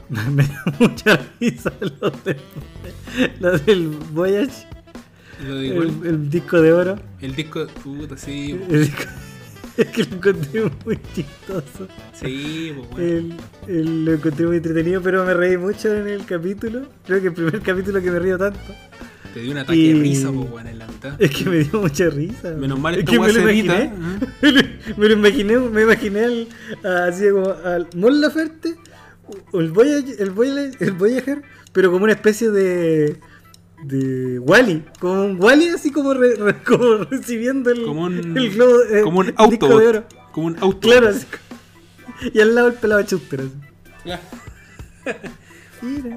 Me 0.09 0.43
dio 0.43 0.57
mucha 0.79 1.19
risa 1.39 1.71
lo, 2.01 2.09
de- 2.09 2.37
lo 3.39 3.57
del 3.59 3.89
Voyage, 4.11 4.65
Lo 5.47 5.55
de 5.55 5.67
igual, 5.67 5.87
el, 6.01 6.07
el 6.07 6.29
disco 6.31 6.59
de 6.61 6.73
oro. 6.73 6.99
el 7.21 7.35
disco, 7.35 7.67
puta, 7.83 8.17
sí, 8.17 8.59
El 8.69 8.85
disco- 8.85 9.03
que 9.93 10.03
lo 10.03 10.15
encontré 10.15 10.71
muy 10.85 10.99
chistoso. 11.13 11.87
sí, 12.13 12.73
pues 12.75 12.89
bueno. 12.91 13.05
El, 13.67 13.75
el- 13.75 14.05
lo 14.05 14.13
encontré 14.13 14.45
muy 14.47 14.57
entretenido, 14.57 15.01
pero 15.01 15.25
me 15.25 15.33
reí 15.33 15.57
mucho 15.57 15.93
en 15.93 16.07
el 16.07 16.25
capítulo. 16.25 16.87
Creo 17.05 17.21
que 17.21 17.27
el 17.27 17.33
primer 17.33 17.61
capítulo 17.61 18.01
que 18.01 18.11
me 18.11 18.19
río 18.19 18.37
tanto. 18.37 18.59
Te 19.33 19.41
dio 19.41 19.51
un 19.51 19.57
ataque 19.59 19.77
y- 19.77 19.93
de 19.93 19.99
risa, 19.99 20.31
pues 20.31 20.49
bueno, 20.49 20.69
en 20.69 20.79
la 20.79 20.87
mitad. 20.87 21.21
Es 21.21 21.29
que 21.31 21.45
me 21.49 21.57
dio 21.59 21.79
mucha 21.81 22.09
risa. 22.09 22.51
Menos 22.51 22.79
mal 22.79 22.95
es 22.95 23.05
que 23.05 23.19
me 23.19 23.31
lo 23.31 23.39
imaginé. 23.41 23.83
¿eh? 23.83 23.91
Me 24.97 25.07
lo, 25.07 25.13
imaginé, 25.13 25.57
me 25.59 25.83
imaginé 25.83 26.23
al, 26.25 26.47
a- 26.83 27.05
así 27.05 27.29
como 27.29 27.49
al 27.63 27.87
Mon 27.95 28.19
Laferte, 28.21 28.75
o 29.51 29.59
el 29.59 29.71
Voyager, 29.71 30.15
el 30.19 30.31
Voyager, 30.31 30.75
el 30.79 30.91
Voyager, 30.93 31.41
pero 31.71 31.91
como 31.91 32.05
una 32.05 32.13
especie 32.13 32.49
de 32.49 33.17
de 33.83 34.39
Wally, 34.39 34.83
como 34.99 35.23
un 35.25 35.41
Wally 35.41 35.69
así 35.69 35.91
como, 35.91 36.13
re- 36.13 36.35
re- 36.35 36.63
como 36.63 36.97
recibiendo 37.09 37.69
el, 37.71 37.83
Como 37.85 38.03
un, 38.03 38.37
el 38.37 38.49
globo, 38.53 38.81
eh, 38.91 39.01
como 39.03 39.19
un 39.19 39.27
el 39.37 39.49
disco 39.49 39.79
de 39.79 39.87
oro. 39.87 40.03
Como 40.31 40.47
un 40.47 40.57
auto. 40.59 40.79
Claro, 40.79 41.09
así 41.09 41.25
y 42.33 42.39
al 42.41 42.53
lado 42.55 42.67
el 42.67 42.73
pelado 42.73 43.01
Chuster. 43.03 43.43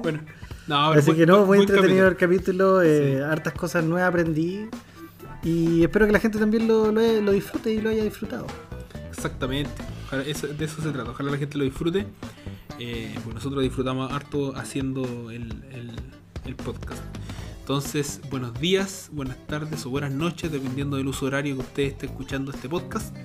Bueno, 0.01 0.19
no, 0.67 0.91
Así 0.91 1.13
que 1.13 1.25
no, 1.25 1.45
muy 1.45 1.59
entretenido 1.59 2.05
capítulo. 2.05 2.07
el 2.09 2.15
capítulo, 2.17 2.83
eh, 2.83 3.23
hartas 3.23 3.53
cosas 3.53 3.83
nuevas 3.83 4.09
aprendí 4.09 4.67
y 5.41 5.83
espero 5.83 6.05
que 6.05 6.11
la 6.11 6.19
gente 6.19 6.37
también 6.37 6.67
lo, 6.67 6.91
lo, 6.91 7.01
lo 7.21 7.31
disfrute 7.31 7.71
y 7.71 7.79
lo 7.81 7.89
haya 7.89 8.03
disfrutado. 8.03 8.45
Exactamente. 9.09 9.71
Ojalá- 10.07 10.23
eso- 10.23 10.47
de 10.47 10.65
eso 10.65 10.81
se 10.81 10.91
trata. 10.91 11.11
Ojalá 11.11 11.31
la 11.31 11.37
gente 11.37 11.57
lo 11.57 11.63
disfrute. 11.63 12.05
Eh, 12.79 13.15
pues 13.23 13.35
nosotros 13.35 13.63
disfrutamos 13.63 14.11
harto 14.11 14.53
haciendo 14.57 15.31
el, 15.31 15.63
el- 15.71 15.91
el 16.45 16.55
podcast. 16.55 17.01
Entonces, 17.63 18.19
buenos 18.29 18.59
días, 18.59 19.09
buenas 19.13 19.37
tardes 19.47 19.85
o 19.85 19.89
buenas 19.89 20.11
noches, 20.11 20.51
dependiendo 20.51 20.97
del 20.97 21.07
uso 21.07 21.27
horario 21.27 21.55
que 21.55 21.61
usted 21.61 21.83
esté 21.83 22.07
escuchando 22.07 22.51
este 22.51 22.67
podcast. 22.67 23.15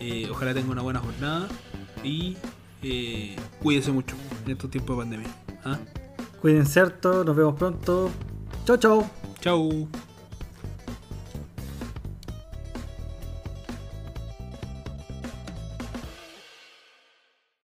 Eh, 0.00 0.26
ojalá 0.28 0.52
tenga 0.52 0.72
una 0.72 0.82
buena 0.82 0.98
jornada 0.98 1.46
y 2.02 2.36
eh, 2.82 3.36
cuídese 3.62 3.92
mucho 3.92 4.16
en 4.44 4.50
estos 4.50 4.68
tiempos 4.68 4.96
de 4.96 5.02
pandemia. 5.02 5.28
¿Ah? 5.64 5.78
Cuídense 6.40 6.80
harto, 6.80 7.22
nos 7.22 7.36
vemos 7.36 7.54
pronto. 7.54 8.10
Chau, 8.64 8.76
chau. 8.78 9.10
Chau. 9.40 9.88